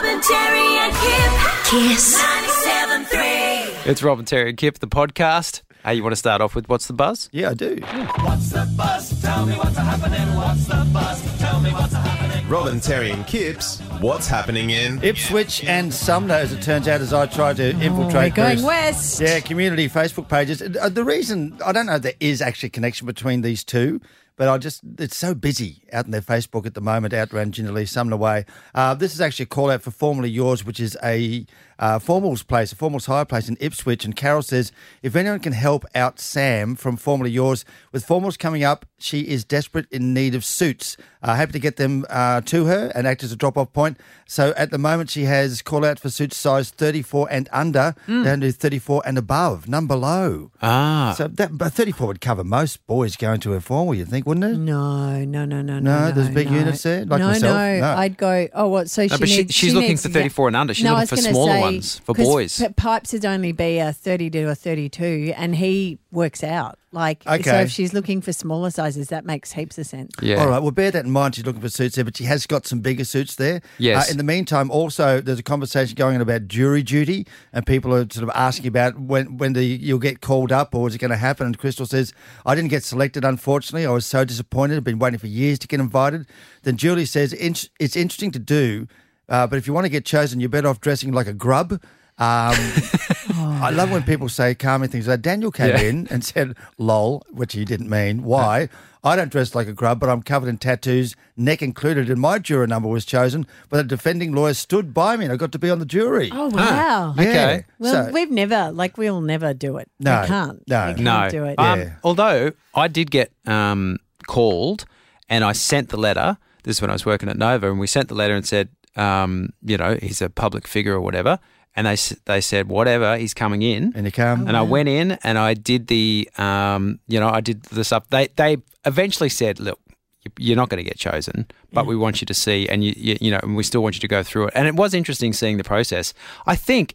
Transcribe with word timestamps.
Robin, 0.00 0.20
Terry, 0.20 0.78
and 0.78 0.92
Kip. 0.94 1.32
Kiss. 1.72 2.22
97.3. 2.22 3.86
It's 3.86 4.00
Rob 4.00 4.20
and 4.20 4.28
Terry 4.28 4.50
and 4.50 4.56
Kip, 4.56 4.78
the 4.78 4.86
podcast. 4.86 5.62
Hey, 5.84 5.94
you 5.96 6.04
want 6.04 6.12
to 6.12 6.16
start 6.16 6.40
off 6.40 6.54
with 6.54 6.68
what's 6.68 6.86
the 6.86 6.92
buzz? 6.92 7.28
Yeah, 7.32 7.50
I 7.50 7.54
do. 7.54 7.78
What's 8.20 8.50
the 8.50 8.72
buzz? 8.76 9.20
Tell 9.20 9.44
me 9.44 9.54
what's 9.56 9.76
happening. 9.76 10.36
What's 10.36 10.66
the 10.66 10.88
buzz? 10.92 11.38
Tell 11.40 11.58
me 11.60 11.72
what's 11.72 11.92
happening. 11.94 12.48
Robin, 12.48 12.78
Terry, 12.78 13.10
and 13.10 13.26
Kips, 13.26 13.80
what's 13.98 14.28
happening 14.28 14.70
in 14.70 15.02
Ipswich 15.02 15.64
and 15.64 15.92
Sumner, 15.92 16.34
as 16.34 16.52
it 16.52 16.62
turns 16.62 16.86
out, 16.86 17.00
as 17.00 17.12
I 17.12 17.26
tried 17.26 17.56
to 17.56 17.72
Oh, 17.72 17.76
we're 17.78 17.82
infiltrate. 17.82 18.34
going 18.36 18.58
various- 18.58 18.62
west. 18.62 19.20
Yeah, 19.20 19.40
community 19.40 19.88
Facebook 19.88 20.28
pages. 20.28 20.62
Uh, 20.62 20.88
The 20.90 21.02
reason 21.02 21.58
I 21.66 21.72
don't 21.72 21.86
know 21.86 21.96
if 21.96 22.02
there 22.02 22.12
is 22.20 22.40
actually 22.40 22.68
a 22.68 22.70
connection 22.70 23.08
between 23.08 23.40
these 23.40 23.64
two, 23.64 24.00
but 24.38 24.48
I 24.48 24.56
just 24.56 24.80
it's 24.98 25.16
so 25.16 25.34
busy 25.34 25.82
out 25.92 26.06
in 26.06 26.12
their 26.12 26.22
Facebook 26.22 26.64
at 26.64 26.72
the 26.74 26.80
moment, 26.80 27.12
out 27.12 27.34
around 27.34 27.54
Gingerlee, 27.54 27.88
Sumner 27.88 28.16
Way. 28.16 28.46
Uh, 28.74 28.94
this 28.94 29.12
is 29.12 29.20
actually 29.20 29.42
a 29.42 29.46
call 29.46 29.70
out 29.70 29.82
for 29.82 29.90
Formerly 29.90 30.30
Yours, 30.30 30.64
which 30.64 30.80
is 30.80 30.96
a 31.02 31.44
uh, 31.78 31.98
formals 31.98 32.46
place, 32.46 32.72
a 32.72 32.76
formals 32.76 33.06
hire 33.06 33.24
place 33.24 33.48
in 33.48 33.56
Ipswich. 33.60 34.04
And 34.04 34.14
Carol 34.16 34.42
says 34.42 34.72
if 35.02 35.14
anyone 35.16 35.40
can 35.40 35.52
help 35.52 35.84
out 35.94 36.18
Sam 36.20 36.74
from 36.76 36.96
Formally 36.96 37.30
Yours 37.30 37.64
with 37.92 38.06
formals 38.06 38.38
coming 38.38 38.64
up, 38.64 38.86
she 38.98 39.20
is 39.20 39.44
desperate 39.44 39.86
in 39.92 40.12
need 40.12 40.34
of 40.34 40.44
suits. 40.44 40.96
Uh, 41.22 41.34
happy 41.34 41.52
to 41.52 41.58
get 41.58 41.76
them 41.76 42.04
uh, 42.10 42.40
to 42.42 42.66
her 42.66 42.90
and 42.94 43.06
act 43.06 43.22
as 43.24 43.32
a 43.32 43.36
drop 43.36 43.56
off 43.56 43.72
point. 43.72 43.96
So 44.26 44.52
at 44.56 44.70
the 44.70 44.78
moment, 44.78 45.10
she 45.10 45.24
has 45.24 45.62
call 45.62 45.84
out 45.84 45.98
for 45.98 46.10
suits 46.10 46.36
size 46.36 46.70
34 46.70 47.28
and 47.30 47.48
under, 47.52 47.94
down 48.06 48.40
to 48.40 48.52
34 48.52 49.02
and 49.04 49.18
above, 49.18 49.68
none 49.68 49.86
below. 49.86 50.50
Ah. 50.62 51.14
So 51.16 51.26
that 51.28 51.56
but 51.58 51.72
34 51.72 52.06
would 52.08 52.20
cover 52.20 52.44
most 52.44 52.84
boys 52.86 53.16
going 53.16 53.40
to 53.40 53.54
a 53.54 53.60
formal, 53.60 53.94
you'd 53.94 54.08
think, 54.08 54.26
wouldn't 54.26 54.44
it? 54.44 54.58
No, 54.58 55.24
no, 55.24 55.44
no, 55.44 55.60
no, 55.62 55.78
No, 55.80 56.06
no. 56.08 56.12
there's 56.12 56.28
big 56.30 56.50
no. 56.50 56.58
units 56.58 56.82
there, 56.82 57.04
like 57.04 57.20
no, 57.20 57.28
myself? 57.28 57.54
No, 57.54 57.80
No. 57.80 57.86
I'd 57.96 58.16
go. 58.16 58.48
Oh, 58.54 58.68
what? 58.68 58.88
So 58.90 59.02
No, 59.02 59.08
she 59.08 59.18
but 59.18 59.28
she- 59.28 59.36
needs, 59.38 59.54
she's 59.54 59.70
she 59.70 59.74
looking 59.74 59.88
needs 59.90 60.02
for 60.02 60.08
to 60.08 60.12
get- 60.14 60.20
34 60.20 60.48
and 60.48 60.56
under. 60.56 60.74
She's 60.74 60.84
no, 60.84 60.90
looking 60.90 60.98
I 60.98 61.02
was 61.02 61.10
for 61.10 61.16
gonna 61.16 61.28
smaller 61.30 61.52
say, 61.52 61.60
ones 61.60 61.67
for 62.04 62.14
'cause 62.14 62.26
boys. 62.26 62.58
P- 62.58 62.68
Pipes 62.70 63.12
would 63.12 63.24
only 63.24 63.52
be 63.52 63.78
a 63.78 63.92
30 63.92 64.30
to 64.30 64.44
a 64.50 64.54
32, 64.54 65.32
and 65.36 65.56
he 65.56 65.98
works 66.10 66.42
out. 66.42 66.78
Like, 66.90 67.26
okay. 67.26 67.42
so 67.42 67.54
if 67.60 67.70
she's 67.70 67.92
looking 67.92 68.22
for 68.22 68.32
smaller 68.32 68.70
sizes, 68.70 69.08
that 69.08 69.26
makes 69.26 69.52
heaps 69.52 69.76
of 69.76 69.86
sense. 69.86 70.10
yeah. 70.22 70.36
All 70.40 70.48
right, 70.48 70.62
well, 70.62 70.70
bear 70.70 70.90
that 70.90 71.04
in 71.04 71.10
mind. 71.10 71.34
She's 71.34 71.44
looking 71.44 71.60
for 71.60 71.68
suits 71.68 71.96
there, 71.96 72.04
but 72.04 72.16
she 72.16 72.24
has 72.24 72.46
got 72.46 72.66
some 72.66 72.80
bigger 72.80 73.04
suits 73.04 73.34
there. 73.34 73.60
Yes. 73.76 74.08
Uh, 74.08 74.12
in 74.12 74.16
the 74.16 74.24
meantime, 74.24 74.70
also, 74.70 75.20
there's 75.20 75.38
a 75.38 75.42
conversation 75.42 75.94
going 75.96 76.14
on 76.14 76.22
about 76.22 76.48
jury 76.48 76.82
duty, 76.82 77.26
and 77.52 77.66
people 77.66 77.92
are 77.94 78.06
sort 78.10 78.22
of 78.22 78.30
asking 78.34 78.68
about 78.68 78.98
when 78.98 79.36
when 79.36 79.52
the, 79.52 79.64
you'll 79.64 79.98
get 79.98 80.22
called 80.22 80.50
up 80.50 80.74
or 80.74 80.88
is 80.88 80.94
it 80.94 80.98
going 80.98 81.10
to 81.10 81.16
happen. 81.18 81.46
And 81.46 81.58
Crystal 81.58 81.84
says, 81.84 82.14
I 82.46 82.54
didn't 82.54 82.70
get 82.70 82.82
selected, 82.84 83.22
unfortunately. 83.22 83.84
I 83.86 83.90
was 83.90 84.06
so 84.06 84.24
disappointed. 84.24 84.78
I've 84.78 84.84
been 84.84 84.98
waiting 84.98 85.18
for 85.18 85.26
years 85.26 85.58
to 85.58 85.68
get 85.68 85.80
invited. 85.80 86.26
Then 86.62 86.78
Julie 86.78 87.04
says, 87.04 87.34
it's 87.34 87.68
interesting 87.96 88.30
to 88.30 88.38
do, 88.38 88.88
uh, 89.28 89.46
but 89.46 89.56
if 89.58 89.66
you 89.66 89.72
want 89.72 89.84
to 89.84 89.90
get 89.90 90.04
chosen, 90.04 90.40
you're 90.40 90.48
better 90.48 90.68
off 90.68 90.80
dressing 90.80 91.12
like 91.12 91.26
a 91.26 91.32
grub. 91.34 91.72
Um, 91.72 91.80
I 93.62 93.70
love 93.70 93.90
when 93.90 94.02
people 94.02 94.28
say 94.28 94.54
calming 94.54 94.88
things. 94.88 95.06
Like 95.06 95.22
Daniel 95.22 95.50
came 95.52 95.68
Yeah. 95.70 95.80
in 95.82 96.08
and 96.10 96.24
said, 96.24 96.56
lol, 96.78 97.24
which 97.30 97.52
he 97.52 97.64
didn't 97.64 97.88
mean. 97.88 98.24
Why? 98.24 98.68
I 99.04 99.14
don't 99.14 99.30
dress 99.30 99.54
like 99.54 99.68
a 99.68 99.72
grub, 99.72 100.00
but 100.00 100.08
I'm 100.08 100.22
covered 100.22 100.48
in 100.48 100.58
tattoos, 100.58 101.14
neck 101.36 101.62
included, 101.62 102.10
and 102.10 102.20
my 102.20 102.40
juror 102.40 102.66
number 102.66 102.88
was 102.88 103.04
chosen. 103.04 103.46
But 103.68 103.78
a 103.80 103.82
defending 103.84 104.32
lawyer 104.32 104.54
stood 104.54 104.92
by 104.92 105.16
me 105.16 105.24
and 105.26 105.32
I 105.32 105.36
got 105.36 105.52
to 105.52 105.58
be 105.60 105.70
on 105.70 105.78
the 105.78 105.86
jury. 105.86 106.30
Oh, 106.32 106.48
wow. 106.48 107.14
Yeah. 107.16 107.22
okay. 107.22 107.64
Well, 107.78 108.06
So- 108.06 108.12
we've 108.12 108.30
never, 108.32 108.72
like, 108.72 108.98
we'll 108.98 109.20
never 109.20 109.54
do 109.54 109.76
it. 109.76 109.88
No, 110.00 110.22
we 110.22 110.26
can't. 110.26 110.68
no. 110.68 110.86
we 110.88 110.94
can't 110.94 111.00
no. 111.00 111.28
do 111.30 111.44
it. 111.44 111.58
Um, 111.60 111.78
Yeah. 111.80 111.92
although 112.02 112.52
I 112.74 112.88
did 112.88 113.12
get 113.12 113.30
um, 113.46 113.98
called 114.26 114.84
and 115.28 115.44
I 115.44 115.52
sent 115.52 115.90
the 115.90 115.96
letter. 115.98 116.36
This 116.64 116.78
is 116.78 116.82
when 116.82 116.90
I 116.90 116.94
was 116.94 117.06
working 117.06 117.28
at 117.28 117.36
Nova, 117.38 117.70
and 117.70 117.78
we 117.78 117.86
sent 117.86 118.08
the 118.08 118.14
letter 118.16 118.34
and 118.34 118.44
said, 118.46 118.68
um, 118.98 119.50
you 119.64 119.76
know, 119.76 119.96
he's 120.02 120.20
a 120.22 120.28
public 120.28 120.66
figure 120.68 120.94
or 120.94 121.00
whatever. 121.00 121.38
And 121.76 121.86
they 121.86 121.96
they 122.24 122.40
said, 122.40 122.68
whatever, 122.68 123.16
he's 123.16 123.34
coming 123.34 123.62
in. 123.62 123.92
And 123.94 124.04
you 124.04 124.10
come. 124.12 124.48
And 124.48 124.56
I 124.56 124.62
went 124.62 124.88
in 124.88 125.12
and 125.22 125.38
I 125.38 125.54
did 125.54 125.86
the, 125.86 126.28
um, 126.36 126.98
you 127.06 127.20
know, 127.20 127.28
I 127.28 127.40
did 127.40 127.62
the 127.64 127.84
stuff. 127.84 128.02
They 128.10 128.28
they 128.36 128.56
eventually 128.84 129.28
said, 129.28 129.60
look, 129.60 129.78
you- 130.24 130.32
you're 130.38 130.56
not 130.56 130.70
going 130.70 130.82
to 130.84 130.88
get 130.90 130.98
chosen, 130.98 131.46
but 131.72 131.86
we 131.86 131.94
want 131.94 132.20
you 132.20 132.26
to 132.26 132.34
see, 132.34 132.68
and 132.68 132.82
you, 132.82 132.92
you 132.96 133.16
you 133.20 133.30
know, 133.30 133.38
and 133.44 133.54
we 133.56 133.62
still 133.62 133.82
want 133.82 133.94
you 133.94 134.00
to 134.00 134.08
go 134.08 134.22
through 134.24 134.46
it. 134.48 134.54
And 134.56 134.66
it 134.66 134.74
was 134.74 134.92
interesting 134.92 135.32
seeing 135.32 135.56
the 135.58 135.64
process. 135.64 136.12
I 136.46 136.56
think 136.56 136.94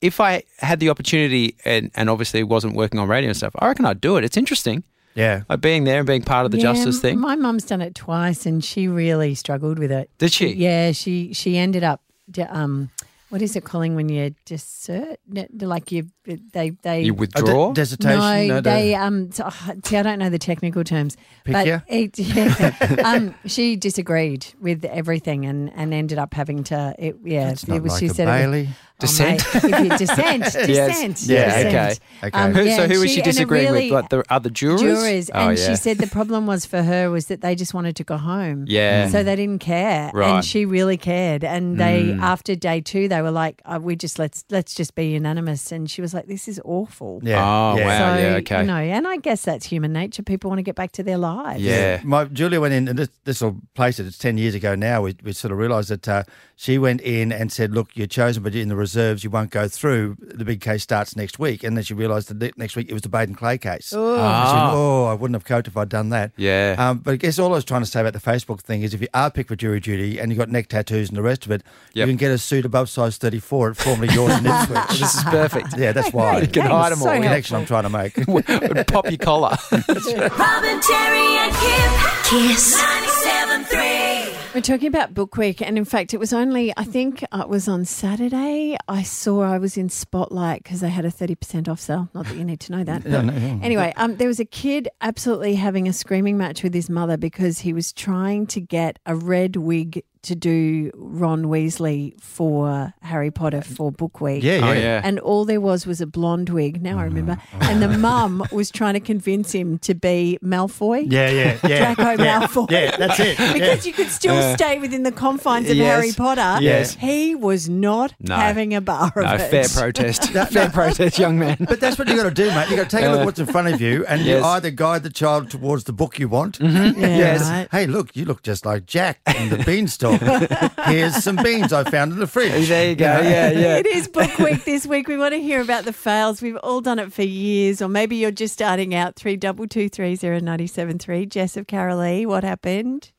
if 0.00 0.20
I 0.20 0.42
had 0.58 0.80
the 0.80 0.90
opportunity 0.90 1.54
and 1.64 1.90
and 1.94 2.10
obviously 2.10 2.42
wasn't 2.42 2.74
working 2.74 2.98
on 2.98 3.06
radio 3.08 3.28
and 3.28 3.36
stuff, 3.36 3.54
I 3.60 3.68
reckon 3.68 3.84
I'd 3.86 4.00
do 4.00 4.16
it. 4.16 4.24
It's 4.24 4.36
interesting, 4.36 4.82
yeah. 5.16 5.42
like 5.48 5.60
being 5.60 5.82
there 5.84 5.98
and 5.98 6.06
being 6.06 6.22
part 6.22 6.44
of 6.44 6.52
the 6.52 6.58
Yeah, 6.58 6.72
justice 6.74 7.00
thing. 7.00 7.18
My 7.18 7.34
mum's 7.34 7.64
done 7.64 7.80
it 7.80 7.94
twice, 7.94 8.46
and 8.46 8.64
she 8.64 8.86
really 8.86 9.34
struggled 9.34 9.78
with 9.80 9.90
it. 9.90 10.08
Did 10.18 10.32
she? 10.32 10.52
Yeah, 10.52 10.92
she 10.92 11.32
she 11.32 11.56
ended 11.58 11.82
up. 11.82 12.02
Um, 12.48 12.90
what 13.28 13.42
is 13.42 13.56
it 13.56 13.64
calling 13.64 13.94
when 13.96 14.08
you 14.08 14.34
desert? 14.44 15.18
Ne- 15.28 15.48
Like 15.60 15.90
you, 15.92 16.06
they 16.52 16.70
they 16.82 17.02
You 17.02 17.12
A 17.12 17.14
withdraw. 17.14 17.68
de- 17.68 17.74
dissertation. 17.82 18.18
no, 18.18 18.46
no, 18.56 18.60
they 18.60 18.88
the- 18.90 18.94
um. 18.96 19.30
So, 19.32 19.44
oh, 19.46 19.72
see, 19.84 19.96
I 19.96 20.02
don't 20.02 20.18
know 20.18 20.30
the 20.30 20.38
technical 20.38 20.84
terms, 20.84 21.16
Pick 21.44 21.52
but 21.52 21.66
it, 21.88 22.18
yeah, 22.18 22.96
um, 23.04 23.34
she 23.46 23.76
disagreed 23.76 24.46
with 24.60 24.84
everything 24.84 25.44
and 25.46 25.72
and 25.74 25.92
ended 25.94 26.18
up 26.18 26.34
having 26.34 26.64
to. 26.64 26.94
It, 26.98 27.16
yeah, 27.24 27.50
It's 27.50 27.66
not 27.68 27.76
it 27.78 27.82
was. 27.82 27.92
like 27.92 28.00
she 28.00 28.06
a 28.06 28.10
said, 28.14 28.28
it 28.28 28.30
was- 28.30 28.40
Bailey. 28.40 28.68
Dissent? 28.98 29.42
Oh, 29.54 29.60
mate, 29.68 29.74
if 29.74 29.80
you 29.92 29.98
dissent, 29.98 30.44
dissent, 30.66 31.22
Yeah, 31.26 31.44
dissent. 31.62 31.66
okay. 31.66 32.28
Okay. 32.28 32.38
Um, 32.38 32.54
Who, 32.54 32.62
yeah, 32.62 32.76
so 32.76 32.88
who 32.88 32.98
was 33.00 33.10
she 33.10 33.18
and 33.18 33.26
it 33.26 33.30
disagreeing 33.32 33.70
really- 33.70 33.90
with? 33.92 33.92
Like 33.92 34.08
the 34.08 34.24
other 34.30 34.48
jurors? 34.48 34.80
jurors, 34.80 35.30
Oh, 35.34 35.48
and 35.50 35.58
yeah. 35.58 35.66
she 35.66 35.76
said 35.76 35.98
the 35.98 36.06
problem 36.06 36.46
was 36.46 36.64
for 36.64 36.82
her 36.82 37.10
was 37.10 37.26
that 37.26 37.42
they 37.42 37.54
just 37.54 37.74
wanted 37.74 37.94
to 37.96 38.04
go 38.04 38.16
home. 38.16 38.64
Yeah. 38.66 39.08
So 39.10 39.22
they 39.22 39.36
didn't 39.36 39.58
care, 39.58 40.10
Right. 40.14 40.36
and 40.36 40.42
she 40.42 40.64
really 40.64 40.96
cared. 40.96 41.44
And 41.44 41.78
they, 41.78 42.04
Mm. 42.04 42.22
after 42.22 42.54
day 42.54 42.80
two, 42.80 43.06
they 43.08 43.15
were 43.22 43.30
like, 43.30 43.62
oh, 43.66 43.78
"We 43.78 43.96
just 43.96 44.18
let's 44.18 44.44
let's 44.50 44.74
just 44.74 44.94
be 44.94 45.06
unanimous." 45.08 45.72
And 45.72 45.90
she 45.90 46.00
was 46.00 46.12
like, 46.14 46.26
"This 46.26 46.48
is 46.48 46.60
awful." 46.64 47.20
Yeah. 47.22 47.38
Oh, 47.44 47.76
yeah. 47.78 47.86
wow. 47.86 48.16
So 48.16 48.22
yeah, 48.22 48.34
okay. 48.36 48.60
you 48.60 48.66
know, 48.66 48.76
and 48.76 49.06
I 49.06 49.16
guess 49.16 49.42
that's 49.42 49.66
human 49.66 49.92
nature. 49.92 50.22
People 50.22 50.50
want 50.50 50.58
to 50.58 50.62
get 50.64 50.74
back 50.74 50.92
to 50.92 51.02
their 51.02 51.18
lives. 51.18 51.62
Yeah. 51.62 52.00
My 52.04 52.24
Julia 52.24 52.60
went 52.60 52.74
in, 52.74 52.88
and 52.88 52.98
this 52.98 53.08
this 53.24 53.40
will 53.40 53.60
place 53.74 53.98
it. 53.98 54.06
It's 54.06 54.18
ten 54.18 54.38
years 54.38 54.54
ago 54.54 54.74
now. 54.74 55.02
We, 55.02 55.16
we 55.22 55.32
sort 55.32 55.52
of 55.52 55.58
realised 55.58 55.88
that 55.90 56.08
uh, 56.08 56.22
she 56.56 56.78
went 56.78 57.00
in 57.00 57.32
and 57.32 57.50
said, 57.52 57.72
"Look, 57.72 57.96
you're 57.96 58.06
chosen, 58.06 58.42
but 58.42 58.54
in 58.54 58.68
the 58.68 58.76
reserves, 58.76 59.24
you 59.24 59.30
won't 59.30 59.50
go 59.50 59.68
through. 59.68 60.16
The 60.20 60.44
big 60.44 60.60
case 60.60 60.82
starts 60.82 61.16
next 61.16 61.38
week." 61.38 61.62
And 61.64 61.76
then 61.76 61.84
she 61.84 61.94
realised 61.94 62.28
that 62.36 62.58
next 62.58 62.76
week 62.76 62.88
it 62.88 62.92
was 62.92 63.02
the 63.02 63.08
Baden 63.08 63.34
Clay 63.34 63.58
case. 63.58 63.92
Oh. 63.94 64.14
And 64.14 64.48
she 64.48 64.54
went, 64.54 64.70
oh, 64.74 65.04
I 65.06 65.14
wouldn't 65.14 65.34
have 65.34 65.44
coped 65.44 65.68
if 65.68 65.76
I'd 65.76 65.88
done 65.88 66.10
that. 66.10 66.32
Yeah. 66.36 66.74
Um, 66.78 66.98
but 66.98 67.12
I 67.12 67.16
guess 67.16 67.38
all 67.38 67.52
I 67.52 67.56
was 67.56 67.64
trying 67.64 67.82
to 67.82 67.86
say 67.86 68.00
about 68.00 68.12
the 68.12 68.18
Facebook 68.18 68.60
thing 68.60 68.82
is 68.82 68.94
if 68.94 69.00
you 69.00 69.08
are 69.14 69.30
picked 69.30 69.48
for 69.48 69.56
jury 69.56 69.80
duty 69.80 70.18
and 70.18 70.30
you've 70.30 70.38
got 70.38 70.48
neck 70.48 70.68
tattoos 70.68 71.08
and 71.08 71.16
the 71.16 71.22
rest 71.22 71.46
of 71.46 71.52
it, 71.52 71.62
Yep. 71.94 72.06
you 72.06 72.12
can 72.12 72.16
get 72.18 72.30
a 72.30 72.38
suit 72.38 72.64
above 72.64 72.88
size 73.10 73.18
34 73.18 73.70
at 73.70 73.76
formerly 73.76 74.12
yours 74.14 74.36
in 74.38 74.46
Ipswich. 74.46 74.98
this 75.00 75.14
is 75.14 75.22
perfect. 75.24 75.76
yeah, 75.76 75.92
that's 75.92 76.12
why. 76.12 76.40
You 76.40 76.46
can 76.48 76.62
Thanks, 76.62 76.68
hide 76.70 76.92
them 76.92 76.98
so 76.98 77.08
all. 77.08 77.14
the 77.14 77.20
yeah. 77.20 77.26
connection 77.28 77.56
I'm 77.56 77.66
trying 77.66 77.82
to 77.84 77.90
make. 77.90 78.14
Pop 78.86 79.08
your 79.10 79.18
collar. 79.18 79.56
Robin, 79.72 80.80
Terry, 80.80 81.36
and 81.38 81.54
Kip. 81.54 81.92
Kiss. 82.24 82.80
97.3. 82.80 84.54
We're 84.54 84.60
talking 84.62 84.88
about 84.88 85.12
Book 85.12 85.36
Week, 85.36 85.60
and 85.60 85.76
in 85.76 85.84
fact, 85.84 86.14
it 86.14 86.16
was 86.18 86.32
only 86.32 86.72
I 86.78 86.84
think 86.84 87.22
uh, 87.30 87.40
it 87.42 87.48
was 87.48 87.68
on 87.68 87.84
Saturday. 87.84 88.76
I 88.88 89.02
saw 89.02 89.42
I 89.42 89.58
was 89.58 89.76
in 89.76 89.90
Spotlight 89.90 90.62
because 90.62 90.80
they 90.80 90.88
had 90.88 91.04
a 91.04 91.10
thirty 91.10 91.34
percent 91.34 91.68
off 91.68 91.78
sale. 91.78 92.08
Not 92.14 92.24
that 92.26 92.36
you 92.36 92.44
need 92.44 92.60
to 92.60 92.72
know 92.72 92.82
that. 92.84 93.04
Yeah, 93.06 93.20
no, 93.20 93.32
yeah. 93.34 93.58
Anyway, 93.62 93.92
um, 93.96 94.16
there 94.16 94.28
was 94.28 94.40
a 94.40 94.44
kid 94.46 94.88
absolutely 95.02 95.56
having 95.56 95.86
a 95.88 95.92
screaming 95.92 96.38
match 96.38 96.62
with 96.62 96.72
his 96.72 96.88
mother 96.88 97.16
because 97.18 97.58
he 97.60 97.72
was 97.74 97.92
trying 97.92 98.46
to 98.48 98.60
get 98.60 98.98
a 99.04 99.14
red 99.14 99.56
wig 99.56 100.02
to 100.26 100.34
do 100.34 100.90
Ron 100.94 101.44
Weasley 101.44 102.20
for 102.20 102.92
Harry 103.02 103.30
Potter 103.30 103.62
for 103.62 103.92
Book 103.92 104.20
Week. 104.20 104.42
Yeah, 104.42 104.56
yeah. 104.58 104.68
Oh, 104.68 104.72
yeah. 104.72 105.00
And 105.04 105.18
all 105.20 105.44
there 105.44 105.60
was 105.60 105.86
was 105.86 106.00
a 106.00 106.06
blonde 106.06 106.50
wig. 106.50 106.82
Now 106.82 106.98
I 106.98 107.04
mm-hmm. 107.06 107.14
remember. 107.16 107.42
And 107.60 107.80
the 107.82 107.88
mum 107.88 108.44
was 108.52 108.70
trying 108.70 108.94
to 108.94 109.00
convince 109.00 109.52
him 109.52 109.78
to 109.78 109.94
be 109.94 110.38
Malfoy. 110.42 111.06
Yeah, 111.10 111.30
yeah, 111.30 111.58
yeah. 111.66 111.94
Draco 111.94 112.22
yeah. 112.22 112.40
Malfoy. 112.40 112.70
Yeah, 112.70 112.96
that's 112.96 113.20
it. 113.20 113.38
Yeah. 113.38 113.52
Because 113.66 113.86
you 113.86 113.92
could 113.92 114.10
still 114.10 114.54
stay 114.54 114.78
within 114.78 115.02
the 115.02 115.12
confines 115.12 115.70
of 115.70 115.76
Yes. 115.76 115.86
Harry 115.94 116.12
Potter. 116.12 116.62
Yes. 116.62 116.94
He 116.94 117.34
was 117.34 117.68
not 117.68 118.14
No. 118.20 118.36
having 118.36 118.74
a 118.74 118.80
bar 118.80 119.12
of 119.16 119.24
No, 119.24 119.34
it. 119.34 119.50
fair 119.50 119.68
protest. 119.74 120.34
A 120.34 120.46
fair 120.46 120.68
protest, 120.70 121.18
young 121.18 121.38
man. 121.38 121.56
But 121.60 121.80
that's 121.80 121.98
what 121.98 122.08
you 122.08 122.16
got 122.16 122.24
to 122.24 122.30
do, 122.30 122.48
mate. 122.50 122.68
You 122.68 122.76
got 122.76 122.90
to 122.90 122.96
take 122.96 123.04
a 123.04 123.10
look 123.10 123.20
at 123.20 123.24
what's 123.26 123.38
in 123.38 123.46
front 123.46 123.68
of 123.68 123.80
you, 123.80 124.04
and 124.06 124.22
you 124.22 124.42
either 124.42 124.70
guide 124.70 125.02
the 125.04 125.10
child 125.10 125.50
towards 125.50 125.84
the 125.84 125.92
book 125.92 126.18
you 126.18 126.28
want. 126.28 126.58
Mm-hmm. 126.58 127.00
Yeah, 127.00 127.16
Yes. 127.16 127.42
right. 127.42 127.68
Hey, 127.70 127.86
look, 127.86 128.14
you 128.14 128.24
look 128.24 128.42
just 128.42 128.66
like 128.66 128.86
Jack 128.86 129.20
in 129.38 129.48
the 129.48 129.58
beanstalk. 129.64 130.15
Here's 130.86 131.22
some 131.22 131.36
beans 131.36 131.72
I 131.72 131.84
found 131.84 132.12
in 132.12 132.18
the 132.18 132.26
fridge. 132.26 132.68
There 132.68 132.90
you 132.90 132.96
go. 132.96 133.04
Yeah, 133.04 133.50
yeah. 133.50 133.76
It 133.76 133.86
is 133.86 134.08
book 134.08 134.38
week 134.38 134.64
this 134.64 134.86
week. 134.86 135.08
We 135.08 135.16
want 135.16 135.34
to 135.34 135.40
hear 135.40 135.60
about 135.60 135.84
the 135.84 135.92
fails. 135.92 136.42
We've 136.42 136.56
all 136.56 136.80
done 136.80 136.98
it 136.98 137.12
for 137.12 137.22
years, 137.22 137.80
or 137.82 137.88
maybe 137.88 138.16
you're 138.16 138.30
just 138.30 138.54
starting 138.54 138.94
out. 138.94 139.16
Three 139.16 139.36
double 139.36 139.66
two 139.66 139.88
three 139.88 140.14
zero 140.16 140.38
ninety 140.40 140.66
seven 140.66 140.98
three. 140.98 141.26
Jess 141.26 141.56
of 141.56 141.66
Carolee, 141.66 142.26
what 142.26 142.44
happened? 142.44 143.12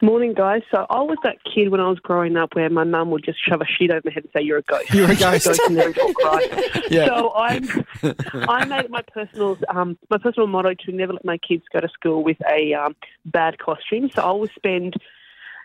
Morning, 0.00 0.32
guys. 0.34 0.62
So 0.70 0.86
I 0.88 1.00
was 1.02 1.18
that 1.24 1.36
kid 1.44 1.68
when 1.68 1.80
I 1.80 1.88
was 1.88 1.98
growing 1.98 2.36
up 2.36 2.54
where 2.54 2.70
my 2.70 2.84
mum 2.84 3.10
would 3.10 3.24
just 3.24 3.38
shove 3.46 3.60
a 3.60 3.66
sheet 3.66 3.90
over 3.90 4.00
my 4.04 4.12
head 4.12 4.24
and 4.24 4.32
say, 4.34 4.42
"You're 4.42 4.58
a 4.58 4.62
ghost." 4.62 4.92
You're 4.92 5.10
a 5.10 5.14
ghost. 5.16 5.46
and 5.66 5.76
never 5.76 5.92
cry. 5.92 6.70
Yeah. 6.90 7.06
So 7.06 7.30
I, 7.30 7.60
I 8.48 8.64
made 8.66 8.84
it 8.84 8.90
my 8.90 9.02
personal, 9.02 9.56
um, 9.68 9.98
my 10.10 10.18
personal 10.18 10.46
motto 10.46 10.74
to 10.74 10.92
never 10.92 11.14
let 11.14 11.24
my 11.24 11.38
kids 11.38 11.64
go 11.72 11.80
to 11.80 11.88
school 11.88 12.22
with 12.22 12.36
a 12.50 12.74
um, 12.74 12.94
bad 13.24 13.58
costume. 13.58 14.10
So 14.14 14.22
I 14.22 14.30
will 14.32 14.48
spend 14.54 14.94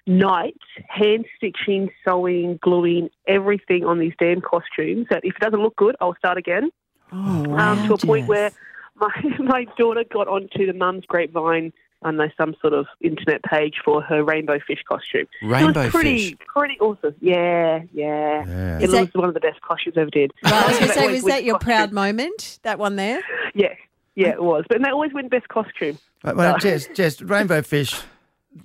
nights 0.10 0.58
hand 0.88 1.26
stitching, 1.38 1.90
sewing, 2.04 2.60
gluing 2.62 3.10
everything 3.28 3.86
on 3.86 4.00
these 4.00 4.14
damn 4.20 4.42
costumes. 4.42 5.08
That 5.10 5.22
if 5.24 5.36
it 5.36 5.40
doesn't 5.40 5.62
look 5.62 5.76
good, 5.76 5.96
I'll 6.02 6.16
start 6.16 6.38
again. 6.38 6.72
Oh, 7.12 7.44
wow, 7.48 7.74
um, 7.74 7.88
to 7.88 7.94
a 7.94 7.98
point 7.98 8.28
where 8.28 8.52
my 8.96 9.10
my 9.40 9.66
daughter 9.78 10.04
got 10.12 10.28
onto 10.28 10.66
the 10.66 10.74
mum's 10.74 11.06
grapevine. 11.06 11.72
I 12.02 12.12
know 12.12 12.30
some 12.38 12.56
sort 12.62 12.74
of 12.74 12.86
internet 13.02 13.44
page 13.44 13.76
for 13.84 14.02
her 14.02 14.24
rainbow 14.24 14.58
fish 14.66 14.80
costume. 14.88 15.28
Rainbow 15.42 15.82
it 15.82 15.84
was 15.86 15.92
pretty, 15.92 16.30
fish. 16.30 16.38
pretty 16.48 16.80
awesome. 16.80 17.14
Yeah, 17.20 17.82
yeah. 17.92 18.46
Yeah. 18.48 18.78
It 18.78 18.84
Is 18.84 18.92
that- 18.92 19.02
was 19.02 19.10
one 19.14 19.28
of 19.28 19.34
the 19.34 19.42
best 19.42 19.60
costumes 19.62 19.98
I 19.98 20.02
ever 20.02 20.10
did. 20.10 20.32
Right, 20.46 20.54
I 20.54 20.68
was 20.70 20.78
going 20.80 20.88
to 20.88 20.94
say, 20.94 21.12
was 21.12 21.24
that 21.26 21.44
your 21.44 21.56
costume. 21.56 21.68
proud 21.74 21.92
moment? 21.92 22.60
That 22.64 22.80
one 22.80 22.96
there? 22.96 23.20
Yeah, 23.54 23.74
yeah, 24.16 24.30
it 24.30 24.42
was. 24.42 24.64
But 24.70 24.82
they 24.82 24.90
always 24.90 25.12
win 25.14 25.28
best 25.28 25.50
costume. 25.50 26.00
Well, 26.24 26.36
well, 26.36 26.58
Jess, 26.58 26.88
Jess, 26.94 27.22
Rainbow 27.22 27.62
Fish, 27.64 27.94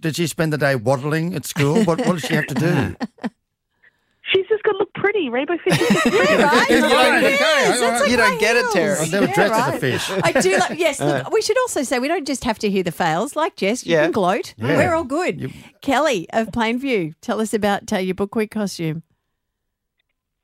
did 0.00 0.16
she 0.16 0.26
spend 0.26 0.52
the 0.52 0.58
day 0.58 0.74
waddling 0.76 1.34
at 1.34 1.44
school? 1.46 1.82
What, 1.84 1.98
what 1.98 2.12
does 2.12 2.22
she 2.22 2.34
have 2.34 2.46
to 2.48 2.54
do? 2.54 2.96
She's 4.32 4.46
just 4.48 4.62
got 4.64 4.72
to 4.72 4.78
look 4.78 4.92
pretty. 4.94 5.28
Rainbow 5.28 5.58
fish 5.58 5.78
is 5.80 5.88
pretty. 6.02 6.16
right? 6.18 6.66
You 6.70 6.80
don't- 6.80 7.22
Yes, 7.22 7.76
okay, 7.76 7.80
that's 7.80 8.00
like 8.02 8.10
You 8.10 8.16
don't 8.16 8.34
my 8.34 8.40
get 8.40 8.56
it, 8.56 8.60
heels. 8.62 8.72
Terry. 8.74 8.98
I've 8.98 9.12
never 9.12 9.26
Yeah, 9.26 9.34
dressed 9.34 9.54
as 9.54 9.74
a 9.74 9.78
fish. 9.78 10.10
I 10.24 10.32
do 10.40 10.56
like, 10.58 10.78
yes, 10.78 11.00
look, 11.00 11.30
we 11.30 11.42
should 11.42 11.58
also 11.58 11.82
say 11.82 11.98
we 11.98 12.08
don't 12.08 12.26
just 12.26 12.42
have 12.44 12.58
to 12.60 12.70
hear 12.70 12.82
the 12.82 12.90
fails. 12.90 13.36
Like 13.36 13.56
Jess, 13.56 13.84
you 13.86 13.92
Yeah. 13.92 14.04
can 14.04 14.12
gloat. 14.12 14.54
Yeah. 14.56 14.76
We're 14.78 14.94
all 14.94 15.04
good. 15.04 15.52
Kelly 15.82 16.26
of 16.32 16.48
Plainview, 16.48 17.14
tell 17.20 17.40
us 17.40 17.52
about 17.54 17.92
uh, 17.92 17.98
your 17.98 18.14
book 18.14 18.34
week 18.34 18.50
costume. 18.50 19.02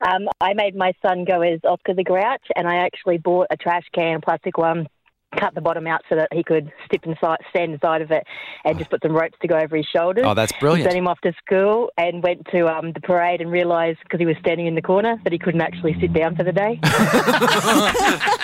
Um, 0.07 0.29
I 0.41 0.55
made 0.55 0.77
my 0.77 0.93
son 1.05 1.25
go 1.25 1.41
as 1.43 1.61
Oscar 1.65 1.95
the 1.95 2.05
Grouch, 2.05 2.45
and 2.57 2.69
I 2.69 2.77
actually 2.77 3.19
bought 3.19 3.49
a 3.51 3.57
trash 3.57 3.85
can, 3.95 4.17
a 4.17 4.21
plastic 4.21 4.57
one, 4.57 4.89
cut 5.39 5.55
the 5.55 5.61
bottom 5.61 5.87
out 5.87 6.03
so 6.09 6.17
that 6.17 6.29
he 6.33 6.43
could 6.43 6.73
step 6.85 7.05
inside, 7.05 7.39
stand 7.51 7.73
inside 7.73 8.03
of 8.03 8.11
it, 8.11 8.25
and 8.65 8.79
just 8.79 8.91
put 8.91 9.01
some 9.03 9.13
ropes 9.13 9.37
to 9.43 9.49
go 9.49 9.57
over 9.57 9.77
his 9.77 9.87
shoulders. 9.95 10.25
Oh, 10.27 10.35
that's 10.35 10.53
brilliant! 10.53 10.91
Sent 10.91 10.99
him 10.99 11.09
off 11.09 11.21
to 11.21 11.33
school 11.45 11.91
and 11.97 12.23
went 12.23 12.47
to 12.53 12.67
um, 12.67 12.93
the 12.93 13.01
parade 13.01 13.41
and 13.41 13.51
realised 13.51 13.99
because 14.03 14.21
he 14.21 14.27
was 14.27 14.37
standing 14.41 14.67
in 14.67 14.75
the 14.75 14.83
corner 14.83 15.21
that 15.25 15.33
he 15.33 15.39
couldn't 15.39 15.61
actually 15.61 15.97
sit 16.01 16.13
down 16.13 16.37
for 16.37 16.45
the 16.45 16.53
day. 16.53 16.79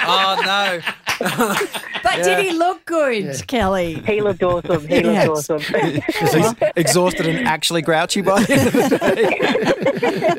oh 0.08 0.42
no. 0.44 0.80
But 2.02 2.22
did 2.22 2.38
he 2.38 2.52
look 2.52 2.84
good, 2.84 3.46
Kelly? 3.48 3.94
he 4.06 4.20
looked 4.20 4.42
awesome. 4.42 4.86
He 4.86 5.00
Yes. 5.00 5.26
looked 5.26 5.50
awesome. 5.62 5.96
Because 6.06 6.32
he's 6.34 6.54
exhausted 6.76 7.26
and 7.26 7.46
actually 7.48 7.82
grouchy 7.82 8.20
by 8.20 8.42
the 8.44 8.52
end 8.52 8.66
of 8.68 8.72
the 8.72 8.98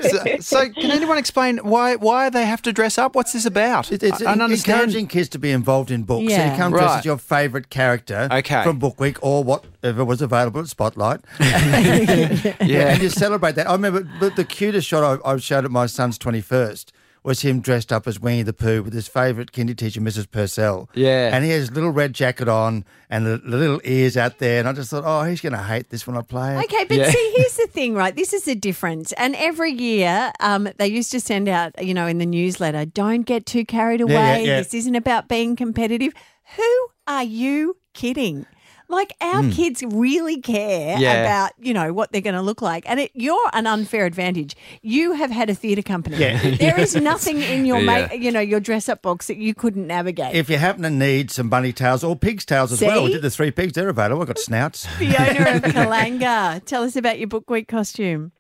day. 0.02 0.38
so, 0.40 0.62
so 0.64 0.70
can 0.72 0.92
anyone 0.92 1.18
explain 1.18 1.58
why 1.58 1.96
why 1.96 2.30
they 2.30 2.46
have 2.46 2.62
to 2.64 2.72
dress 2.72 2.98
up? 2.98 3.16
What's 3.16 3.34
this 3.34 3.46
about? 3.46 3.92
It- 3.92 4.02
It's 4.04 4.22
I 4.22 4.26
don't 4.36 4.42
understand. 4.44 4.80
encouraging 4.84 5.08
kids 5.08 5.28
to 5.30 5.40
be 5.40 5.52
involved 5.52 5.92
in 5.92 6.04
books. 6.04 6.32
So 6.32 6.38
Yeah. 6.38 6.52
you 6.52 6.58
come 6.58 6.72
dress 6.72 6.84
Right. 6.86 7.00
as 7.00 7.06
your 7.06 7.18
favourite 7.18 7.70
character 7.70 8.30
Okay. 8.32 8.64
from 8.64 8.80
Book 8.80 8.98
Week 9.00 9.18
or 9.22 9.44
whatever 9.44 10.06
was 10.06 10.22
available 10.22 10.62
at 10.62 10.68
Spotlight. 10.68 11.20
Yeah. 11.40 12.94
And 12.94 13.02
you 13.02 13.10
celebrate 13.10 13.56
that. 13.56 13.68
I 13.70 13.74
remember 13.74 14.08
the, 14.20 14.30
the 14.30 14.46
cutest 14.46 14.88
shot 14.88 15.04
I, 15.26 15.32
I 15.34 15.38
showed 15.38 15.66
at 15.66 15.72
my 15.72 15.86
son's 15.88 16.18
21st 16.18 16.86
was 17.28 17.42
him 17.42 17.60
dressed 17.60 17.92
up 17.92 18.08
as 18.08 18.22
Winnie 18.22 18.42
the 18.42 18.54
Pooh 18.54 18.82
with 18.82 18.94
his 18.94 19.10
favourite 19.10 19.52
kindy 19.52 19.76
teacher, 19.76 20.00
Mrs. 20.00 20.32
Purcell. 20.32 20.90
Yeah. 20.94 21.36
And 21.36 21.44
he 21.44 21.52
has 21.52 21.64
his 21.64 21.72
little 21.74 21.90
red 21.90 22.14
jacket 22.14 22.48
on 22.48 22.86
and 23.10 23.26
the, 23.26 23.38
the 23.40 23.58
little 23.58 23.82
ears 23.84 24.16
out 24.16 24.40
there. 24.40 24.60
And 24.60 24.70
I 24.70 24.72
just 24.72 24.92
thought, 24.92 25.04
oh, 25.06 25.24
he's 25.30 25.42
going 25.42 25.52
to 25.52 25.62
hate 25.62 25.90
this 25.90 26.08
when 26.08 26.16
I 26.16 26.22
play 26.22 26.56
it. 26.56 26.64
Okay, 26.64 26.86
but 26.86 26.96
Yeah. 26.96 27.12
see, 27.12 27.34
here's 27.36 27.58
the 27.58 27.68
thing, 27.68 27.96
right? 27.96 28.16
This 28.16 28.32
is 28.32 28.44
the 28.46 28.56
difference. 28.56 29.12
And 29.18 29.36
every 29.36 29.74
year, 29.74 30.32
um, 30.40 30.70
they 30.78 30.88
used 30.88 31.12
to 31.12 31.20
send 31.20 31.50
out, 31.50 31.84
you 31.84 31.94
know, 31.94 32.08
in 32.08 32.18
the 32.18 32.26
newsletter, 32.26 32.86
don't 32.86 33.24
get 33.24 33.46
too 33.46 33.66
carried 33.66 34.00
away. 34.00 34.14
Yeah, 34.14 34.38
yeah, 34.38 34.44
yeah. 34.46 34.58
This 34.60 34.74
isn't 34.74 34.96
about 34.96 35.28
being 35.28 35.58
competitive. 35.58 36.14
Who 36.56 36.88
are 37.08 37.24
you 37.24 37.76
kidding? 37.94 38.46
Like 38.90 39.14
our 39.20 39.44
hmm. 39.44 39.50
kids 39.50 39.84
really 39.84 40.40
care. 40.40 40.98
Yeah. 40.98 41.22
about, 41.22 41.52
you 41.60 41.74
know, 41.74 41.92
what 41.92 42.12
they're 42.12 42.22
going 42.22 42.36
to 42.36 42.42
look 42.42 42.62
like. 42.62 42.90
And 42.90 43.02
it, 43.02 43.12
you're 43.14 43.50
an 43.54 43.68
unfair 43.68 44.06
advantage. 44.06 44.56
You 44.82 45.14
have 45.14 45.30
had 45.30 45.50
a 45.50 45.56
theatre 45.56 45.82
company. 45.82 46.18
Yeah. 46.18 46.38
There 46.58 46.80
is 46.80 46.96
nothing 46.96 47.42
in 47.42 47.66
your, 47.66 47.80
Yeah. 47.80 48.08
ma- 48.08 48.14
you 48.14 48.32
know, 48.32 48.40
your 48.40 48.60
dress 48.60 48.90
up 48.90 49.02
box 49.02 49.28
that 49.28 49.38
you 49.38 49.54
couldn't 49.54 49.88
navigate. 49.88 50.36
If 50.36 50.50
you 50.50 50.58
happen 50.58 50.84
to 50.84 50.90
need 50.90 51.32
some 51.32 51.50
bunny 51.50 51.74
tails 51.74 52.04
or 52.04 52.16
pig's 52.16 52.46
tails 52.46 52.72
as 52.72 52.82
well, 52.82 53.04
we 53.04 53.12
did 53.12 53.22
the 53.22 53.30
three 53.30 53.52
pigs. 53.52 53.74
They're 53.74 53.90
available. 53.90 54.22
I've 54.22 54.28
got 54.28 54.40
snouts. 54.40 54.86
Fiona 54.98 55.56
of 55.58 55.62
Kallangur, 55.74 56.64
tell 56.66 56.84
us 56.84 56.96
about 56.96 57.20
your 57.20 57.28
book 57.28 57.50
week 57.50 57.68
costume. 57.68 58.32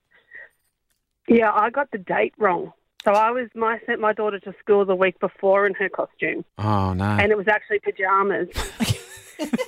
Yeah, 1.27 1.51
I 1.53 1.69
got 1.69 1.91
the 1.91 1.97
date 1.97 2.33
wrong. 2.37 2.71
So 3.03 3.11
I 3.11 3.31
was 3.31 3.47
my 3.55 3.79
sent 3.85 4.01
my 4.01 4.13
daughter 4.13 4.39
to 4.39 4.53
school 4.59 4.83
the 4.85 4.95
week 4.95 5.19
before 5.19 5.65
in 5.65 5.73
her 5.75 5.87
costume, 5.87 6.43
Oh 6.57 6.93
no. 6.93 7.05
and 7.05 7.31
it 7.31 7.37
was 7.37 7.47
actually 7.47 7.79
pajamas. 7.79 8.49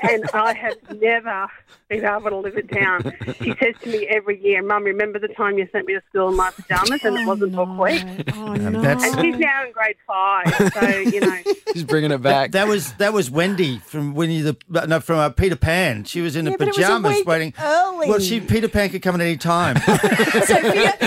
And 0.01 0.29
I 0.33 0.53
have 0.53 0.99
never 0.99 1.47
been 1.89 2.05
able 2.05 2.29
to 2.29 2.37
live 2.37 2.57
it 2.57 2.67
down. 2.67 3.13
She 3.41 3.53
says 3.61 3.75
to 3.83 3.89
me 3.89 4.07
every 4.07 4.41
year, 4.43 4.61
"Mum, 4.63 4.83
remember 4.83 5.19
the 5.19 5.27
time 5.29 5.57
you 5.57 5.67
sent 5.71 5.87
me 5.87 5.93
to 5.93 6.01
school 6.09 6.29
in 6.29 6.35
my 6.35 6.51
pajamas 6.51 7.03
and 7.03 7.17
it 7.17 7.25
wasn't 7.27 7.53
book 7.55 7.77
week?" 7.79 8.03
Oh, 8.35 8.53
no. 8.55 8.81
And 8.81 9.01
she's 9.01 9.37
now 9.37 9.65
in 9.65 9.71
grade 9.71 9.95
five, 10.07 10.71
so 10.73 10.87
you 10.99 11.19
know. 11.21 11.37
She's 11.73 11.83
bringing 11.83 12.11
it 12.11 12.21
back. 12.21 12.51
That 12.53 12.67
was 12.67 12.93
that 12.93 13.13
was 13.13 13.29
Wendy 13.29 13.77
from 13.77 14.15
Winnie 14.15 14.41
the 14.41 14.57
no 14.87 14.99
from 14.99 15.19
uh, 15.19 15.29
Peter 15.29 15.55
Pan. 15.55 16.03
She 16.03 16.19
was 16.21 16.35
in 16.35 16.45
Yeah, 16.45 16.53
the 16.53 16.57
but 16.57 16.67
it 16.69 16.71
was 16.71 16.77
a 16.77 16.81
pajamas 16.81 17.15
week 17.17 17.27
waiting. 17.27 17.53
early. 17.61 18.09
Well, 18.09 18.19
she 18.19 18.39
Peter 18.41 18.67
Pan 18.67 18.89
could 18.89 19.01
come 19.03 19.13
at 19.15 19.21
any 19.21 19.37
time. 19.37 19.75
Sophia, 19.77 20.97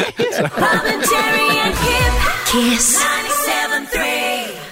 Robin, 0.57 1.01
Terry, 1.03 1.59
and 1.59 1.75
Kip. 1.77 2.13
Kiss 2.47 3.03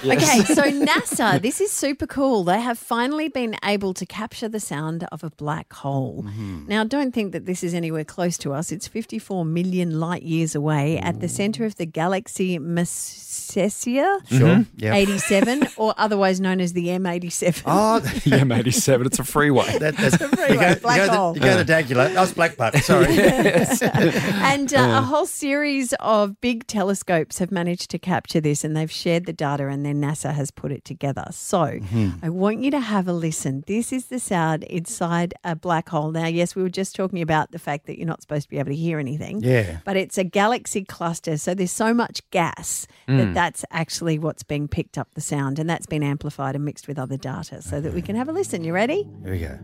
97.3. 0.02 0.16
Okay, 0.16 0.44
so 0.54 0.62
NASA, 0.62 1.42
this 1.42 1.60
is 1.60 1.70
super 1.70 2.06
cool. 2.06 2.44
They 2.44 2.60
have 2.60 2.78
finally 2.78 3.28
been 3.28 3.56
able 3.64 3.94
to 3.94 4.06
capture 4.06 4.48
the 4.48 4.60
sound 4.60 5.06
of 5.12 5.24
a 5.24 5.30
black 5.30 5.72
hole. 5.72 6.24
Mm-hmm. 6.26 6.66
Now, 6.68 6.84
don't 6.84 7.12
think 7.12 7.32
that 7.32 7.46
this 7.46 7.62
is 7.62 7.74
anywhere 7.74 8.04
close 8.04 8.38
to 8.38 8.52
us. 8.52 8.72
It's 8.72 8.88
54 8.88 9.44
million 9.44 10.00
light 10.00 10.22
years 10.22 10.54
away 10.54 10.98
at 10.98 11.20
the 11.20 11.28
center 11.28 11.64
of 11.64 11.76
the 11.76 11.86
galaxy 11.86 12.58
Messier 12.58 13.30
sure. 13.68 14.20
Mm-hmm. 14.28 14.62
Yeah. 14.76 14.94
87, 14.94 15.68
or 15.76 15.94
otherwise 15.96 16.40
known 16.40 16.60
as 16.60 16.72
the 16.72 16.88
M87. 16.88 17.62
Oh, 17.72 18.02
yeah, 18.24 18.44
mate, 18.44 18.66
he's 18.66 18.82
seven. 18.82 19.06
It's 19.06 19.18
a 19.18 19.24
freeway. 19.24 19.78
that, 19.78 19.96
that's 19.96 20.16
freeway, 20.16 20.52
you 20.52 20.60
go, 20.60 20.74
black 20.76 21.00
you 21.00 21.06
go, 21.06 21.12
hole. 21.12 21.34
To, 21.34 21.40
you 21.40 21.44
go 21.44 21.62
to 21.62 21.64
Dagula. 21.64 22.12
That 22.12 22.20
was 22.20 22.32
Black 22.32 22.56
Buck. 22.56 22.74
Sorry. 22.76 23.06
And 23.10 24.72
uh, 24.74 24.78
a 24.78 24.80
uh. 24.80 25.02
whole 25.02 25.26
series 25.26 25.94
of 26.00 26.40
big 26.40 26.66
telescopes 26.66 27.38
have 27.38 27.52
managed 27.52 27.90
to 27.90 27.98
capture 27.98 28.40
this 28.40 28.64
and 28.64 28.76
they've 28.76 28.90
shared 28.90 29.26
the 29.26 29.32
data 29.32 29.68
and 29.68 29.86
then 29.90 30.00
NASA 30.00 30.32
has 30.32 30.50
put 30.50 30.72
it 30.72 30.84
together. 30.84 31.24
So 31.30 31.58
mm-hmm. 31.58 32.10
I 32.22 32.28
want 32.28 32.60
you 32.60 32.70
to 32.70 32.80
have 32.80 33.08
a 33.08 33.12
listen. 33.12 33.64
This 33.66 33.92
is 33.92 34.06
the 34.06 34.20
sound 34.20 34.64
inside 34.64 35.34
a 35.44 35.56
black 35.56 35.88
hole. 35.88 36.12
Now, 36.12 36.26
yes, 36.26 36.54
we 36.54 36.62
were 36.62 36.70
just 36.70 36.94
talking 36.94 37.20
about 37.20 37.50
the 37.50 37.58
fact 37.58 37.86
that 37.86 37.98
you're 37.98 38.06
not 38.06 38.22
supposed 38.22 38.44
to 38.44 38.50
be 38.50 38.58
able 38.58 38.70
to 38.70 38.76
hear 38.76 38.98
anything. 38.98 39.40
Yeah. 39.42 39.78
But 39.84 39.96
it's 39.96 40.18
a 40.18 40.24
galaxy 40.24 40.84
cluster. 40.84 41.36
So 41.36 41.54
there's 41.54 41.72
so 41.72 41.92
much 41.92 42.28
gas 42.30 42.86
that 43.06 43.28
mm. 43.28 43.34
that's 43.34 43.64
actually 43.70 44.18
what's 44.18 44.42
being 44.42 44.68
picked 44.68 44.96
up 44.96 45.08
the 45.14 45.20
sound 45.20 45.58
and 45.58 45.68
that's 45.68 45.86
been 45.86 46.02
amplified 46.02 46.54
and 46.54 46.64
mixed 46.64 46.86
with 46.86 46.98
other 46.98 47.16
data 47.16 47.62
so 47.62 47.80
that 47.80 47.92
we 47.92 48.02
can 48.02 48.16
have 48.16 48.28
a 48.28 48.32
listen. 48.32 48.64
You 48.64 48.72
ready? 48.72 49.08
Here 49.24 49.32
we 49.32 49.40
go. 49.40 49.58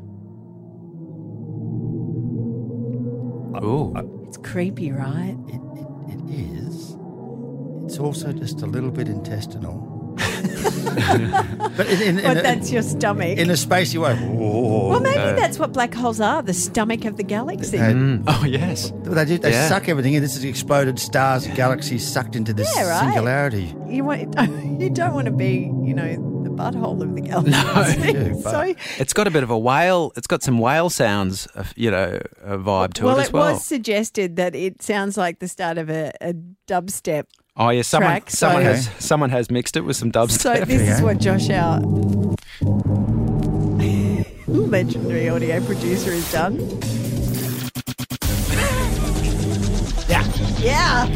Ooh. 3.64 3.94
Uh, 3.96 4.02
it's 4.26 4.36
creepy, 4.36 4.92
right? 4.92 5.36
It, 5.48 5.60
it, 5.78 5.86
it 6.12 6.20
is. 6.30 6.96
It's 7.86 7.98
also 7.98 8.32
just 8.32 8.62
a 8.62 8.66
little 8.66 8.90
bit 8.90 9.08
intestinal. 9.08 9.95
but 11.76 11.86
in, 11.88 12.02
in, 12.02 12.18
in, 12.18 12.24
But 12.24 12.36
a, 12.38 12.42
that's 12.42 12.70
your 12.70 12.82
stomach. 12.82 13.38
in 13.38 13.50
a 13.50 13.54
spacey 13.54 13.98
way. 14.00 14.14
Whoa. 14.16 14.88
Well, 14.88 15.00
maybe 15.00 15.16
that's 15.40 15.58
what 15.58 15.72
black 15.72 15.94
holes 15.94 16.20
are 16.20 16.42
the 16.42 16.54
stomach 16.54 17.04
of 17.04 17.16
the 17.16 17.22
galaxy. 17.22 17.78
They- 17.78 17.86
Mm. 17.96 18.24
Oh 18.26 18.44
yes. 18.44 18.92
They, 19.04 19.24
do, 19.24 19.38
they 19.38 19.50
Yeah. 19.52 19.68
suck 19.68 19.88
everything 19.88 20.14
in. 20.14 20.22
This 20.22 20.36
is 20.36 20.44
exploded 20.44 20.98
stars, 20.98 21.46
galaxies 21.48 22.06
sucked 22.06 22.34
into 22.36 22.52
this 22.52 22.70
Yeah, 22.76 22.88
right. 22.88 23.04
singularity. 23.04 23.74
You 23.88 24.04
want 24.04 24.34
you 24.80 24.90
don't 24.90 25.14
want 25.14 25.26
to 25.26 25.32
be, 25.32 25.70
you 25.84 25.94
know, 25.94 26.42
the 26.42 26.50
butthole 26.50 27.00
of 27.02 27.14
the 27.14 27.20
galaxy. 27.30 27.50
No, 27.50 28.06
you 28.06 28.34
do, 28.34 28.40
so, 28.42 28.74
It's 28.98 29.12
got 29.12 29.26
a 29.26 29.30
bit 29.30 29.42
of 29.42 29.50
a 29.50 29.58
whale. 29.58 30.12
It's 30.16 30.26
got 30.26 30.42
some 30.42 30.58
whale 30.58 30.90
sounds, 30.90 31.46
uh, 31.54 31.64
you 31.76 31.90
know, 31.90 32.20
a 32.42 32.58
vibe 32.58 32.94
to 32.94 33.04
well, 33.04 33.18
it 33.18 33.22
as 33.22 33.28
it 33.28 33.32
well. 33.32 33.48
It 33.48 33.52
was 33.54 33.64
suggested 33.64 34.36
that 34.36 34.54
it 34.54 34.82
sounds 34.82 35.16
like 35.16 35.38
the 35.38 35.48
start 35.48 35.78
of 35.78 35.88
a, 35.88 36.12
a 36.20 36.34
dubstep. 36.66 37.24
Oh 37.56 37.70
yeah, 37.70 37.82
someone 37.82 38.10
track, 38.10 38.30
someone 38.30 38.62
so- 38.62 38.68
has 38.68 38.90
someone 38.98 39.30
has 39.30 39.50
mixed 39.50 39.76
it 39.76 39.82
with 39.82 39.96
some 39.96 40.12
dubstep. 40.12 40.58
So 40.58 40.64
this 40.64 40.88
is 40.88 41.02
what 41.02 41.18
Josh, 41.18 41.50
our 41.50 41.80
legendary 44.46 45.28
audio 45.28 45.64
producer, 45.64 46.12
has 46.12 46.32
done. 46.32 46.58
Yeah. 50.08 50.24
Yeah. 50.60 51.06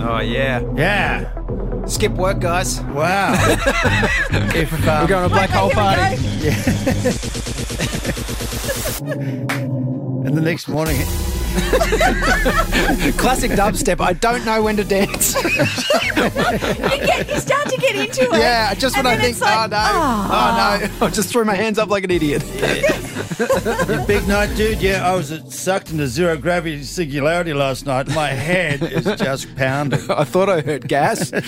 oh 0.00 0.20
yeah. 0.20 0.62
Yeah. 0.76 1.34
Skip 1.86 2.12
work, 2.12 2.40
guys. 2.40 2.80
Wow. 2.82 3.32
if, 4.54 4.72
um, 4.72 4.80
We're 5.02 5.06
going 5.08 5.08
to 5.08 5.26
a 5.26 5.28
black 5.28 5.50
hole 5.50 5.70
party. 5.70 6.16
go. 9.80 9.96
and 10.26 10.36
the 10.36 10.40
next 10.40 10.68
morning, 10.68 10.96
Classic 13.16 13.50
dubstep. 13.50 14.00
I 14.00 14.12
don't 14.12 14.44
know 14.44 14.62
when 14.62 14.76
to 14.76 14.84
dance. 14.84 15.34
you, 15.34 15.42
get, 15.50 17.28
you 17.28 17.40
start 17.40 17.68
to 17.68 17.76
get 17.76 17.96
into 17.96 18.22
it. 18.22 18.32
yeah, 18.38 18.72
just 18.74 18.96
when 18.96 19.04
I 19.06 19.16
think, 19.16 19.40
like, 19.40 19.58
oh 19.58 19.66
no, 19.66 19.76
ah. 19.76 20.80
oh 20.80 20.86
no, 20.86 20.94
I 21.06 21.10
just 21.10 21.28
threw 21.30 21.44
my 21.44 21.56
hands 21.56 21.76
up 21.80 21.88
like 21.88 22.04
an 22.04 22.12
idiot. 22.12 22.42
Big 24.06 24.28
night, 24.28 24.54
dude. 24.54 24.80
Yeah, 24.80 25.10
I 25.10 25.16
was 25.16 25.32
sucked 25.48 25.90
into 25.90 26.06
zero 26.06 26.36
gravity 26.36 26.84
singularity 26.84 27.52
last 27.52 27.84
night. 27.84 28.06
My 28.14 28.28
head 28.28 28.82
is 28.82 29.06
just 29.18 29.52
pounding. 29.56 29.98
I 30.10 30.22
thought 30.22 30.48
I 30.48 30.60
heard 30.60 30.86
gas. 30.86 31.32
No 31.32 31.40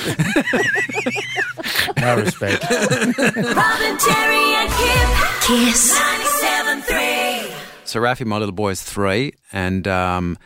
respect. 2.16 2.64
Robin, 2.68 3.96
Terry, 3.98 4.54
and 4.56 4.68
Kip. 4.72 5.08
Kiss 5.42 5.96
97.3. 5.96 7.71
So 7.92 8.00
Rafi, 8.00 8.24
my 8.24 8.38
little 8.38 8.54
boy, 8.54 8.70
is 8.70 8.82
three, 8.82 9.34
and 9.52 9.86
um, 9.86 10.38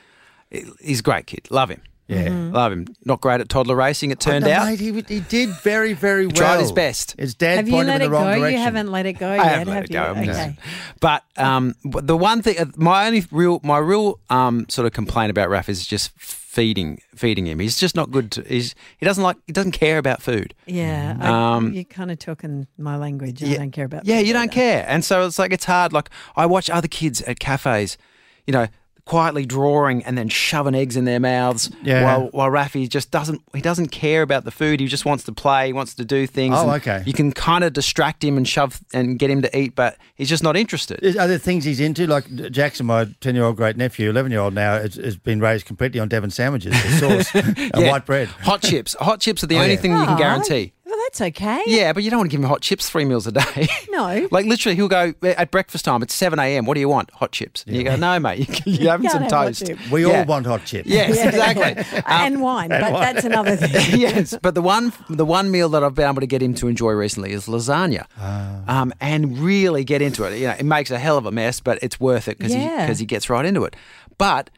he's 0.51 0.99
a 0.99 1.03
great 1.05 1.29
kid. 1.29 1.49
Love 1.49 1.69
him. 1.69 1.81
Yeah. 2.09 2.29
Love 2.53 2.71
him. 2.73 2.87
Not 3.05 3.21
great 3.21 3.41
at 3.41 3.49
toddler 3.49 3.75
racing, 3.75 4.13
it 4.13 4.21
turned 4.21 4.45
No, 4.45 4.53
out. 4.53 4.67
mate, 4.67 4.79
he, 4.79 4.93
he 4.93 5.21
did 5.21 5.49
very, 5.63 5.93
very 5.93 6.27
well. 6.27 6.37
Tried 6.37 6.61
his 6.61 6.71
best. 6.71 7.17
His 7.19 7.35
dad 7.35 7.57
Have 7.57 7.67
you 7.69 7.75
pointed 7.75 7.89
let 7.89 8.01
him 8.01 8.03
in 8.03 8.07
it 8.07 8.11
the 8.11 8.19
go? 8.19 8.25
direction. 8.25 8.53
You 8.53 8.59
haven't 8.59 8.93
let 8.93 9.07
it 9.07 9.13
go 9.15 9.29
I 9.29 9.35
yet, 9.37 9.45
haven't 9.45 9.69
let 9.69 9.75
have 9.75 9.85
it 9.85 9.91
you? 9.91 9.97
go. 9.97 10.05
Okay. 10.13 10.25
just- 10.57 11.01
But 11.01 11.25
um, 11.37 11.75
but 11.85 12.07
the 12.07 12.17
one 12.17 12.43
thing, 12.43 12.73
my 12.77 13.07
only 13.09 13.25
real, 13.33 13.61
my 13.65 13.79
real 13.79 14.21
um, 14.31 14.67
sort 14.69 14.87
of 14.87 14.93
complaint 14.93 15.31
about 15.31 15.49
Raf 15.51 15.69
is 15.69 15.85
just 15.85 16.13
feeding, 16.17 17.01
feeding 17.15 17.47
him. 17.47 17.59
He's 17.59 17.77
just 17.79 17.95
not 17.97 18.11
good. 18.13 18.31
To, 18.33 18.43
he's 18.43 18.75
he 18.99 19.05
doesn't 19.05 19.23
like, 19.25 19.37
he 19.47 19.53
doesn't 19.53 19.73
care 19.73 19.99
about 19.99 20.23
food. 20.23 20.55
Yeah, 20.67 21.17
I, 21.21 21.57
Um, 21.57 21.73
you're 21.73 21.85
kind 21.85 22.11
of 22.13 22.19
talking 22.21 22.67
my 22.79 22.97
language. 22.97 23.43
I 23.43 23.47
Yeah. 23.49 23.59
don't 23.59 23.73
care 23.73 23.85
about. 23.85 24.07
Yeah, 24.07 24.19
food 24.19 24.27
you 24.29 24.33
don't 24.33 24.43
either. 24.45 24.53
care, 24.53 24.85
and 24.89 25.05
so 25.05 25.27
it's 25.27 25.39
like 25.41 25.53
it's 25.53 25.65
hard. 25.65 25.93
Like 25.93 26.09
I 26.37 26.47
watch 26.47 26.71
other 26.71 26.89
kids 26.89 27.21
at 27.23 27.41
cafes, 27.41 27.99
you 28.47 28.53
know, 28.53 28.69
quietly 29.07 29.47
drawing 29.47 30.05
and 30.05 30.19
then 30.19 30.29
shoving 30.29 30.75
eggs 30.75 30.97
in 30.97 31.05
their 31.07 31.21
mouths. 31.21 31.71
Yeah. 31.83 32.03
While 32.05 32.27
while 32.33 32.51
Rafi 32.51 32.89
just 32.89 33.11
doesn't, 33.11 33.41
he 33.55 33.61
doesn't 33.63 33.89
care 33.89 34.21
about 34.23 34.45
the 34.45 34.51
food. 34.51 34.81
He 34.81 34.89
just 34.89 35.05
wants 35.07 35.25
to 35.25 35.33
play. 35.33 35.69
He 35.69 35.73
wants 35.73 35.95
to 35.95 36.05
do 36.05 36.27
things. 36.27 36.57
Oh, 36.59 36.71
okay. 36.73 37.03
You 37.07 37.13
can 37.13 37.33
kind 37.33 37.65
of 37.65 37.73
distract 37.73 38.23
him 38.23 38.37
and 38.37 38.47
shove 38.47 38.81
and 38.93 39.19
get 39.19 39.31
him 39.31 39.41
to 39.43 39.59
eat, 39.59 39.75
but 39.75 39.97
he's 40.17 40.29
just 40.29 40.43
not 40.43 40.57
interested. 40.57 40.99
Is- 41.03 41.17
Are 41.17 41.29
there 41.29 41.39
things 41.39 41.65
he's 41.65 41.81
into? 41.81 42.07
Like 42.07 42.27
Jackson, 42.51 42.87
my 42.87 43.07
10 43.21 43.35
year 43.35 43.45
old 43.45 43.57
great 43.57 43.77
nephew, 43.77 44.11
11 44.11 44.33
year 44.33 44.41
old 44.41 44.55
now, 44.55 44.75
has, 44.75 44.97
has 44.97 45.17
been 45.17 45.41
raised 45.41 45.67
completely 45.67 46.01
on 46.01 46.09
Devon 46.09 46.31
sandwiches, 46.31 46.73
the 46.73 47.23
sauce, 47.23 47.35
and 47.35 47.57
Yeah. 47.77 47.91
white 47.93 48.05
bread. 48.07 48.29
Hot 48.43 48.61
chips. 48.61 48.95
Hot 49.01 49.21
chips 49.21 49.43
are 49.45 49.47
the 49.47 49.57
Oh, 49.57 49.61
only 49.63 49.75
yeah. 49.75 49.81
thing 49.81 49.93
you 49.93 50.05
can 50.05 50.19
guarantee. 50.19 50.73
Well, 51.21 51.29
that's 51.31 51.41
okay. 51.43 51.63
Yeah, 51.67 51.93
but 51.93 52.03
you 52.03 52.11
don't 52.11 52.19
want 52.21 52.31
to 52.31 52.35
give 52.37 52.43
him 52.43 52.49
hot 52.49 52.61
chips 52.63 52.89
three 52.89 53.05
meals 53.05 53.27
a 53.27 53.33
day. 53.33 53.69
No. 53.97 54.29
like 54.31 54.45
literally, 54.45 54.77
he'll 54.77 54.89
go 54.89 55.15
at 55.23 55.51
breakfast 55.51 55.87
time. 55.87 56.03
It's 56.03 56.13
seven 56.13 56.39
a.m. 56.39 56.67
What 56.67 56.75
do 56.75 56.81
you 56.81 56.89
want? 56.89 57.11
Hot 57.13 57.33
chips. 57.33 57.65
And 57.67 57.75
you 57.75 57.83
go, 57.83 57.97
no, 57.97 58.19
mate. 58.21 58.61
You're 58.67 58.91
having 58.91 59.09
can't 59.09 59.13
some 59.13 59.23
have 59.23 59.31
toast. 59.57 59.91
We 59.91 60.07
Yeah. 60.07 60.19
all 60.21 60.25
want 60.27 60.45
hot 60.45 60.67
chips. 60.67 60.87
Yes, 60.87 61.17
exactly. 61.17 61.83
Um, 61.97 62.03
and 62.07 62.43
wine, 62.43 62.69
but 62.69 62.81
that's 62.91 63.25
another 63.25 63.57
thing. 63.57 63.99
yes, 63.99 64.37
but 64.43 64.55
the 64.55 64.61
one 64.61 64.93
the 65.09 65.25
one 65.25 65.51
meal 65.51 65.71
that 65.71 65.83
I've 65.83 65.95
been 65.95 66.07
able 66.09 66.21
to 66.21 66.27
get 66.27 66.43
him 66.43 66.53
to 66.55 66.69
enjoy 66.69 66.93
recently 66.93 67.33
is 67.33 67.47
lasagna, 67.47 68.05
Ah. 68.19 68.81
um, 68.83 68.93
and 69.01 69.39
really 69.39 69.83
get 69.83 70.03
into 70.03 70.25
it. 70.25 70.39
You 70.39 70.49
know, 70.49 70.55
it 70.59 70.67
makes 70.67 70.91
a 70.91 70.99
hell 70.99 71.17
of 71.17 71.25
a 71.25 71.33
mess, 71.33 71.61
but 71.61 71.79
it's 71.83 71.99
worth 71.99 72.29
it 72.29 72.37
because 72.37 72.53
he 72.53 72.61
Yeah. 72.61 72.85
because 72.85 72.99
he 72.99 73.07
gets 73.07 73.31
right 73.31 73.47
into 73.47 73.65
it. 73.65 73.75
But 74.19 74.51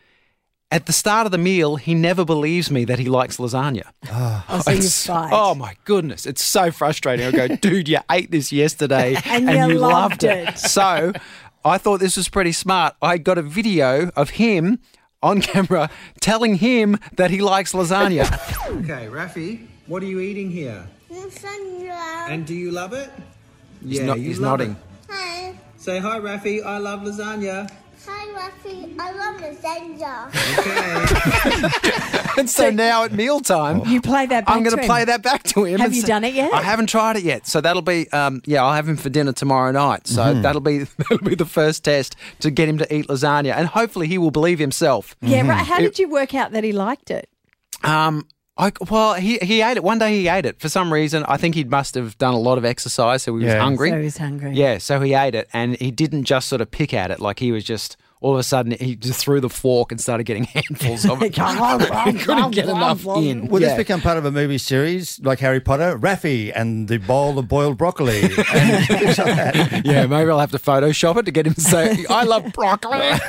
at 0.71 0.87
the 0.87 0.93
start 0.93 1.25
of 1.27 1.33
the 1.33 1.39
meal, 1.39 1.77
he 1.77 1.95
never 1.95 2.25
believes 2.25 2.71
me 2.71 2.85
that 2.85 2.99
he 2.99 3.07
likes 3.07 3.39
lasagna. 3.39 3.85
Oh, 4.11 4.61
so 4.63 4.71
you 4.71 4.83
fight. 4.83 5.31
Oh 5.33 5.55
my 5.55 5.77
goodness, 5.85 6.27
it's 6.27 6.43
so 6.45 6.71
frustrating. 6.71 7.27
I 7.27 7.31
go, 7.49 7.57
dude, 7.61 7.89
you 7.89 7.99
ate 8.11 8.31
this 8.31 8.53
yesterday 8.53 9.17
And 9.25 9.49
and, 9.49 9.69
you 9.71 9.75
you 9.75 9.81
loved 9.81 10.23
loved 10.23 10.25
it. 10.25 10.49
it. 10.51 10.59
So 10.59 11.13
I 11.65 11.79
thought 11.79 12.01
this 12.01 12.17
was 12.17 12.29
pretty 12.29 12.53
smart. 12.53 12.95
I 13.01 13.19
got 13.19 13.39
a 13.39 13.43
video 13.43 14.11
of 14.15 14.31
him 14.31 14.79
on 15.23 15.41
camera 15.53 15.91
telling 16.21 16.57
him 16.57 16.99
that 17.17 17.31
he 17.31 17.41
likes 17.41 17.73
lasagna. 17.73 18.25
Okay, 18.83 19.07
Rafi, 19.11 19.67
what 19.87 20.03
are 20.03 20.07
you 20.07 20.21
eating 20.21 20.51
here? 20.51 20.87
Lasagna. 21.11 22.29
And 22.29 22.47
do 22.47 22.55
you 22.55 22.71
love 22.71 22.93
it? 22.93 23.11
He's, 23.83 24.01
yeah, 24.01 24.07
not, 24.07 24.19
you 24.19 24.25
he's 24.25 24.39
love 24.39 24.59
nodding. 24.61 24.73
it. 24.73 24.77
Hi. 25.13 25.59
Say 25.79 25.99
hi, 25.99 26.19
Rafi. 26.21 26.65
I 26.65 26.77
love 26.79 27.01
lasagna. 27.01 27.71
Hi, 28.09 28.51
Rafi. 28.51 28.95
I 28.99 29.13
love 29.13 29.41
lasagna. 29.41 30.29
Okay. 30.59 32.19
And 32.39 32.49
so 32.49 32.71
now 32.71 33.03
at 33.03 33.13
mealtime, 33.13 33.83
You 33.85 34.01
play 34.01 34.25
that 34.27 34.47
back 34.47 34.55
I'm 34.55 34.63
going 34.63 34.77
to 34.77 34.81
to 34.81 34.87
play 34.87 35.05
that 35.05 35.23
back 35.23 35.43
to 35.45 35.65
him. 35.65 35.81
Have 35.81 35.87
and 35.89 35.97
you 35.97 36.03
say- 36.03 36.07
done 36.07 36.23
it 36.23 36.35
yet? 36.35 36.55
I 36.55 36.63
haven't 36.63 36.87
tried 36.87 37.17
it 37.17 37.25
yet. 37.25 37.49
So 37.49 37.61
that'll 37.61 37.83
be, 37.83 38.09
um, 38.13 38.43
yeah, 38.47 38.63
I'll 38.63 38.75
have 38.75 38.89
him 38.89 38.97
for 38.97 39.09
dinner 39.11 39.33
tomorrow 39.33 39.73
night. 39.73 40.07
So 40.07 40.23
Mm-hmm. 40.23 40.43
that'll 40.43 40.61
be 40.61 40.79
that'll 40.99 41.19
be 41.19 41.35
the 41.35 41.45
first 41.47 41.83
test 41.85 42.15
to 42.41 42.53
get 42.53 42.69
him 42.69 42.79
to 42.79 42.95
eat 42.95 43.09
lasagna, 43.09 43.55
and 43.57 43.67
hopefully 43.67 44.07
he 44.07 44.19
will 44.19 44.31
believe 44.31 44.61
himself. 44.61 45.17
Yeah, 45.21 45.39
right. 45.41 45.47
Mm-hmm. 45.49 45.65
How 45.73 45.79
did 45.81 45.99
you 45.99 46.09
work 46.09 46.33
out 46.33 46.53
that 46.53 46.63
he 46.63 46.71
liked 46.71 47.11
it? 47.11 47.29
Um, 47.83 48.29
I, 48.61 48.73
well, 48.91 49.15
he 49.15 49.39
he 49.39 49.63
ate 49.63 49.77
it 49.77 49.85
one 49.85 49.99
day. 50.01 50.19
He 50.19 50.27
ate 50.27 50.45
it 50.45 50.59
for 50.61 50.69
some 50.69 50.93
reason. 50.93 51.25
I 51.29 51.37
think 51.37 51.55
he 51.55 51.63
must 51.63 51.95
have 51.95 52.19
done 52.19 52.35
a 52.35 52.39
lot 52.41 52.59
of 52.59 52.65
exercise, 52.65 53.23
so 53.23 53.33
he 53.37 53.45
was 53.45 53.53
Yeah. 53.55 53.61
hungry. 53.61 53.91
So 53.91 54.01
he's 54.03 54.19
hungry. 54.19 54.53
Yeah, 54.55 54.79
so 54.79 54.99
he 55.01 55.15
ate 55.15 55.37
it, 55.37 55.49
and 55.53 55.77
he 55.77 55.93
didn't 55.93 56.25
just 56.25 56.49
sort 56.49 56.61
of 56.61 56.69
pick 56.71 56.93
at 56.93 57.13
it. 57.13 57.21
Like 57.21 57.39
he 57.39 57.53
was 57.53 57.63
just 57.63 57.97
all 58.21 58.33
of 58.33 58.39
a 58.41 58.43
sudden 58.43 58.73
he 58.81 58.97
just 58.97 59.21
threw 59.21 59.41
the 59.41 59.49
fork 59.49 59.93
and 59.93 60.01
started 60.01 60.25
getting 60.25 60.43
handfuls 60.55 61.09
of 61.09 61.23
it. 61.23 61.37
he 61.37 62.19
couldn't 62.19 62.51
get 62.51 62.65
enough 62.69 63.07
in. 63.07 63.47
Will 63.47 63.61
yeah. 63.63 63.69
this 63.69 63.77
become 63.77 64.01
part 64.01 64.19
of 64.19 64.25
a 64.25 64.33
movie 64.33 64.59
series 64.59 65.21
like 65.23 65.39
Harry 65.39 65.61
Potter? 65.61 65.97
Raffy 65.97 66.51
and 66.53 66.89
the 66.89 66.99
bowl 66.99 67.39
of 67.39 67.47
boiled 67.47 67.79
broccoli. 67.79 68.23
and 68.55 68.87
things 68.89 69.19
like 69.19 69.37
that. 69.37 69.83
yeah, 69.87 70.05
maybe 70.07 70.31
I'll 70.33 70.41
have 70.41 70.51
to 70.51 70.59
Photoshop 70.59 71.17
it 71.19 71.27
to 71.27 71.31
get 71.31 71.47
him 71.47 71.55
to 71.55 71.61
say, 71.61 72.05
"I 72.11 72.25
love 72.25 72.53
broccoli." 72.53 72.99
Terry, 72.99 73.21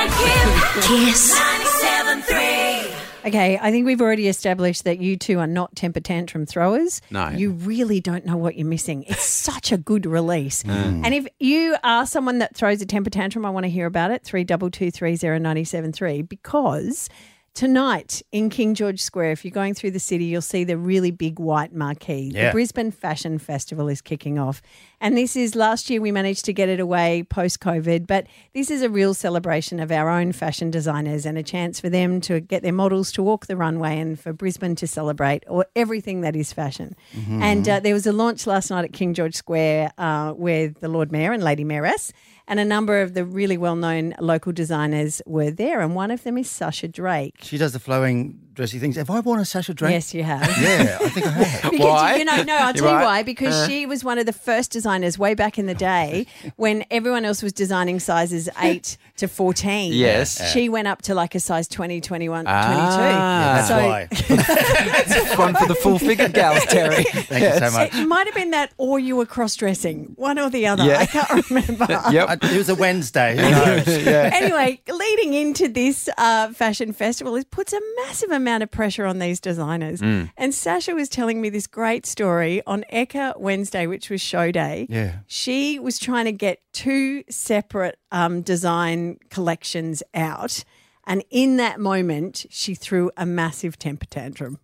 and 0.00 0.10
Kip. 0.10 0.82
Kiss 0.84 1.38
97.3. 1.38 3.01
Okay, 3.24 3.58
I 3.60 3.70
think 3.70 3.86
we've 3.86 4.00
already 4.00 4.28
established 4.28 4.84
that 4.84 4.98
you 4.98 5.16
two 5.16 5.38
are 5.38 5.46
not 5.46 5.76
temper 5.76 6.00
tantrum 6.00 6.46
throwers. 6.46 7.00
No. 7.10 7.28
You 7.28 7.50
really 7.50 8.00
don't 8.00 8.26
know 8.26 8.36
what 8.36 8.56
you're 8.56 8.66
missing. 8.66 9.04
It's 9.04 9.24
such 9.24 9.72
a 9.72 9.78
good 9.78 10.06
release. 10.06 10.62
Mm. 10.62 11.02
And 11.04 11.14
if 11.14 11.26
you 11.38 11.76
are 11.84 12.06
someone 12.06 12.38
that 12.38 12.56
throws 12.56 12.82
a 12.82 12.86
temper 12.86 13.10
tantrum, 13.10 13.46
I 13.46 13.50
want 13.50 13.64
to 13.64 13.70
hear 13.70 13.86
about 13.86 14.10
it. 14.10 14.24
Three 14.24 14.44
double 14.44 14.70
two 14.70 14.90
three 14.90 15.16
zero 15.16 15.38
ninety 15.38 15.64
seven 15.64 15.92
three 15.92 16.22
because 16.22 17.08
tonight 17.54 18.22
in 18.32 18.48
King 18.50 18.74
George 18.74 19.00
Square, 19.02 19.32
if 19.32 19.44
you're 19.44 19.52
going 19.52 19.74
through 19.74 19.90
the 19.92 20.00
city, 20.00 20.24
you'll 20.24 20.40
see 20.42 20.64
the 20.64 20.76
really 20.78 21.10
big 21.10 21.38
white 21.38 21.74
marquee. 21.74 22.30
The 22.46 22.52
Brisbane 22.52 22.90
Fashion 22.90 23.38
Festival 23.38 23.88
is 23.88 24.00
kicking 24.00 24.38
off. 24.38 24.62
And 25.00 25.16
this 25.16 25.36
is 25.36 25.54
last 25.54 25.90
year 25.90 26.00
we 26.00 26.12
managed 26.12 26.44
to 26.46 26.52
get 26.52 26.68
it 26.68 26.80
away 26.80 27.24
post 27.24 27.60
COVID, 27.60 28.06
but 28.06 28.26
this 28.54 28.70
is 28.70 28.82
a 28.82 28.88
real 28.88 29.14
celebration 29.14 29.80
of 29.80 29.90
our 29.90 30.08
own 30.08 30.32
fashion 30.32 30.70
designers 30.70 31.26
and 31.26 31.36
a 31.36 31.42
chance 31.42 31.80
for 31.80 31.90
them 31.90 32.20
to 32.22 32.40
get 32.40 32.62
their 32.62 32.72
models 32.72 33.10
to 33.12 33.22
walk 33.22 33.46
the 33.46 33.56
runway 33.56 33.98
and 33.98 34.18
for 34.18 34.32
Brisbane 34.32 34.76
to 34.76 34.86
celebrate 34.86 35.44
or 35.48 35.66
everything 35.76 36.20
that 36.22 36.36
is 36.36 36.52
fashion. 36.52 36.94
And 37.42 37.68
uh, 37.68 37.80
there 37.80 37.94
was 37.94 38.06
a 38.06 38.12
launch 38.12 38.46
last 38.46 38.70
night 38.70 38.84
at 38.84 38.92
King 38.92 39.12
George 39.12 39.34
Square 39.34 39.92
uh, 39.98 40.32
with 40.36 40.80
the 40.80 40.88
Lord 40.88 41.10
Mayor 41.12 41.32
and 41.32 41.42
Lady 41.42 41.64
Mayoress. 41.64 42.12
And 42.52 42.60
a 42.60 42.66
number 42.66 43.00
of 43.00 43.14
the 43.14 43.24
really 43.24 43.56
well 43.56 43.76
known 43.76 44.12
local 44.20 44.52
designers 44.52 45.22
were 45.24 45.50
there, 45.50 45.80
and 45.80 45.94
one 45.94 46.10
of 46.10 46.22
them 46.22 46.36
is 46.36 46.50
Sasha 46.50 46.86
Drake. 46.86 47.36
She 47.40 47.56
does 47.56 47.72
the 47.72 47.78
flowing 47.78 48.41
dressy 48.54 48.78
things. 48.78 48.96
Have 48.96 49.10
I 49.10 49.20
worn 49.20 49.40
a 49.40 49.44
Sasha 49.44 49.72
Drake? 49.74 49.92
Yes, 49.92 50.12
you 50.14 50.22
have. 50.22 50.40
Yeah, 50.60 50.98
I 51.00 51.08
think 51.08 51.26
I 51.26 51.30
have. 51.30 51.70
Because 51.70 51.86
Why? 51.86 52.16
you 52.16 52.24
know, 52.24 52.42
no, 52.42 52.56
I'll 52.56 52.66
You're 52.74 52.84
tell 52.84 52.90
you 52.90 52.96
right. 52.96 53.04
why. 53.04 53.22
Because 53.22 53.66
she 53.66 53.86
was 53.86 54.04
one 54.04 54.18
of 54.18 54.26
the 54.26 54.32
first 54.32 54.70
designers 54.70 55.18
way 55.18 55.34
back 55.34 55.58
in 55.58 55.66
the 55.66 55.74
day 55.74 56.26
when 56.56 56.84
everyone 56.90 57.24
else 57.24 57.42
was 57.42 57.52
designing 57.52 57.98
sizes 58.00 58.48
eight 58.60 58.98
to 59.16 59.26
fourteen. 59.28 59.92
Yes. 59.92 60.52
she 60.52 60.68
went 60.68 60.88
up 60.88 61.02
to 61.02 61.14
like 61.14 61.34
a 61.34 61.40
size 61.40 61.66
20, 61.68 62.00
21, 62.00 62.44
22. 62.44 62.52
Ah. 62.54 63.54
That's 63.56 63.68
so 63.68 63.76
why. 63.76 65.36
One 65.36 65.54
for 65.54 65.66
the 65.66 65.74
full 65.74 65.98
figured 65.98 66.34
gals, 66.34 66.64
Terry. 66.66 67.04
Thank 67.04 67.42
you 67.42 67.68
so 67.68 67.72
much. 67.78 67.94
it 67.94 68.06
might 68.06 68.26
have 68.26 68.34
been 68.34 68.50
that, 68.50 68.72
or 68.76 68.98
you 68.98 69.16
were 69.16 69.26
cross 69.26 69.54
dressing, 69.56 70.12
one 70.16 70.38
or 70.38 70.50
the 70.50 70.66
other. 70.66 70.84
Yeah. 70.84 70.98
I 70.98 71.06
can't 71.06 71.50
remember. 71.50 71.86
Yep. 72.10 72.44
It 72.44 72.56
was 72.58 72.68
a 72.68 72.74
Wednesday. 72.74 73.36
Who 73.36 73.50
knows? 73.50 73.88
anyway, 73.88 74.80
leading 74.88 75.34
into 75.34 75.68
this 75.68 76.08
uh, 76.18 76.52
fashion 76.52 76.92
festival, 76.92 77.36
it 77.36 77.50
puts 77.50 77.72
a 77.72 77.80
massive 78.04 78.30
amount 78.30 78.41
of 78.48 78.70
pressure 78.70 79.06
on 79.06 79.18
these 79.18 79.40
designers. 79.40 80.00
Mm. 80.00 80.30
And 80.36 80.54
Sasha 80.54 80.94
was 80.94 81.08
telling 81.08 81.40
me 81.40 81.50
this 81.50 81.66
great 81.66 82.06
story 82.06 82.62
on 82.66 82.84
Eka 82.92 83.38
Wednesday, 83.38 83.86
which 83.86 84.10
was 84.10 84.20
show 84.20 84.50
day. 84.50 84.86
Yeah. 84.88 85.18
She 85.26 85.78
was 85.78 85.98
trying 85.98 86.26
to 86.26 86.32
get 86.32 86.60
two 86.72 87.24
separate 87.28 87.98
um, 88.10 88.42
design 88.42 89.18
collections 89.30 90.02
out. 90.14 90.64
And 91.04 91.24
in 91.30 91.56
that 91.56 91.80
moment, 91.80 92.46
she 92.48 92.76
threw 92.76 93.10
a 93.16 93.26
massive 93.26 93.76
temper 93.76 94.06
tantrum. 94.06 94.58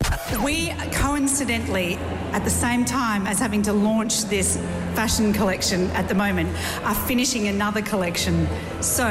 We 0.45 0.69
coincidentally, 0.93 1.97
at 2.33 2.45
the 2.45 2.51
same 2.51 2.85
time 2.85 3.27
as 3.27 3.41
having 3.41 3.63
to 3.63 3.73
launch 3.73 4.25
this 4.27 4.57
fashion 4.99 5.33
collection 5.33 5.89
at 5.93 6.09
the 6.09 6.15
moment 6.17 6.49
are 6.83 6.93
finishing 7.07 7.47
another 7.47 7.81
collection. 7.81 8.49
So 8.83 9.07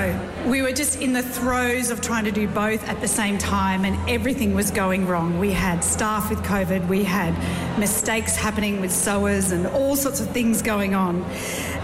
we 0.46 0.62
were 0.62 0.74
just 0.74 1.01
in 1.01 1.13
the 1.13 1.24
throes 1.24 1.91
of 1.91 2.01
trying 2.01 2.25
to 2.25 2.32
do 2.34 2.46
both 2.46 2.86
at 2.89 3.00
the 3.00 3.08
same 3.08 3.38
time, 3.38 3.86
and 3.86 3.98
everything 4.10 4.53
was 4.53 4.70
going 4.70 5.08
wrong. 5.08 5.39
We 5.39 5.51
had 5.51 5.86
staff 5.86 6.29
with 6.29 6.39
COVID, 6.39 6.89
we 6.89 7.06
had 7.06 7.34
mistakes 7.79 8.36
happening 8.36 8.82
with 8.82 8.91
sewers, 8.91 9.53
and 9.53 9.65
all 9.67 9.96
sorts 9.96 10.20
of 10.20 10.29
things 10.32 10.62
going 10.62 10.94
on. 10.94 11.24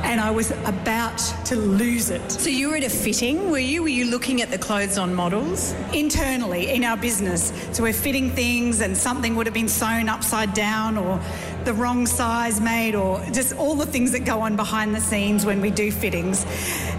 And 0.04 0.20
I 0.20 0.32
was 0.32 0.52
about 0.66 1.20
to 1.46 1.56
lose 1.56 2.10
it. 2.10 2.30
So 2.30 2.50
you 2.50 2.72
were 2.72 2.76
at 2.76 2.84
a 2.84 2.90
fitting, 2.90 3.52
were 3.52 3.58
you? 3.58 3.84
Were 3.84 3.88
you 3.88 4.12
looking 4.12 4.42
at 4.42 4.52
the 4.52 4.58
clothes 4.58 4.98
on 4.98 5.14
models? 5.14 5.74
internally 5.94 6.72
in 6.72 6.84
our 6.84 6.98
business. 6.98 7.54
So 7.72 7.84
we're 7.84 7.94
fitting 7.94 8.30
things 8.32 8.82
and 8.82 8.98
something 8.98 9.36
would 9.36 9.46
have 9.46 9.54
been 9.54 9.70
sewn 9.70 10.10
upside 10.10 10.54
down 10.54 10.98
or 10.98 11.22
the 11.66 11.74
wrong 11.74 12.06
size 12.06 12.60
made 12.62 12.96
or 12.96 13.24
just 13.32 13.56
all 13.58 13.76
the 13.76 13.86
things 13.86 14.12
that 14.12 14.26
go 14.26 14.42
on 14.42 14.56
behind 14.56 14.94
the 14.96 15.02
scenes 15.02 15.46
when 15.46 15.62
we 15.62 15.70
do 15.70 15.92
fittings. 15.92 16.46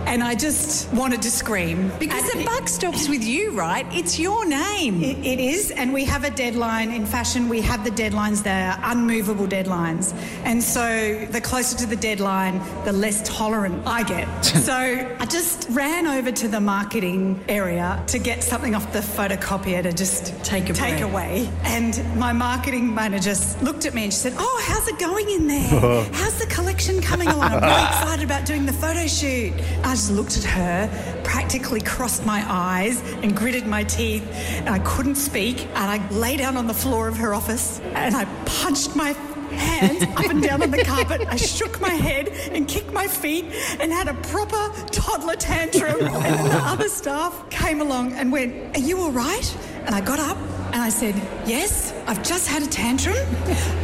And 0.07 0.23
I 0.23 0.35
just 0.35 0.93
wanted 0.93 1.23
to 1.23 1.31
scream. 1.31 1.91
Because 1.99 2.31
the 2.33 2.45
buck 2.45 2.69
stops 2.69 3.09
with 3.09 3.25
you, 3.25 3.53
right? 3.53 3.87
It's 3.91 4.19
your 4.19 4.45
name. 4.47 5.03
It, 5.03 5.19
it 5.25 5.41
is, 5.41 5.71
and 5.71 5.93
we 5.93 6.05
have 6.05 6.25
a 6.25 6.31
deadline 6.31 6.91
in 6.91 7.07
fashion. 7.07 7.49
We 7.49 7.63
have 7.63 7.85
the 7.85 7.91
deadlines, 7.91 8.43
they're 8.43 8.79
unmovable 8.83 9.47
deadlines. 9.47 10.15
And 10.45 10.63
so 10.63 11.27
the 11.31 11.41
closer 11.41 11.77
to 11.79 11.87
the 11.87 11.97
deadline, 11.97 12.61
the 12.85 12.93
less 12.93 13.27
tolerant 13.27 13.87
I 13.87 14.03
get. 14.03 14.43
so 14.45 14.75
I 14.75 15.27
just 15.27 15.69
ran 15.71 16.07
over 16.07 16.31
to 16.33 16.49
the 16.49 16.61
marketing 16.61 17.43
area 17.49 18.03
to 18.09 18.19
get 18.19 18.43
something 18.43 18.75
off 18.75 18.93
the 18.93 19.01
photocopier 19.01 19.83
to 19.83 19.93
just 19.93 20.35
Take 20.45 20.67
take 20.75 21.01
away. 21.01 21.49
And 21.65 22.01
my 22.17 22.33
marketing 22.33 22.95
manager 22.95 23.35
looked 23.63 23.87
at 23.87 23.95
me 23.95 24.05
and 24.05 24.13
she 24.13 24.19
said, 24.19 24.35
oh, 24.37 24.54
Oh, 24.57 24.63
how's 24.69 24.87
it 24.87 25.01
going 25.01 25.29
in 25.29 25.49
there? 25.49 25.69
How's 26.13 26.39
the 26.39 26.47
collection 26.47 27.01
coming 27.03 27.27
along? 27.27 27.55
I'm 27.55 27.61
really 27.61 27.83
excited 27.83 28.25
about 28.25 28.47
doing 28.47 28.67
the 28.67 28.73
photo 28.73 29.05
shoot. 29.09 29.53
I 29.83 29.91
just 29.95 30.13
looked 30.13 30.37
at 30.37 30.45
her, 30.45 31.21
practically 31.25 31.81
crossed 31.81 32.25
my 32.25 32.45
eyes 32.49 33.01
and 33.25 33.37
gritted 33.37 33.67
my 33.67 33.83
teeth. 33.83 34.25
And 34.61 34.69
I 34.69 34.79
couldn't 34.79 35.17
speak. 35.17 35.63
And 35.75 35.91
I 35.91 36.09
lay 36.11 36.37
down 36.37 36.57
on 36.57 36.69
the 36.69 36.75
floor 36.75 37.09
of 37.09 37.17
her 37.17 37.35
office 37.35 37.81
and 37.95 38.15
I 38.15 38.27
punched 38.45 38.95
my 38.95 39.13
hands 39.55 40.05
up 40.05 40.27
and 40.31 40.41
down 40.41 40.63
on 40.63 40.71
the 40.71 40.85
carpet. 40.85 41.23
I 41.27 41.35
shook 41.35 41.81
my 41.81 41.91
head 41.95 42.29
and 42.29 42.69
kicked 42.69 42.93
my 42.93 43.09
feet 43.09 43.47
and 43.81 43.91
had 43.91 44.07
a 44.07 44.15
proper 44.15 44.73
toddler 44.93 45.35
tantrum. 45.35 46.01
And 46.01 46.39
then 46.39 46.45
the 46.49 46.63
other 46.65 46.89
staff 46.89 47.51
came 47.51 47.81
along 47.81 48.13
and 48.13 48.31
went, 48.31 48.77
Are 48.77 48.81
you 48.81 48.99
all 48.99 49.11
right? 49.11 49.57
And 49.87 49.97
I 49.97 50.01
got 50.01 50.21
up 50.21 50.39
and 50.75 50.83
I 50.83 50.89
said, 50.89 51.15
Yes, 51.47 51.95
I've 52.07 52.23
just 52.23 52.49
had 52.49 52.63
a 52.63 52.67
tantrum, 52.67 53.17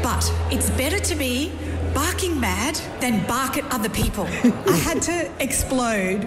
but 0.02 0.30
it's 0.50 0.68
better 0.70 0.98
to 0.98 1.14
be 1.14 1.52
barking 1.94 2.38
mad 2.38 2.74
than 3.00 3.24
bark 3.26 3.56
at 3.56 3.72
other 3.72 3.88
people. 3.88 4.24
I 4.26 4.76
had 4.76 5.00
to 5.02 5.30
explode. 5.40 6.26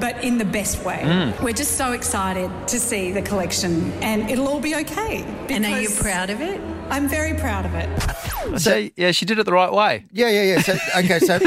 But 0.00 0.24
in 0.24 0.38
the 0.38 0.44
best 0.44 0.84
way. 0.84 1.00
Mm. 1.02 1.40
We're 1.40 1.52
just 1.52 1.78
so 1.78 1.92
excited 1.92 2.50
to 2.66 2.80
see 2.80 3.12
the 3.12 3.22
collection, 3.22 3.92
and 4.02 4.28
it'll 4.28 4.48
all 4.48 4.60
be 4.60 4.74
okay. 4.74 5.22
And 5.48 5.64
are 5.64 5.80
you 5.80 5.88
proud 5.88 6.30
of 6.30 6.40
it? 6.40 6.60
I'm 6.90 7.08
very 7.08 7.34
proud 7.34 7.64
of 7.64 7.74
it. 7.74 8.60
So, 8.60 8.88
yeah, 8.96 9.10
she 9.10 9.24
did 9.24 9.38
it 9.38 9.44
the 9.44 9.52
right 9.52 9.72
way. 9.72 10.04
Yeah, 10.12 10.28
yeah, 10.28 10.42
yeah. 10.42 10.60
So, 10.60 10.72
okay, 10.98 11.18
so 11.18 11.38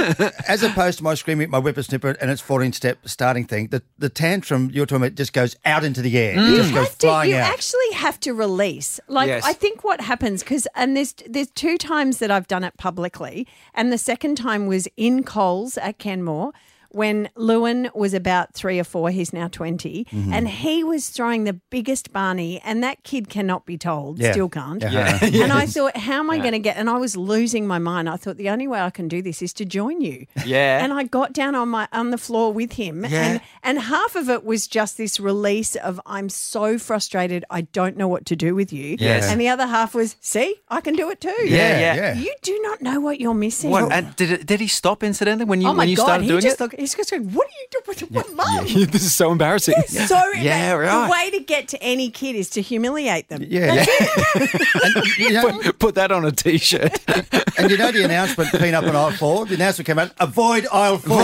as 0.48 0.64
opposed 0.64 0.98
to 0.98 1.04
my 1.04 1.14
screaming 1.14 1.46
at 1.46 1.50
my 1.50 1.62
whippersnipper 1.62 2.18
and 2.20 2.32
its 2.32 2.42
14 2.42 2.74
step 2.74 3.08
starting 3.08 3.46
thing, 3.46 3.68
the, 3.68 3.84
the 3.98 4.10
tantrum 4.10 4.70
you're 4.74 4.86
talking 4.86 5.06
about 5.06 5.16
just 5.16 5.34
goes 5.34 5.56
out 5.64 5.84
into 5.84 6.02
the 6.02 6.18
air. 6.18 6.34
It 6.34 6.38
mm. 6.38 6.56
just 6.56 6.74
goes 6.74 6.88
have 6.88 6.98
to, 6.98 7.08
flying 7.08 7.30
you 7.30 7.38
out. 7.38 7.52
actually 7.52 7.92
have 7.94 8.20
to 8.22 8.34
release. 8.34 9.00
Like 9.08 9.28
Yes. 9.28 9.44
I 9.46 9.54
think 9.54 9.84
what 9.84 10.02
happens 10.02 10.42
because 10.42 10.68
and 10.76 10.96
there's 10.96 11.14
there's 11.28 11.52
two 11.52 11.78
times 11.78 12.20
that 12.20 12.32
I've 12.32 12.48
done 12.48 12.64
it 12.64 12.78
publicly, 12.78 13.46
and 13.74 13.92
the 13.92 13.98
second 13.98 14.36
time 14.36 14.68
was 14.68 14.88
in 14.98 15.24
Coles 15.24 15.78
at 15.78 15.98
Kenmore. 15.98 16.54
When 16.92 17.30
Lewin 17.36 17.90
was 17.94 18.14
about 18.14 18.54
three 18.54 18.80
or 18.80 18.84
four, 18.84 19.10
he's 19.12 19.34
now 19.34 19.48
20, 19.48 19.88
Mm-hmm. 19.88 20.34
and 20.34 20.48
he 20.48 20.84
was 20.84 21.10
throwing 21.10 21.44
the 21.44 21.54
biggest 21.54 22.12
Barney, 22.14 22.62
and 22.64 22.84
that 22.84 23.04
kid 23.04 23.30
cannot 23.30 23.66
be 23.66 23.78
told, 23.78 24.20
Yeah. 24.20 24.32
still 24.32 24.50
can't. 24.50 24.82
Yeah. 24.84 25.20
And 25.48 25.52
I 25.54 25.66
thought, 25.66 25.96
how 25.98 26.20
am 26.20 26.30
I 26.30 26.38
going 26.40 26.52
to 26.54 26.60
get? 26.60 26.78
And 26.78 26.90
I 26.90 26.98
was 26.98 27.16
losing 27.16 27.68
my 27.68 27.78
mind. 27.80 28.10
I 28.10 28.16
thought 28.18 28.38
the 28.38 28.50
only 28.50 28.68
way 28.68 28.80
I 28.82 28.90
can 28.90 29.08
do 29.08 29.22
this 29.22 29.42
is 29.42 29.54
to 29.54 29.66
join 29.66 30.02
you. 30.02 30.26
Yeah. 30.46 30.84
And 30.84 30.94
I 30.94 31.04
got 31.04 31.34
down 31.34 31.56
on 31.56 31.70
my 31.70 31.88
on 31.92 32.10
the 32.12 32.18
floor 32.18 32.52
with 32.54 32.74
him, 32.74 33.06
and 33.06 33.40
and 33.64 33.80
half 33.80 34.16
of 34.16 34.30
it 34.30 34.44
was 34.44 34.68
just 34.68 34.98
this 34.98 35.20
release 35.20 35.76
of 35.76 36.00
I'm 36.06 36.30
so 36.30 36.78
frustrated, 36.78 37.46
I 37.50 37.62
don't 37.62 37.98
know 37.98 38.08
what 38.08 38.26
to 38.28 38.36
do 38.36 38.56
with 38.56 38.72
you. 38.74 38.96
Yes. 39.00 39.26
And 39.30 39.40
the 39.40 39.50
other 39.50 39.66
half 39.68 39.94
was, 39.96 40.16
see, 40.22 40.56
I 40.70 40.82
can 40.82 40.96
do 40.96 41.10
it 41.10 41.22
too. 41.22 41.30
Yeah, 41.46 41.80
yeah. 41.80 41.96
yeah. 41.96 42.14
You 42.16 42.34
do 42.42 42.60
not 42.64 42.82
know 42.82 43.00
what 43.00 43.20
you're 43.20 43.34
missing. 43.34 43.70
What, 43.72 43.92
and 43.92 44.16
did 44.16 44.32
it, 44.32 44.46
did 44.46 44.60
he 44.60 44.68
stop 44.68 45.04
incidentally 45.04 45.46
when 45.46 45.62
you 45.62 45.68
oh 45.70 45.74
my 45.74 45.80
when 45.80 45.90
you 45.90 45.96
god, 45.98 46.04
started 46.04 46.24
he 46.24 46.30
doing 46.30 46.42
just 46.42 46.56
it? 46.56 46.64
looked, 46.64 46.77
he's 46.78 46.96
just 46.96 47.12
going, 47.12 47.32
what 47.34 47.48
are 47.48 47.50
you 47.50 47.68
doing? 47.72 48.10
What, 48.12 48.34
mum? 48.34 48.66
this 48.92 49.04
is 49.04 49.14
so 49.16 49.32
embarrassing. 49.32 49.76
So 49.88 50.32
Yeah, 50.34 50.72
the- 50.72 50.78
right. 50.80 51.06
the 51.06 51.12
way 51.12 51.32
to 51.32 51.44
get 51.44 51.68
to 51.70 51.82
any 51.84 52.10
kid 52.10 52.36
is 52.36 52.50
to 52.52 52.62
humiliate 52.62 53.30
them. 53.30 53.44
Yeah. 53.48 53.86
and, 54.36 55.06
you 55.18 55.34
know, 55.34 55.60
Put, 55.60 55.80
put 55.80 55.96
that 55.96 56.12
on 56.12 56.26
a 56.26 56.32
t-shirt. 56.32 57.00
and 57.58 57.72
you 57.72 57.78
know 57.78 57.92
the 57.92 58.04
announcement 58.04 58.50
clean 58.52 58.74
up 58.74 58.84
on 58.84 58.96
aisle 58.96 59.12
four? 59.12 59.46
The 59.46 59.56
announcement 59.56 59.88
came 59.88 60.00
out, 60.00 60.12
avoid 60.20 60.68
aisle 60.72 60.98
four. 61.00 61.18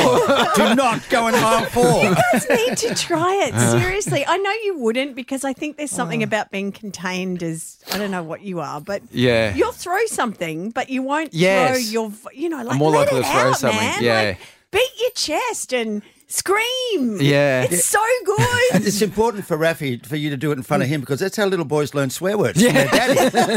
Do 0.56 0.76
not 0.76 1.08
go 1.10 1.28
in 1.28 1.36
aisle 1.36 1.66
four. 1.68 2.04
You 2.04 2.16
guys 2.32 2.50
need 2.50 2.78
to 2.78 2.96
try 2.96 3.36
it. 3.48 3.54
Ah. 3.54 3.78
Seriously. 3.80 4.26
I 4.26 4.38
know 4.38 4.52
you 4.64 4.78
wouldn't 4.80 5.16
because 5.16 5.44
I 5.44 5.54
think 5.54 5.78
there's 5.78 5.92
something 5.92 6.22
ah. 6.24 6.26
about 6.26 6.52
being 6.52 6.72
contained 6.72 7.44
as 7.44 7.78
I 7.92 7.98
don't 7.98 8.12
know 8.12 8.24
what 8.24 8.42
you 8.42 8.60
are, 8.60 8.82
but 8.82 9.02
Yeah. 9.12 9.54
you'll 9.56 9.72
throw 9.72 10.04
something, 10.08 10.72
but 10.72 10.90
you 10.90 11.04
won't 11.04 11.34
Yes. 11.34 11.70
throw 11.70 11.78
your 11.78 12.12
you 12.34 12.50
know, 12.50 12.64
like 12.64 12.78
more 12.78 12.92
let 12.92 13.00
likely 13.12 13.20
it 13.20 13.24
to 13.24 13.28
throw 13.30 13.50
out, 13.52 13.58
something. 13.58 13.80
man. 13.80 14.04
Yeah. 14.04 14.22
Like, 14.22 14.40
beat 14.74 14.92
your 15.00 15.12
chest 15.12 15.72
and 15.72 16.02
scream. 16.28 17.22
Yeah. 17.22 17.62
It's 17.70 17.86
so 17.86 18.04
good. 18.26 18.74
And 18.74 18.86
it's 18.86 19.02
important 19.02 19.46
for 19.46 19.58
Rafi 19.58 20.06
for 20.06 20.18
you 20.18 20.30
to 20.32 20.38
do 20.38 20.52
it 20.52 20.58
in 20.58 20.64
front 20.64 20.84
of 20.84 20.90
him 20.90 21.00
because 21.00 21.22
that's 21.22 21.38
how 21.38 21.46
little 21.46 21.64
boys 21.64 21.94
learn 21.94 22.10
swear 22.10 22.38
words 22.38 22.62
from 22.62 22.74
their 22.74 22.88
daddy. 22.88 23.16
Tom 23.30 23.50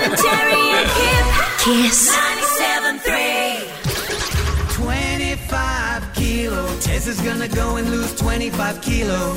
and 0.00 0.16
Jerry 0.16 0.70
and 0.78 0.88
Kip. 0.96 1.26
Kiss 1.58 2.16
97.3. 2.16 4.74
25 4.74 6.14
kilo. 6.14 6.66
Tessa's 6.80 7.20
gonna 7.20 7.48
go 7.48 7.76
and 7.76 7.90
lose 7.90 8.14
25 8.14 8.80
kilo. 8.80 9.36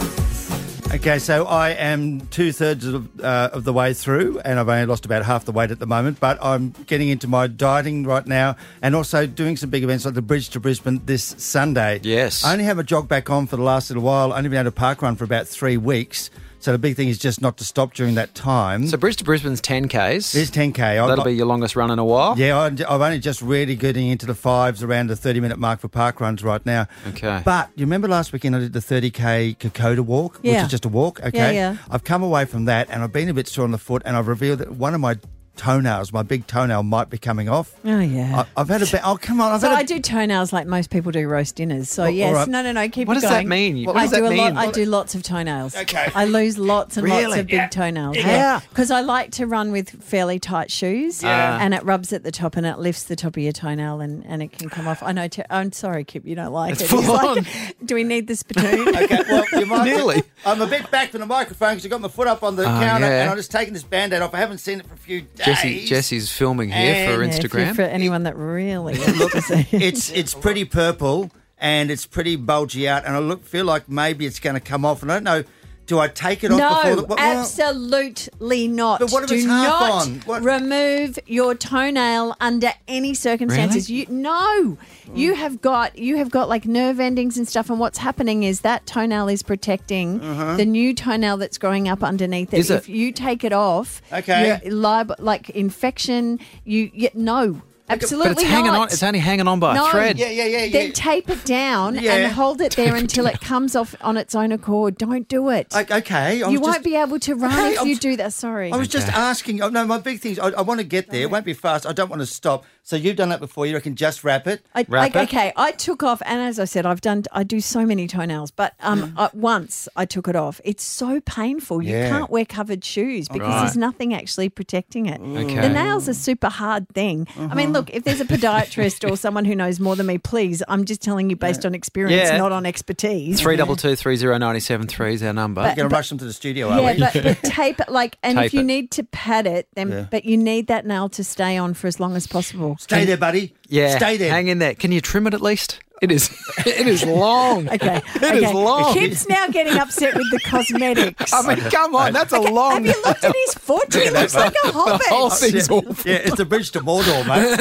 Okay, 0.91 1.19
so 1.19 1.45
I 1.45 1.69
am 1.69 2.21
two 2.27 2.51
thirds 2.51 2.83
of, 2.83 3.19
uh, 3.21 3.51
of 3.53 3.63
the 3.63 3.71
way 3.71 3.93
through, 3.93 4.39
and 4.39 4.59
I've 4.59 4.67
only 4.67 4.87
lost 4.87 5.05
about 5.05 5.23
half 5.23 5.45
the 5.45 5.51
weight 5.51 5.69
at 5.69 5.77
the 5.77 5.85
moment. 5.85 6.19
But 6.19 6.43
I'm 6.43 6.71
getting 6.87 7.09
into 7.09 7.27
my 7.27 7.45
dieting 7.45 8.05
right 8.05 8.25
now, 8.25 8.55
and 8.81 8.95
also 8.95 9.27
doing 9.27 9.55
some 9.55 9.69
big 9.69 9.83
events 9.83 10.03
like 10.05 10.15
the 10.15 10.23
Bridge 10.23 10.49
to 10.49 10.59
Brisbane 10.59 11.01
this 11.05 11.35
Sunday. 11.37 11.99
Yes. 12.01 12.43
I 12.43 12.53
only 12.53 12.63
have 12.65 12.79
a 12.79 12.83
jog 12.83 13.07
back 13.07 13.29
on 13.29 13.45
for 13.45 13.55
the 13.55 13.61
last 13.61 13.91
little 13.91 14.01
while. 14.01 14.31
I've 14.31 14.39
Only 14.39 14.49
been 14.49 14.57
able 14.57 14.71
to 14.71 14.75
park 14.75 15.03
run 15.03 15.15
for 15.15 15.25
about 15.25 15.47
three 15.47 15.77
weeks. 15.77 16.31
So 16.61 16.71
the 16.73 16.77
big 16.77 16.95
thing 16.95 17.07
is 17.07 17.17
just 17.17 17.41
not 17.41 17.57
to 17.57 17.63
stop 17.63 17.93
during 17.93 18.15
that 18.15 18.35
time. 18.35 18.85
so 18.87 18.97
Bridge 18.97 19.15
to 19.17 19.23
Brisbane's 19.23 19.61
10Ks. 19.61 20.35
It's 20.35 20.51
10K. 20.51 21.07
That'll 21.07 21.23
be 21.23 21.33
your 21.33 21.45
longest 21.45 21.75
run 21.75 21.89
in 21.89 21.99
a 21.99 22.03
while. 22.05 22.37
Yeah, 22.37 22.57
I- 22.57 22.65
I'm 22.93 23.01
only 23.01 23.19
just 23.19 23.41
really 23.41 23.75
getting 23.75 24.07
into 24.09 24.25
the 24.25 24.35
fives 24.35 24.83
around 24.83 25.07
the 25.07 25.15
30 25.15 25.39
minute 25.39 25.57
mark 25.57 25.79
for 25.79 25.87
park 25.87 26.19
runs 26.19 26.43
right 26.43 26.63
now. 26.65 26.87
Okay. 27.07 27.41
But 27.45 27.69
you 27.75 27.85
remember 27.85 28.07
last 28.07 28.33
weekend 28.33 28.55
I 28.55 28.59
did 28.59 28.73
the 28.73 28.81
30k 28.81 29.57
Kokoda 29.57 30.01
walk, 30.01 30.35
which 30.41 30.51
is 30.63 30.67
just 30.69 30.85
a 30.85 30.89
walk. 30.89 31.19
Okay. 31.23 31.37
Yeah, 31.37 31.51
yeah. 31.71 31.77
I've 31.89 32.03
come 32.03 32.23
away 32.23 32.45
from 32.45 32.65
that 32.65 32.89
and 32.89 33.03
I've 33.03 33.13
been 33.13 33.29
a 33.29 33.33
bit 33.33 33.47
sore 33.47 33.63
on 33.63 33.71
the 33.71 33.77
foot 33.77 34.01
and 34.05 34.17
I've 34.17 34.27
revealed 34.27 34.59
that 34.59 34.71
one 34.73 34.93
of 34.93 34.99
my 35.01 35.17
toenails, 35.59 36.13
my 36.13 36.23
big 36.23 36.47
toenail, 36.47 36.83
might 36.83 37.09
be 37.09 37.17
coming 37.17 37.49
off. 37.49 37.75
Oh 37.85 37.99
yeah. 37.99 38.45
I, 38.55 38.61
I've 38.61 38.69
had 38.69 38.81
a 38.81 38.85
bit. 38.85 39.01
Oh, 39.03 39.17
come 39.21 39.41
on. 39.41 39.51
I've 39.51 39.61
so 39.61 39.69
had 39.69 39.75
a- 39.75 39.79
I 39.79 39.83
do 39.83 39.99
toenails 39.99 40.53
like 40.53 40.65
most 40.67 40.89
people 40.89 41.11
do 41.11 41.27
roast 41.27 41.55
dinners. 41.55 41.89
So 41.89 42.03
Well, 42.03 42.11
yes, 42.11 42.27
all 42.29 42.33
right. 42.35 42.47
no, 42.47 42.61
no, 42.61 42.71
no. 42.71 42.87
Keep 42.89 43.07
What 43.09 43.17
it 43.17 43.21
does 43.21 43.29
that 43.29 43.45
mean? 43.45 43.85
What 43.85 43.95
I 43.97 44.01
does 44.03 44.11
do 44.11 44.21
that 44.21 44.31
a 44.31 44.35
lot. 44.35 44.47
mean? 44.53 44.57
I 44.57 44.71
do 44.71 44.85
lots 44.85 45.15
of 45.15 45.23
toenails. 45.23 45.75
Okay. 45.75 46.07
I 46.15 46.25
lose 46.25 46.57
lots 46.57 46.97
and 46.97 47.07
lots 47.07 47.21
Really? 47.21 47.39
of 47.41 47.45
big 47.47 47.53
Yeah. 47.55 47.67
toenails. 47.67 48.17
Yeah. 48.17 48.61
Because 48.69 48.89
I 48.89 49.01
like 49.01 49.31
to 49.33 49.45
run 49.45 49.71
with 49.71 49.89
fairly 50.03 50.39
tight 50.39 50.71
shoes. 50.71 51.21
Yeah. 51.21 51.59
And 51.61 51.73
it 51.73 51.83
rubs 51.83 52.13
at 52.13 52.23
the 52.23 52.31
top 52.31 52.55
and 52.55 52.65
it 52.65 52.79
lifts 52.79 53.03
the 53.03 53.15
top 53.15 53.35
of 53.35 53.43
your 53.43 53.51
toenail 53.51 53.99
and, 54.01 54.25
and 54.25 54.41
it 54.41 54.51
can 54.51 54.69
come 54.69 54.87
off. 54.87 55.03
I 55.03 55.11
know. 55.11 55.27
Te- 55.27 55.43
I'm 55.49 55.71
sorry, 55.73 56.03
Kip. 56.05 56.25
You 56.25 56.35
don't 56.35 56.53
like 56.53 56.71
It's 56.73 56.81
it. 56.83 56.87
full 56.87 57.01
He's 57.01 57.09
like, 57.09 57.37
on. 57.37 57.45
do 57.85 57.95
we 57.95 58.03
need 58.03 58.27
the 58.27 58.35
spittoon? 58.35 58.87
Okay, 58.99 59.23
well, 59.29 59.43
you 59.59 59.65
might 59.65 59.85
Nearly. 59.85 60.23
I'm 60.45 60.61
a 60.61 60.67
bit 60.67 60.89
back 60.91 61.09
from 61.09 61.21
the 61.21 61.25
microphone 61.25 61.71
because 61.75 61.85
I've 61.85 61.91
got 61.91 62.01
my 62.01 62.07
foot 62.07 62.27
up 62.27 62.43
on 62.43 62.55
the 62.55 62.63
Oh, 62.63 62.65
counter 62.65 63.05
yeah. 63.07 63.21
and 63.21 63.29
I'm 63.31 63.37
just 63.37 63.51
taking 63.51 63.73
this 63.73 63.83
band 63.83 64.13
aid 64.13 64.21
off. 64.21 64.33
I 64.33 64.37
haven't 64.37 64.59
seen 64.59 64.79
it 64.79 64.85
for 64.87 64.93
a 64.93 64.97
few 64.97 65.21
days. 65.21 65.45
Jesse, 65.55 65.85
Jesse's 65.85 66.31
filming 66.31 66.71
here 66.71 67.07
for 67.13 67.21
And- 67.23 67.31
Yeah, 67.31 67.39
Instagram. 67.39 67.75
for 67.75 67.81
anyone 67.83 68.23
that 68.23 68.35
really 68.37 68.97
wants 68.99 69.33
to 69.33 69.41
see 69.41 69.65
it. 69.71 69.81
it's 69.81 70.09
it's 70.11 70.33
pretty 70.33 70.65
purple 70.65 71.31
and 71.57 71.91
it's 71.91 72.05
pretty 72.05 72.35
bulgy 72.37 72.87
out, 72.87 73.05
and 73.05 73.15
I 73.15 73.19
look 73.19 73.45
feel 73.45 73.65
like 73.65 73.89
maybe 73.89 74.25
it's 74.25 74.39
going 74.39 74.53
to 74.53 74.59
come 74.61 74.85
off. 74.85 75.01
And 75.01 75.11
I 75.11 75.15
don't 75.15 75.23
know, 75.25 75.43
do 75.89 75.97
I 75.97 76.07
take 76.07 76.43
it 76.43 76.51
off 76.51 76.59
before? 76.59 76.83
No, 76.83 76.95
The, 77.01 77.07
what- 77.07 77.19
absolutely 77.19 78.67
not. 78.67 78.99
But 78.99 79.11
what 79.11 79.23
if 79.23 79.29
Do 79.29 79.35
it's 79.35 79.45
half 79.45 79.67
not 79.67 80.01
on? 80.03 80.15
What- 80.19 80.43
remove 80.43 81.17
your 81.25 81.55
toenail 81.55 82.35
under 82.39 82.69
any 82.87 83.15
circumstances. 83.15 83.89
You 83.89 84.05
no, 84.07 84.77
you 85.15 85.31
oh. 85.31 85.35
have 85.35 85.61
got 85.61 85.97
you 85.97 86.17
have 86.17 86.29
got 86.29 86.47
like 86.47 86.65
nerve 86.65 86.99
endings 86.99 87.37
and 87.37 87.47
stuff. 87.47 87.71
And 87.71 87.79
what's 87.79 87.97
happening 87.97 88.43
is 88.43 88.61
that 88.61 88.85
toenail 88.85 89.29
is 89.29 89.41
protecting 89.41 90.21
uh-huh. 90.21 90.57
the 90.57 90.65
new 90.65 90.93
toenail 90.93 91.37
that's 91.37 91.57
growing 91.57 91.87
up 91.87 92.03
underneath 92.03 92.53
it. 92.53 92.59
Is 92.59 92.69
it? 92.69 92.75
If 92.75 92.89
you 92.89 93.11
take 93.11 93.43
it 93.43 93.51
off, 93.51 94.03
Okay. 94.13 94.59
like 94.69 95.49
infection. 95.49 96.39
You, 96.65 96.91
you 96.93 97.09
no. 97.15 97.63
Absolutely 97.89 98.33
But 98.35 98.41
it's 98.43 98.49
hanging 98.49 98.71
not. 98.71 98.79
on. 98.81 98.87
It's 98.87 99.03
only 99.03 99.19
hanging 99.19 99.47
on 99.47 99.59
by 99.59 99.73
No. 99.75 99.87
a 99.87 99.91
thread. 99.91 100.17
Yeah, 100.19 100.29
yeah, 100.29 100.45
yeah, 100.45 100.63
yeah. 100.65 100.71
Then 100.71 100.91
tape 100.91 101.29
it 101.29 101.43
down 101.45 101.95
Yeah. 101.95 102.13
and 102.15 102.31
hold 102.33 102.61
it 102.61 102.75
there 102.75 102.95
until 102.95 103.25
it 103.25 103.41
comes 103.41 103.75
off 103.75 103.95
on 104.01 104.15
its 104.17 104.35
own 104.35 104.51
accord. 104.51 104.97
Don't 104.97 105.27
do 105.27 105.49
it. 105.49 105.67
O- 105.73 105.79
okay, 105.79 106.15
I 106.43 106.49
you 106.49 106.59
was 106.59 106.61
won't 106.61 106.73
just- 106.75 106.83
be 106.85 106.95
able 106.95 107.19
to 107.19 107.35
run 107.35 107.51
Okay, 107.51 107.73
if 107.73 107.81
I'm 107.81 107.87
you 107.87 107.95
do 107.97 108.15
that. 108.17 108.33
Sorry. 108.33 108.71
I 108.71 108.77
was 108.77 108.87
just 108.87 109.07
asking. 109.09 109.61
Oh, 109.61 109.69
no, 109.69 109.85
my 109.85 109.97
big 109.97 110.19
thing 110.19 110.33
is 110.33 110.39
I, 110.39 110.49
I 110.49 110.61
want 110.61 110.79
to 110.79 110.85
get 110.85 111.09
there. 111.09 111.21
It 111.21 111.31
won't 111.31 111.45
be 111.45 111.53
fast. 111.53 111.85
I 111.87 111.93
don't 111.93 112.09
want 112.09 112.21
to 112.21 112.25
stop. 112.27 112.63
So 112.83 112.95
you've 112.95 113.15
done 113.17 113.29
that 113.29 113.39
before. 113.39 113.65
You 113.67 113.75
reckon 113.75 113.95
just 113.95 114.23
wrap 114.23 114.47
it? 114.47 114.61
I, 114.73 114.83
Wrap 114.89 115.13
like, 115.13 115.15
it? 115.15 115.29
okay, 115.29 115.53
I 115.55 115.71
took 115.73 116.01
off, 116.01 116.23
and 116.25 116.41
as 116.41 116.59
I 116.59 116.65
said, 116.65 116.85
I've 116.87 117.01
done. 117.01 117.23
I 117.31 117.43
do 117.43 117.61
so 117.61 117.85
many 117.85 118.07
toenails, 118.07 118.49
but 118.49 118.73
um, 118.81 119.13
I, 119.15 119.29
once 119.33 119.87
I 119.95 120.05
took 120.05 120.27
it 120.27 120.35
off. 120.35 120.59
It's 120.63 120.83
so 120.83 121.21
painful. 121.21 121.83
You 121.83 121.91
Yeah. 121.95 122.09
can't 122.09 122.29
wear 122.31 122.45
covered 122.45 122.83
shoes 122.83 123.27
because 123.27 123.47
Right. 123.47 123.61
there's 123.61 123.77
nothing 123.77 124.13
actually 124.13 124.49
protecting 124.49 125.05
it. 125.05 125.21
Okay. 125.21 125.61
The 125.61 125.69
nails 125.69 126.07
are 126.07 126.11
a 126.11 126.15
super 126.15 126.49
hard 126.49 126.89
thing. 126.89 127.27
I 127.37 127.43
Uh-huh. 127.43 127.55
mean, 127.55 127.71
look, 127.73 127.78
if 127.87 128.03
there's 128.03 128.21
a 128.21 128.25
podiatrist 128.25 129.09
or 129.09 129.15
someone 129.15 129.45
who 129.45 129.55
knows 129.55 129.79
more 129.79 129.95
than 129.95 130.05
me, 130.05 130.17
please. 130.17 130.61
I'm 130.67 130.85
just 130.85 131.01
telling 131.01 131.29
you 131.29 131.35
based 131.35 131.65
on 131.65 131.73
experience, 131.75 132.29
Yeah. 132.29 132.37
not 132.37 132.51
on 132.51 132.65
expertise. 132.65 133.39
Three 133.39 133.55
double 133.55 133.75
two 133.75 133.95
three 133.95 134.15
zero 134.15 134.37
ninety 134.37 134.59
seven 134.59 134.87
three 134.87 135.13
is 135.13 135.23
our 135.23 135.33
number. 135.33 135.61
But- 135.61 135.75
Going 135.77 135.89
to 135.89 135.95
rush 135.95 136.09
them 136.09 136.17
to 136.19 136.25
the 136.25 136.33
studio, 136.33 136.69
are 136.69 136.81
Yeah, 136.81 136.93
we? 136.93 136.99
but, 136.99 137.23
but 137.41 137.43
tape 137.51 137.79
it 137.79 137.89
like, 137.89 138.17
and 138.23 138.37
Tape 138.37 138.47
if 138.47 138.53
you 138.53 138.61
it. 138.61 138.65
need 138.65 138.91
to 138.91 139.03
pad 139.03 139.47
it, 139.47 139.67
then 139.75 139.89
Yeah. 139.89 140.05
but 140.09 140.25
you 140.25 140.37
need 140.37 140.67
that 140.67 140.85
nail 140.85 141.09
to 141.09 141.23
stay 141.23 141.57
on 141.57 141.73
for 141.73 141.87
as 141.87 141.99
long 141.99 142.15
as 142.15 142.27
possible. 142.27 142.77
Stay 142.79 143.05
there, 143.05 143.17
buddy. 143.17 143.53
yeah, 143.67 143.95
Stay 143.97 144.17
there. 144.17 144.31
Hang 144.31 144.47
in 144.47 144.59
there. 144.59 144.73
Can 144.75 144.91
you 144.91 145.01
trim 145.01 145.27
it 145.27 145.33
at 145.33 145.41
least? 145.41 145.79
It 146.01 146.11
is. 146.11 146.29
It 146.65 146.87
is 146.87 147.05
long. 147.05 147.67
Okay, 147.73 147.97
It 147.97 148.23
okay. 148.23 148.45
is 148.45 148.53
long. 148.53 148.93
Kip's 148.93 149.27
now 149.27 149.47
getting 149.47 149.77
upset 149.77 150.15
with 150.15 150.29
the 150.31 150.39
cosmetics. 150.45 151.33
I 151.33 151.41
mean, 151.55 151.69
come 151.69 151.95
on, 151.95 152.13
that's 152.13 152.31
a 152.33 152.39
long. 152.39 152.85
Have 152.85 152.85
you 152.85 153.01
looked 153.03 153.23
at 153.23 153.35
his 153.35 153.53
foot? 153.55 153.93
He 153.93 154.09
looks 154.09 154.35
like 154.35 154.53
a 154.65 154.67
hobbit. 154.71 155.01
The 155.07 155.13
whole 155.15 155.29
thing's 155.29 155.69
awful. 155.69 155.93
yeah, 156.09 156.17
it's 156.17 156.37
the 156.37 156.45
bridge 156.45 156.71
to 156.71 156.79
Mordor, 156.81 157.25
mate. 157.27 157.57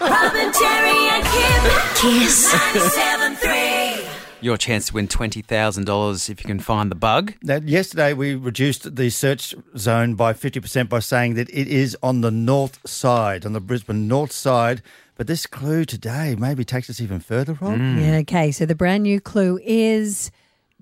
Robin, 0.00 0.52
Terry, 0.52 1.08
and 1.08 1.24
Kip. 1.24 1.72
Kiss 1.96 2.52
97.3. 2.54 4.06
Your 4.42 4.56
chance 4.56 4.86
to 4.88 4.94
win 4.94 5.06
twenty 5.06 5.42
thousand 5.42 5.84
dollars 5.84 6.30
if 6.30 6.40
you 6.42 6.46
can 6.46 6.60
find 6.60 6.90
the 6.90 6.94
bug. 6.94 7.34
Now, 7.42 7.56
yesterday 7.56 8.14
we 8.14 8.34
reduced 8.34 8.96
the 8.96 9.10
search 9.10 9.54
zone 9.76 10.14
by 10.14 10.32
50% 10.32 10.88
by 10.88 11.00
saying 11.00 11.34
that 11.34 11.50
it 11.50 11.68
is 11.68 11.94
on 12.02 12.22
the 12.22 12.30
north 12.30 12.78
side, 12.88 13.44
on 13.44 13.52
the 13.52 13.60
Brisbane 13.60 14.08
north 14.08 14.32
side. 14.32 14.80
But 15.20 15.26
this 15.26 15.44
clue 15.46 15.84
today 15.84 16.34
maybe 16.34 16.64
takes 16.64 16.88
us 16.88 16.98
even 16.98 17.20
further, 17.20 17.52
Rob. 17.52 17.78
Mm. 17.78 18.00
Yeah, 18.00 18.16
okay. 18.20 18.50
So 18.52 18.64
the 18.64 18.74
brand 18.74 19.02
new 19.02 19.20
clue 19.20 19.60
is 19.62 20.30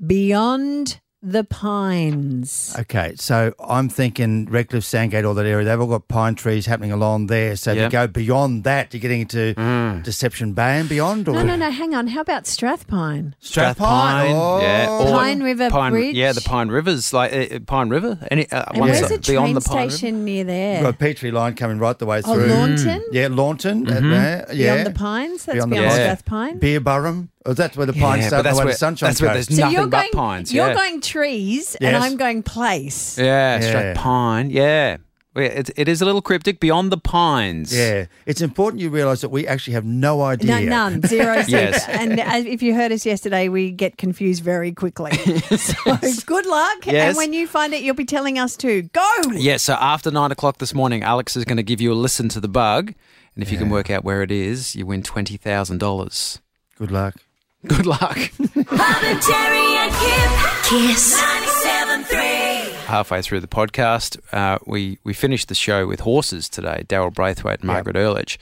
beyond 0.06 1.00
the 1.22 1.42
pines. 1.44 2.74
Okay, 2.78 3.14
so 3.16 3.52
I'm 3.66 3.88
thinking 3.88 4.46
Redcliffe, 4.46 4.84
Sandgate, 4.84 5.24
all 5.24 5.34
that 5.34 5.46
area, 5.46 5.64
they've 5.64 5.80
all 5.80 5.86
got 5.88 6.08
pine 6.08 6.34
trees 6.34 6.66
happening 6.66 6.92
along 6.92 7.26
there. 7.26 7.56
So 7.56 7.72
if 7.72 7.78
you 7.78 7.88
go 7.90 8.06
beyond 8.06 8.64
that, 8.64 8.92
you're 8.94 9.00
getting 9.00 9.22
into 9.22 9.54
Deception 10.04 10.52
Bay 10.52 10.78
and 10.78 10.88
beyond? 10.88 11.28
Or 11.28 11.32
No, 11.34 11.42
no, 11.42 11.56
no. 11.56 11.70
Hang 11.70 11.94
on. 11.94 12.08
How 12.08 12.20
about 12.20 12.44
Strathpine? 12.44 13.34
Strathpine. 13.42 14.30
Oh. 14.34 14.60
yeah, 14.60 14.88
or 14.90 15.06
Pine 15.12 15.42
River 15.42 15.70
Pine, 15.70 15.92
Bridge. 15.92 16.14
Yeah, 16.14 16.32
the 16.32 16.40
Pine 16.40 16.68
Rivers, 16.68 17.12
like 17.12 17.32
uh, 17.32 17.58
Pine 17.66 17.88
River. 17.88 18.18
Any 18.30 18.48
uh, 18.50 18.64
And 18.70 18.80
one 18.80 18.88
where's 18.90 19.00
side, 19.00 19.10
the 19.10 19.18
train 19.18 19.54
the 19.54 19.60
Pine 19.60 19.76
River. 19.78 19.90
station 19.90 20.24
near 20.24 20.38
You've 20.38 20.46
there? 20.46 20.82
got 20.82 20.94
a 20.94 20.96
Petrie 20.96 21.30
line 21.30 21.54
coming 21.54 21.78
right 21.78 21.98
the 21.98 22.06
way 22.06 22.22
through. 22.22 22.32
Oh, 22.32 22.36
through. 22.36 22.46
Lawnton? 22.54 23.04
Yeah, 23.12 23.28
Lawnton. 23.30 23.86
Mm-hmm. 23.86 24.12
at 24.12 24.46
there. 24.46 24.54
Yeah. 24.56 24.74
Beyond 24.74 24.86
the 24.86 24.98
pines? 24.98 25.44
That's 25.44 25.56
Beyond 25.56 25.70
beyond, 25.72 25.90
the 25.90 25.96
pines. 25.96 26.22
Strathpine? 26.22 26.60
Beerburrum. 26.60 27.28
Oh, 27.48 27.54
that's 27.54 27.76
where 27.78 27.86
the 27.86 27.94
pines 27.94 28.22
Yeah, 28.22 28.28
start. 28.28 28.44
that's 28.44 28.58
the 28.58 28.64
where, 28.64 28.72
the 28.74 28.78
sunshine 28.78 29.08
that's 29.08 29.22
where 29.22 29.32
goes. 29.32 29.46
there's 29.46 29.56
So 29.58 29.62
nothing 29.64 29.78
you're 29.78 29.86
but 29.86 30.00
going, 30.00 30.12
pines. 30.12 30.52
you're 30.52 30.68
yeah. 30.68 30.74
going 30.74 31.00
trees, 31.00 31.74
and 31.76 31.96
I'm 31.96 32.16
going 32.16 32.42
place. 32.42 33.16
Yeah, 33.18 33.58
Yeah. 33.60 33.68
straight 33.68 33.96
pine. 33.96 34.50
Yeah. 34.50 34.98
Yeah, 35.36 35.44
It, 35.44 35.70
it 35.76 35.88
is 35.88 36.02
a 36.02 36.04
little 36.04 36.20
cryptic. 36.20 36.58
Beyond 36.58 36.90
the 36.90 36.98
pines. 36.98 37.72
Yeah, 37.74 38.06
it's 38.26 38.40
important 38.42 38.82
you 38.82 38.90
realise 38.90 39.20
that 39.20 39.28
we 39.30 39.46
actually 39.46 39.74
have 39.74 39.84
no 39.84 40.20
idea. 40.22 40.60
No, 40.60 40.88
none, 40.88 41.02
zero. 41.06 41.42
Yes. 41.48 41.86
And 41.88 42.18
uh, 42.18 42.24
if 42.44 42.60
you 42.60 42.74
heard 42.74 42.90
us 42.92 43.06
yesterday, 43.06 43.48
we 43.48 43.70
get 43.70 43.96
confused 43.98 44.42
very 44.42 44.72
quickly. 44.72 45.12
so 45.56 45.74
good 46.26 46.44
luck. 46.44 46.86
Yes. 46.86 47.08
And 47.10 47.16
when 47.16 47.32
you 47.32 47.46
find 47.46 47.72
it, 47.72 47.82
you'll 47.82 47.94
be 47.94 48.04
telling 48.04 48.38
us 48.38 48.56
to 48.58 48.82
go. 48.82 49.10
Yeah, 49.32 49.58
so 49.58 49.74
after 49.74 50.10
nine 50.10 50.32
o'clock 50.32 50.58
this 50.58 50.74
morning, 50.74 51.02
Alex 51.02 51.36
is 51.36 51.44
going 51.44 51.56
to 51.58 51.62
give 51.62 51.80
you 51.80 51.92
a 51.92 51.94
listen 51.94 52.28
to 52.30 52.40
the 52.40 52.48
bug. 52.48 52.94
And 53.34 53.42
if 53.44 53.52
you 53.52 53.58
can 53.58 53.70
work 53.70 53.88
out 53.90 54.02
where 54.04 54.22
it 54.22 54.32
is, 54.32 54.74
you 54.74 54.84
win 54.86 55.02
$20,000. 55.04 56.38
Good 56.78 56.90
luck. 56.90 57.14
Good 57.66 57.86
luck. 57.86 58.16
Robin, 58.38 59.18
Terry, 59.20 59.76
and 59.76 59.92
Kip. 59.92 60.30
Kiss 60.64 61.18
Halfway 62.86 63.20
through 63.22 63.40
the 63.40 63.48
podcast, 63.48 64.18
uh, 64.32 64.58
we, 64.66 64.98
we 65.04 65.12
finished 65.12 65.48
the 65.48 65.54
show 65.54 65.86
with 65.86 66.00
horses 66.00 66.48
today 66.48 66.84
Daryl 66.88 67.12
Braithwaite 67.12 67.60
and 67.60 67.66
Margaret 67.66 67.96
Urlich. 67.96 68.36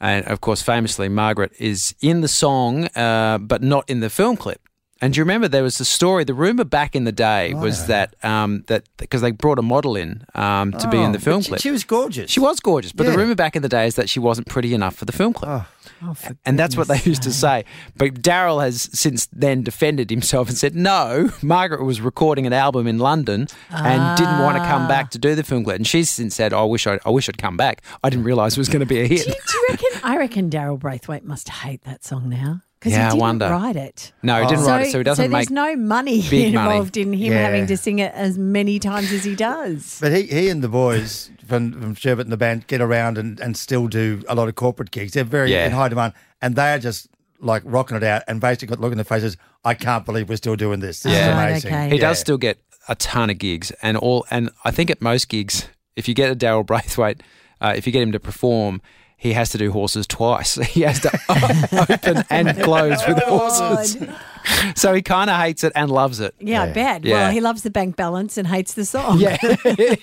And 0.00 0.24
of 0.26 0.40
course, 0.40 0.62
famously, 0.62 1.08
Margaret 1.08 1.52
is 1.58 1.94
in 2.00 2.20
the 2.20 2.28
song, 2.28 2.84
uh, 2.96 3.38
but 3.38 3.62
not 3.62 3.88
in 3.90 4.00
the 4.00 4.10
film 4.10 4.36
clip. 4.36 4.60
And 5.00 5.12
do 5.14 5.18
you 5.18 5.22
remember 5.24 5.48
there 5.48 5.64
was 5.64 5.78
the 5.78 5.84
story? 5.84 6.22
The 6.24 6.32
rumor 6.34 6.64
back 6.64 6.94
in 6.94 7.02
the 7.04 7.10
day 7.12 7.54
was 7.54 7.88
that 7.88 8.14
um, 8.24 8.62
that 8.68 8.84
because 8.98 9.20
they 9.20 9.32
brought 9.32 9.58
a 9.58 9.62
model 9.62 9.96
in 9.96 10.24
um, 10.36 10.70
to 10.72 10.88
be 10.88 11.00
in 11.02 11.10
the 11.10 11.18
Oh, 11.18 11.20
film 11.20 11.38
but 11.40 11.44
she- 11.44 11.48
clip. 11.48 11.60
She 11.60 11.70
was 11.72 11.84
gorgeous. 11.84 12.30
She 12.30 12.38
was 12.38 12.60
gorgeous, 12.60 12.92
but 12.92 13.04
the 13.06 13.10
Yeah. 13.12 13.18
rumor 13.18 13.34
back 13.34 13.56
in 13.56 13.62
the 13.62 13.68
day 13.68 13.86
is 13.88 13.96
that 13.96 14.08
she 14.08 14.20
wasn't 14.20 14.46
pretty 14.46 14.74
enough 14.74 14.94
for 14.94 15.04
the 15.04 15.12
film 15.12 15.32
clip. 15.32 15.62
Oh, 16.04 16.14
and 16.44 16.58
that's 16.58 16.76
what 16.76 16.88
they 16.88 17.00
used 17.00 17.22
to 17.22 17.32
say. 17.32 17.64
But 17.96 18.14
Daryl 18.14 18.62
has 18.62 18.90
since 18.92 19.26
then 19.26 19.62
defended 19.62 20.10
himself 20.10 20.48
and 20.48 20.58
said, 20.58 20.74
no, 20.74 21.30
Margaret 21.42 21.84
was 21.84 22.00
recording 22.00 22.46
an 22.46 22.52
album 22.52 22.86
in 22.86 22.98
London 22.98 23.46
and 23.70 24.18
didn't 24.18 24.40
want 24.40 24.56
to 24.56 24.64
come 24.64 24.88
back 24.88 25.10
to 25.12 25.18
do 25.18 25.34
the 25.34 25.44
film 25.44 25.64
clip. 25.64 25.76
And 25.76 25.86
she's 25.86 26.10
since 26.10 26.34
said, 26.34 26.52
oh, 26.52 26.62
I 26.62 26.64
wish, 26.64 26.86
I, 26.86 26.98
I 27.04 27.10
wish 27.10 27.28
I'd 27.28 27.38
come 27.38 27.56
back. 27.56 27.82
I 28.02 28.10
didn't 28.10 28.24
realise 28.24 28.56
it 28.56 28.58
was 28.58 28.68
going 28.68 28.80
to 28.80 28.86
be 28.86 29.00
a 29.00 29.06
hit. 29.06 29.24
Do 29.24 29.30
you, 29.30 29.34
do 29.34 29.58
you 29.58 29.66
reckon? 29.68 30.00
I 30.02 30.16
reckon 30.16 30.50
Daryl 30.50 30.78
Braithwaite 30.78 31.24
must 31.24 31.48
hate 31.48 31.82
that 31.82 32.04
song 32.04 32.28
now 32.28 32.62
because 32.82 32.92
Yeah, 32.98 33.04
he 33.04 33.10
didn't 33.10 33.20
wonder. 33.20 33.48
write 33.48 33.76
it. 33.76 34.12
No, 34.24 34.42
he 34.42 34.48
didn't 34.48 34.64
write 34.64 34.86
it, 34.86 34.90
so 34.90 34.98
he 34.98 35.04
doesn't 35.04 35.24
so 35.24 35.28
make 35.28 35.48
there's 35.48 35.50
no 35.50 35.76
money 35.76 36.20
big 36.28 36.52
money. 36.54 36.66
involved 36.68 36.96
in 36.96 37.12
him 37.12 37.32
Yeah. 37.32 37.42
having 37.42 37.66
to 37.68 37.76
sing 37.76 38.00
it 38.00 38.12
as 38.14 38.36
many 38.38 38.80
times 38.80 39.12
as 39.12 39.22
he 39.22 39.36
does. 39.36 39.98
But 40.00 40.10
he, 40.12 40.22
he 40.24 40.48
and 40.48 40.62
the 40.64 40.68
boys 40.68 41.30
from, 41.46 41.72
from 41.80 41.94
Sherbet 41.94 42.26
and 42.26 42.32
the 42.32 42.36
band 42.36 42.66
get 42.66 42.80
around 42.80 43.18
and, 43.18 43.38
and 43.38 43.56
still 43.56 43.86
do 43.86 44.22
a 44.28 44.34
lot 44.34 44.48
of 44.48 44.56
corporate 44.56 44.90
gigs. 44.90 45.12
They're 45.12 45.22
very 45.22 45.52
Yeah. 45.52 45.66
in 45.66 45.72
high 45.72 45.88
demand, 45.88 46.14
and 46.40 46.56
they 46.56 46.72
are 46.72 46.78
just 46.80 47.06
like 47.38 47.62
rocking 47.64 47.96
it 47.96 48.02
out 48.02 48.22
and 48.26 48.40
basically 48.40 48.68
got 48.68 48.80
look 48.80 48.90
in 48.92 48.98
their 48.98 49.04
faces. 49.04 49.36
I 49.64 49.74
can't 49.74 50.04
believe 50.04 50.28
we're 50.28 50.36
still 50.36 50.56
doing 50.56 50.80
this. 50.80 51.04
This 51.04 51.12
Yeah. 51.12 51.30
is 51.30 51.34
Right, 51.36 51.48
amazing. 51.50 51.72
okay. 51.74 51.88
He 51.90 51.94
Yeah. 51.96 52.00
does 52.08 52.18
still 52.18 52.38
get 52.38 52.58
a 52.88 52.96
ton 52.96 53.30
of 53.30 53.38
gigs, 53.38 53.70
and 53.80 53.96
all. 53.96 54.26
And 54.30 54.50
I 54.64 54.72
think 54.72 54.90
at 54.90 55.00
most 55.00 55.28
gigs, 55.28 55.68
if 55.94 56.08
you 56.08 56.14
get 56.14 56.32
a 56.32 56.34
Daryl 56.34 56.66
Braithwaite, 56.66 57.22
uh, 57.60 57.74
if 57.76 57.86
you 57.86 57.92
get 57.92 58.02
him 58.02 58.10
to 58.12 58.18
perform, 58.18 58.82
he 59.22 59.32
has 59.34 59.50
to 59.50 59.58
do 59.58 59.70
horses 59.70 60.04
twice. 60.06 60.56
He 60.74 60.80
has 60.82 60.98
to 61.00 61.10
open 61.88 62.24
and 62.28 62.60
close 62.64 63.06
with 63.06 63.18
horses. 63.22 63.96
So 64.74 64.92
he 64.92 65.00
kind 65.02 65.30
of 65.30 65.36
hates 65.40 65.62
it 65.62 65.70
and 65.76 65.88
loves 65.90 66.18
it. 66.18 66.34
Yeah, 66.40 66.62
I 66.62 66.66
Yeah. 66.66 66.72
bet. 66.72 67.04
Yeah. 67.04 67.14
Well, 67.14 67.30
he 67.30 67.40
loves 67.40 67.62
the 67.62 67.70
bank 67.70 67.94
balance 67.94 68.36
and 68.36 68.48
hates 68.48 68.74
the 68.74 68.84
song. 68.84 69.20
Yeah. 69.20 69.36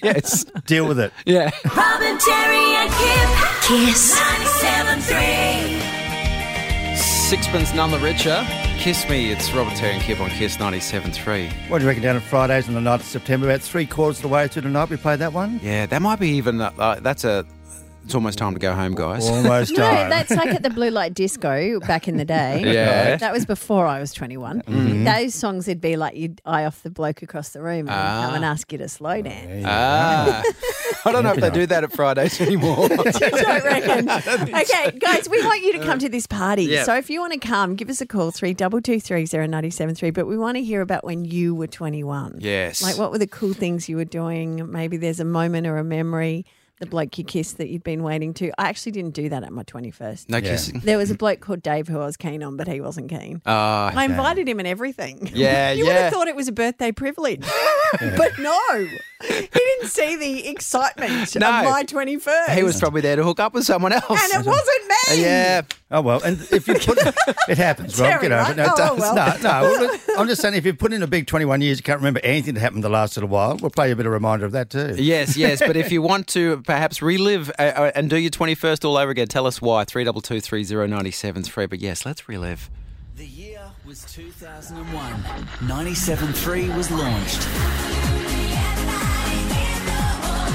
yes. 0.01 0.45
Deal 0.65 0.87
with 0.87 0.99
it. 0.99 1.11
Yeah. 1.25 1.51
Robin, 1.75 2.17
Terry, 2.17 2.75
and 2.79 2.89
Kip. 2.93 3.29
Kiss 3.67 4.17
97.3. 4.17 6.95
Sixpence 6.97 7.73
none 7.73 7.91
the 7.91 7.99
richer. 7.99 8.45
Kiss 8.77 9.07
me. 9.09 9.31
It's 9.31 9.51
Robert 9.51 9.75
Terry 9.75 9.93
and 9.95 10.01
Kip 10.01 10.19
on 10.21 10.29
Kiss 10.31 10.55
97.3. 10.57 11.51
What 11.69 11.79
do 11.79 11.83
you 11.83 11.87
reckon 11.89 12.01
down 12.03 12.15
on 12.15 12.21
Fridays 12.21 12.67
on 12.69 12.73
the 12.73 12.79
9th 12.79 12.95
of 13.01 13.03
September? 13.03 13.47
About 13.49 13.61
three 13.61 13.85
quarters 13.85 14.17
of 14.19 14.23
the 14.23 14.27
way 14.29 14.47
through 14.47 14.61
the 14.63 14.69
night, 14.69 14.89
we 14.89 14.95
played 14.97 15.19
that 15.19 15.33
one. 15.33 15.59
Yeah, 15.61 15.85
that 15.87 16.01
might 16.01 16.19
be 16.19 16.29
even. 16.29 16.61
Uh, 16.61 16.99
that's 17.01 17.23
a. 17.25 17.45
It's 18.09 18.15
almost 18.15 18.39
time 18.39 18.53
to 18.55 18.59
go 18.59 18.73
home, 18.73 18.95
guys. 18.95 19.29
Almost 19.29 19.69
No, 19.77 19.83
time. 19.83 20.09
that's 20.09 20.31
like 20.31 20.47
at 20.47 20.63
the 20.63 20.71
Blue 20.71 20.89
Light 20.89 21.13
Disco 21.13 21.79
back 21.81 22.07
in 22.07 22.17
the 22.17 22.25
day. 22.25 22.63
Yeah. 22.79 23.17
That 23.17 23.31
was 23.31 23.45
before 23.45 23.85
I 23.85 23.99
was 23.99 24.13
21. 24.13 24.63
Those 25.05 25.35
songs 25.35 25.67
would 25.67 25.79
be 25.79 25.95
like 25.95 26.15
you'd 26.15 26.41
eye 26.43 26.65
off 26.65 26.81
the 26.81 26.89
bloke 26.89 27.21
across 27.21 27.49
the 27.49 27.61
room 27.61 27.81
and 27.81 27.91
Ah. 27.91 28.23
come 28.25 28.33
and 28.33 28.43
ask 28.45 28.71
you 28.71 28.79
to 28.79 28.89
slow 28.89 29.21
down. 29.21 29.61
Ah. 29.63 30.41
I 31.05 31.11
don't 31.11 31.23
know 31.23 31.33
if 31.33 31.39
they 31.39 31.51
do 31.51 31.67
that 31.67 31.83
at 31.83 31.91
Fridays 31.93 32.41
anymore. 32.41 32.87
don't 32.89 33.63
reckon. 33.63 34.09
Okay, 34.09 34.97
guys, 34.97 35.29
we 35.29 35.43
want 35.45 35.61
you 35.61 35.73
to 35.73 35.79
come 35.85 35.99
to 35.99 36.09
this 36.09 36.25
party. 36.25 36.63
Yeah. 36.63 36.85
So 36.85 36.95
if 36.95 37.11
you 37.11 37.19
want 37.19 37.33
to 37.33 37.39
come, 37.39 37.75
give 37.75 37.89
us 37.91 38.01
a 38.01 38.07
call 38.07 38.31
three 38.31 38.55
double 38.55 38.81
two 38.81 38.99
three 38.99 39.27
zero 39.27 39.45
ninety 39.45 39.69
seven 39.69 39.93
three. 39.93 40.09
But 40.09 40.25
we 40.25 40.35
want 40.35 40.57
to 40.57 40.63
hear 40.63 40.81
about 40.81 41.03
when 41.03 41.25
you 41.25 41.53
were 41.53 41.67
twenty 41.67 42.03
one. 42.03 42.39
Yes. 42.41 42.81
Like 42.81 42.97
what 42.97 43.11
were 43.11 43.19
the 43.19 43.27
cool 43.27 43.53
things 43.53 43.87
you 43.87 43.97
were 43.97 44.05
doing? 44.05 44.71
Maybe 44.71 44.97
there's 44.97 45.19
a 45.19 45.25
moment 45.25 45.67
or 45.67 45.77
a 45.77 45.83
memory. 45.83 46.45
The 46.79 46.85
bloke 46.85 47.17
you 47.17 47.25
kissed 47.25 47.57
that 47.57 47.67
you'd 47.67 47.83
been 47.83 48.03
waiting 48.03 48.33
to. 48.35 48.51
I 48.57 48.69
actually 48.69 48.93
didn't 48.93 49.13
do 49.13 49.27
that 49.27 49.43
at 49.43 49.51
my 49.51 49.63
twenty 49.63 49.91
first. 49.91 50.29
No 50.29 50.37
Yeah. 50.37 50.51
kissing. 50.51 50.79
There 50.79 50.97
was 50.97 51.11
a 51.11 51.15
bloke 51.15 51.41
called 51.41 51.61
Dave 51.61 51.89
who 51.89 51.99
I 51.99 52.05
was 52.05 52.15
keen 52.15 52.41
on, 52.41 52.55
but 52.55 52.69
he 52.69 52.79
wasn't 52.79 53.09
keen. 53.09 53.41
Ah, 53.45 53.91
I 53.93 54.05
invited 54.05 54.47
him 54.47 54.59
and 54.59 54.67
everything. 54.67 55.29
Yeah, 55.39 55.71
you 55.71 55.83
would 55.85 55.91
yeah. 55.93 56.03
have 56.03 56.13
thought 56.13 56.29
it 56.29 56.37
was 56.37 56.47
a 56.47 56.53
birthday 56.53 56.93
privilege, 56.93 57.41
but 57.99 58.39
no, 58.39 58.57
he 59.27 59.41
didn't 59.53 59.87
see 59.89 60.15
the 60.15 60.47
excitement 60.47 61.35
No. 61.35 61.49
of 61.49 61.65
my 61.65 61.83
twenty 61.83 62.15
first. 62.17 62.51
he 62.51 62.63
was 62.63 62.79
probably 62.79 63.01
there 63.01 63.17
to 63.17 63.23
hook 63.25 63.41
up 63.41 63.53
with 63.53 63.65
someone 63.65 63.91
else. 63.91 64.05
and 64.09 64.41
it 64.41 64.47
wasn't 64.47 64.87
me. 64.87 65.21
Yeah. 65.21 65.63
Oh 65.91 66.01
well, 66.01 66.21
and 66.23 66.39
if 66.51 66.65
you 66.67 66.75
put 66.75 66.97
it 67.49 67.57
happens, 67.57 67.99
Rob. 67.99 68.21
Get 68.21 68.31
over 68.31 68.51
it. 68.51 68.55
No, 68.55 68.63
right? 68.65 68.67
it 68.67 68.71
Oh, 68.71 68.75
does. 68.77 68.99
well. 68.99 69.15
No, 69.15 69.25
no. 69.41 69.61
well, 70.07 70.19
I'm 70.19 70.27
just 70.27 70.39
saying, 70.41 70.53
if 70.53 70.63
you 70.65 70.73
put 70.75 70.93
in 70.93 71.01
a 71.03 71.07
big 71.07 71.25
21 71.27 71.61
years, 71.61 71.79
you 71.79 71.83
can't 71.83 71.99
remember 71.99 72.19
anything 72.23 72.53
that 72.53 72.59
happened 72.61 72.83
the 72.83 72.89
last 72.89 73.17
little 73.17 73.27
while. 73.29 73.57
We'll 73.57 73.71
play 73.71 73.87
you 73.87 73.93
a 73.93 73.95
bit 73.95 74.05
of 74.05 74.11
a 74.11 74.13
reminder 74.13 74.45
of 74.45 74.51
that 74.53 74.69
too. 74.69 74.95
Yes, 74.97 75.35
yes. 75.35 75.59
But 75.59 75.75
if 75.75 75.91
you 75.91 76.01
want 76.03 76.27
to 76.27 76.61
perhaps 76.69 77.01
relive 77.01 77.49
uh, 77.57 77.63
uh, 77.63 77.91
and 77.95 78.11
do 78.11 78.17
your 78.17 78.29
21st 78.29 78.85
all 78.85 78.95
over 78.95 79.09
again, 79.09 79.27
tell 79.27 79.47
us 79.47 79.59
why. 79.59 79.85
32230973 79.85 81.37
is 81.37 81.47
free. 81.47 81.65
But 81.65 81.79
yes, 81.79 82.05
let's 82.05 82.29
relive. 82.29 82.69
The 83.15 83.25
year 83.25 83.61
was 83.87 84.03
2001. 84.13 84.85
97.3 85.13 86.77
was 86.77 86.91
launched. 86.91 87.47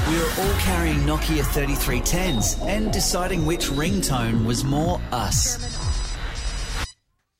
We 0.07 0.15
were 0.17 0.31
all 0.39 0.59
carrying 0.61 0.99
Nokia 0.99 1.43
3310s 1.43 2.65
and 2.65 2.93
deciding 2.93 3.45
which 3.45 3.67
ringtone 3.67 4.45
was 4.45 4.63
more 4.63 5.01
us. 5.11 5.84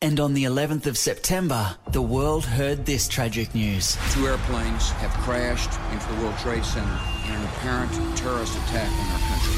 And 0.01 0.19
on 0.19 0.33
the 0.33 0.43
11th 0.43 0.87
of 0.87 0.97
September, 0.97 1.73
the 1.91 2.01
world 2.01 2.43
heard 2.45 2.85
this 2.85 3.07
tragic 3.07 3.55
news. 3.55 3.97
Two 4.11 4.27
airplanes 4.27 4.89
have 4.91 5.11
crashed 5.23 5.69
into 5.93 6.05
the 6.13 6.21
World 6.21 6.37
Trade 6.39 6.65
Center 6.65 6.99
in 7.25 7.31
an 7.31 7.43
apparent 7.45 7.91
terrorist 8.17 8.55
attack 8.57 8.91
on 8.91 9.11
our 9.11 9.19
country. 9.29 9.55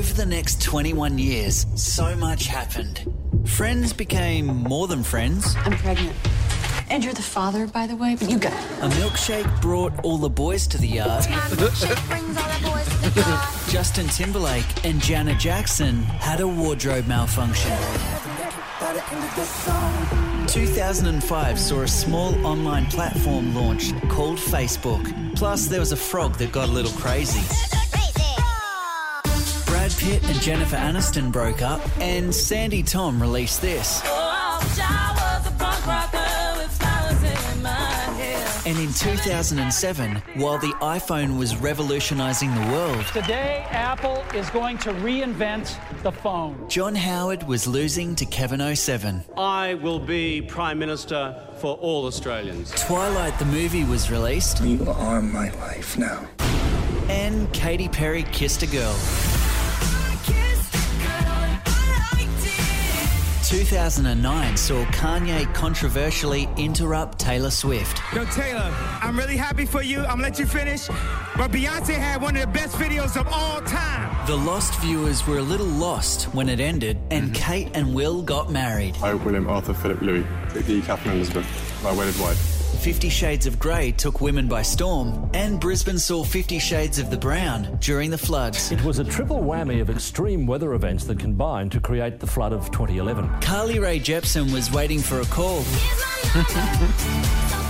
Over 0.00 0.12
the 0.14 0.26
next 0.26 0.60
21 0.62 1.18
years, 1.18 1.64
so 1.76 2.16
much 2.16 2.46
happened. 2.46 3.08
Friends 3.46 3.92
became 3.92 4.46
more 4.46 4.88
than 4.88 5.04
friends. 5.04 5.54
I'm 5.58 5.76
pregnant. 5.78 6.16
And 6.90 7.02
you're 7.04 7.14
the 7.14 7.22
father, 7.22 7.66
by 7.66 7.86
the 7.86 7.96
way, 7.96 8.16
but 8.18 8.28
you 8.28 8.38
go. 8.38 8.48
A 8.48 8.88
milkshake 8.98 9.62
brought 9.62 10.04
all 10.04 10.18
the 10.18 10.28
boys 10.28 10.66
to 10.66 10.76
the 10.76 10.88
yard. 10.88 11.24
Justin 13.70 14.06
Timberlake 14.08 14.84
and 14.84 15.00
Janet 15.00 15.38
Jackson 15.38 16.02
had 16.02 16.40
a 16.40 16.48
wardrobe 16.48 17.06
malfunction. 17.06 17.72
2005 20.46 21.58
saw 21.58 21.80
a 21.80 21.88
small 21.88 22.46
online 22.46 22.86
platform 22.86 23.52
launch 23.54 23.92
called 24.08 24.38
Facebook. 24.38 25.04
Plus, 25.34 25.66
there 25.66 25.80
was 25.80 25.90
a 25.90 25.96
frog 25.96 26.36
that 26.36 26.52
got 26.52 26.68
a 26.68 26.72
little 26.72 26.92
crazy. 26.92 27.42
Brad 29.66 29.90
Pitt 29.98 30.22
and 30.30 30.40
Jennifer 30.40 30.76
Aniston 30.76 31.32
broke 31.32 31.60
up, 31.60 31.80
and 32.00 32.32
Sandi 32.32 32.84
Thom 32.84 33.20
released 33.20 33.60
this. 33.60 34.00
Oh, 34.04 35.13
And 38.66 38.78
in 38.78 38.94
2007, 38.94 40.22
while 40.36 40.56
the 40.56 40.72
iPhone 40.80 41.38
was 41.38 41.54
revolutionizing 41.56 42.54
the 42.54 42.72
world, 42.72 43.04
Today, 43.12 43.66
Apple 43.68 44.24
is 44.34 44.48
going 44.50 44.78
to 44.78 44.92
reinvent 44.94 45.76
the 46.02 46.10
phone. 46.10 46.66
John 46.70 46.94
Howard 46.94 47.42
was 47.42 47.66
losing 47.66 48.14
to 48.16 48.24
Kevin 48.24 48.74
07. 48.74 49.22
I 49.36 49.74
will 49.74 49.98
be 49.98 50.40
Prime 50.40 50.78
Minister 50.78 51.38
for 51.58 51.76
all 51.76 52.06
Australians. 52.06 52.70
Twilight 52.70 53.38
the 53.38 53.44
movie 53.44 53.84
was 53.84 54.10
released. 54.10 54.62
You 54.62 54.82
are 54.88 55.20
my 55.20 55.50
life 55.56 55.98
now. 55.98 56.26
And 57.10 57.52
Katy 57.52 57.88
Perry 57.90 58.22
kissed 58.32 58.62
a 58.62 58.66
girl. 58.66 58.94
2009 63.48 64.56
saw 64.56 64.84
Kanye 64.86 65.52
controversially 65.52 66.48
interrupt 66.56 67.18
Taylor 67.18 67.50
Swift. 67.50 68.00
Yo, 68.14 68.24
Taylor, 68.24 68.74
I'm 69.02 69.18
really 69.18 69.36
happy 69.36 69.66
for 69.66 69.82
you. 69.82 69.98
I'm 70.00 70.16
gonna 70.16 70.22
let 70.22 70.38
you 70.38 70.46
finish. 70.46 70.88
But 71.36 71.50
Beyonce 71.50 71.94
had 71.94 72.22
one 72.22 72.36
of 72.36 72.40
the 72.40 72.48
best 72.48 72.76
videos 72.76 73.20
of 73.20 73.28
all 73.28 73.60
time. 73.62 74.26
The 74.26 74.36
lost 74.36 74.74
viewers 74.80 75.26
were 75.26 75.38
a 75.38 75.42
little 75.42 75.66
lost 75.66 76.24
when 76.34 76.48
it 76.48 76.58
ended, 76.58 76.98
and 77.10 77.24
mm-hmm. 77.24 77.34
Kate 77.34 77.70
and 77.74 77.94
Will 77.94 78.22
got 78.22 78.50
married. 78.50 78.96
I, 79.02 79.12
William 79.12 79.46
Arthur 79.48 79.74
Philip 79.74 80.00
Louis, 80.00 80.26
the 80.54 80.80
Catherine 80.82 81.16
Elizabeth, 81.16 81.46
my 81.84 81.92
wedded 81.92 82.18
wife. 82.18 82.53
Fifty 82.74 83.08
Shades 83.08 83.46
of 83.46 83.58
Grey 83.58 83.92
took 83.92 84.20
women 84.20 84.48
by 84.48 84.62
storm, 84.62 85.30
and 85.34 85.60
Brisbane 85.60 85.98
saw 85.98 86.24
Fifty 86.24 86.58
Shades 86.58 86.98
of 86.98 87.10
the 87.10 87.16
Brown 87.16 87.78
during 87.80 88.10
the 88.10 88.18
floods. 88.18 88.70
It 88.72 88.82
was 88.84 88.98
a 88.98 89.04
triple 89.04 89.40
whammy 89.40 89.80
of 89.80 89.90
extreme 89.90 90.46
weather 90.46 90.74
events 90.74 91.04
that 91.04 91.18
combined 91.18 91.72
to 91.72 91.80
create 91.80 92.20
the 92.20 92.26
flood 92.26 92.52
of 92.52 92.70
2011. 92.70 93.40
Carly 93.40 93.78
Rae 93.78 93.98
Jepsen 93.98 94.52
was 94.52 94.70
waiting 94.70 95.00
for 95.00 95.20
a 95.20 95.26
call. 95.26 95.64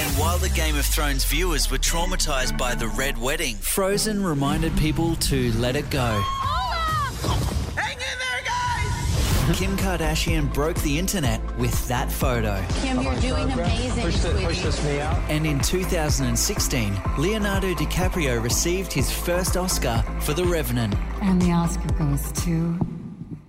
And 0.00 0.18
while 0.18 0.38
the 0.38 0.48
Game 0.48 0.76
of 0.76 0.86
Thrones 0.86 1.24
viewers 1.24 1.70
were 1.70 1.78
traumatized 1.78 2.56
by 2.56 2.74
the 2.74 2.88
Red 2.88 3.18
Wedding, 3.18 3.56
Frozen 3.56 4.24
reminded 4.24 4.74
people 4.78 5.14
to 5.16 5.52
let 5.52 5.76
it 5.76 5.90
go. 5.90 6.24
Kim 9.54 9.76
Kardashian 9.76 10.52
broke 10.52 10.76
the 10.78 10.98
internet 10.98 11.40
with 11.58 11.88
that 11.88 12.10
photo. 12.10 12.64
Kim, 12.80 13.00
you're 13.02 13.12
oh 13.12 13.20
doing 13.20 13.50
amazing, 13.50 14.10
sweetie. 14.10 14.98
And 15.28 15.46
in 15.46 15.58
2016, 15.60 17.00
Leonardo 17.18 17.74
DiCaprio 17.74 18.42
received 18.42 18.92
his 18.92 19.10
first 19.10 19.56
Oscar 19.56 20.04
for 20.20 20.34
The 20.34 20.44
Revenant. 20.44 20.94
And 21.22 21.42
the 21.42 21.52
Oscar 21.52 21.92
goes 21.94 22.30
to 22.44 22.78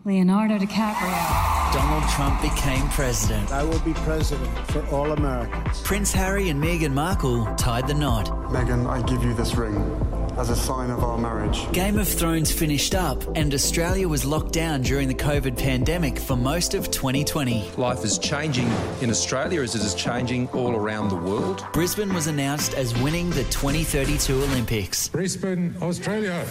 Leonardo 0.03 0.57
DiCaprio. 0.57 1.73
Donald 1.73 2.09
Trump 2.09 2.41
became 2.41 2.87
president. 2.89 3.51
I 3.51 3.63
will 3.63 3.79
be 3.79 3.93
president 3.93 4.49
for 4.71 4.85
all 4.87 5.11
Americans. 5.11 5.81
Prince 5.81 6.11
Harry 6.11 6.49
and 6.49 6.61
Meghan 6.61 6.93
Markle 6.93 7.45
tied 7.55 7.87
the 7.87 7.93
knot. 7.93 8.25
Meghan, 8.49 8.89
I 8.89 9.01
give 9.03 9.23
you 9.23 9.33
this 9.33 9.55
ring 9.55 9.75
as 10.37 10.49
a 10.49 10.55
sign 10.55 10.89
of 10.89 11.03
our 11.03 11.17
marriage. 11.17 11.71
Game 11.71 11.97
of 11.97 12.07
Thrones 12.07 12.51
finished 12.51 12.95
up, 12.95 13.23
and 13.35 13.53
Australia 13.53 14.07
was 14.07 14.25
locked 14.25 14.53
down 14.53 14.81
during 14.81 15.07
the 15.07 15.13
COVID 15.13 15.57
pandemic 15.57 16.19
for 16.19 16.35
most 16.35 16.73
of 16.73 16.91
2020. 16.91 17.71
Life 17.77 18.03
is 18.03 18.17
changing 18.19 18.67
in 19.01 19.09
Australia 19.09 19.61
as 19.61 19.75
it 19.75 19.81
is 19.81 19.95
changing 19.95 20.47
all 20.49 20.75
around 20.75 21.09
the 21.09 21.15
world. 21.15 21.65
Brisbane 21.73 22.13
was 22.13 22.27
announced 22.27 22.73
as 22.73 22.97
winning 23.01 23.29
the 23.31 23.43
2032 23.45 24.35
Olympics. 24.35 25.09
Brisbane, 25.09 25.75
Australia. 25.81 26.45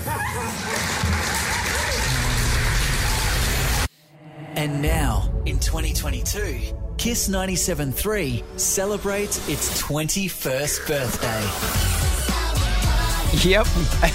And 4.57 4.83
now, 4.83 5.33
in 5.47 5.59
2022, 5.59 6.77
Kiss 6.99 7.31
97.3 7.31 8.43
celebrates 8.61 9.49
its 9.49 9.81
21st 9.81 10.87
birthday. 10.87 11.90
Yep, 13.33 13.67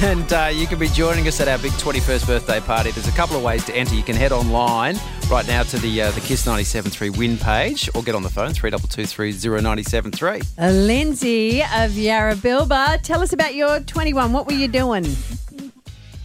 and 0.03 0.33
uh, 0.33 0.49
you 0.53 0.67
can 0.67 0.77
be 0.77 0.89
joining 0.89 1.25
us 1.27 1.39
at 1.39 1.47
our 1.47 1.57
big 1.57 1.71
21st 1.73 2.27
birthday 2.27 2.59
party. 2.59 2.91
There's 2.91 3.07
a 3.07 3.11
couple 3.13 3.37
of 3.37 3.43
ways 3.43 3.63
to 3.65 3.73
enter. 3.75 3.95
You 3.95 4.03
can 4.03 4.15
head 4.15 4.33
online 4.33 4.97
right 5.31 5.47
now 5.47 5.63
to 5.63 5.77
the 5.79 6.01
uh, 6.01 6.11
the 6.11 6.19
Kiss 6.19 6.45
97.3 6.45 7.17
win 7.17 7.37
page 7.37 7.89
or 7.95 8.03
get 8.03 8.13
on 8.13 8.23
the 8.23 8.29
phone 8.29 8.49
32230973. 8.51 10.45
Uh, 10.59 10.69
Lindsay 10.69 11.61
of 11.61 11.91
Yarrabilba, 11.91 13.01
tell 13.03 13.21
us 13.21 13.31
about 13.31 13.55
your 13.55 13.79
21. 13.79 14.33
What 14.33 14.47
were 14.47 14.53
you 14.53 14.67
doing? 14.67 15.05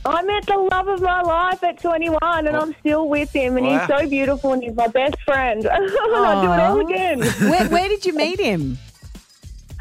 I 0.05 0.23
met 0.23 0.47
the 0.47 0.57
love 0.57 0.89
of 0.89 1.01
my 1.01 1.23
life 1.23 1.63
at 1.63 1.81
21 1.81 2.19
and 2.49 2.57
I'm 2.57 2.75
still 2.81 3.09
with 3.09 3.31
him 3.33 3.57
and 3.57 3.67
Wow. 3.67 3.79
he's 3.79 3.87
so 4.01 4.09
beautiful 4.09 4.53
and 4.55 4.63
he's 4.65 4.75
my 4.75 4.89
best 4.89 5.15
friend. 5.25 5.65
I'll 5.73 6.43
do 6.43 6.53
it 6.53 6.61
all 6.61 6.81
again. 6.81 7.21
Where, 7.49 7.69
where 7.69 7.89
did 7.89 8.05
you 8.05 8.15
meet 8.15 8.41
him? 8.41 8.79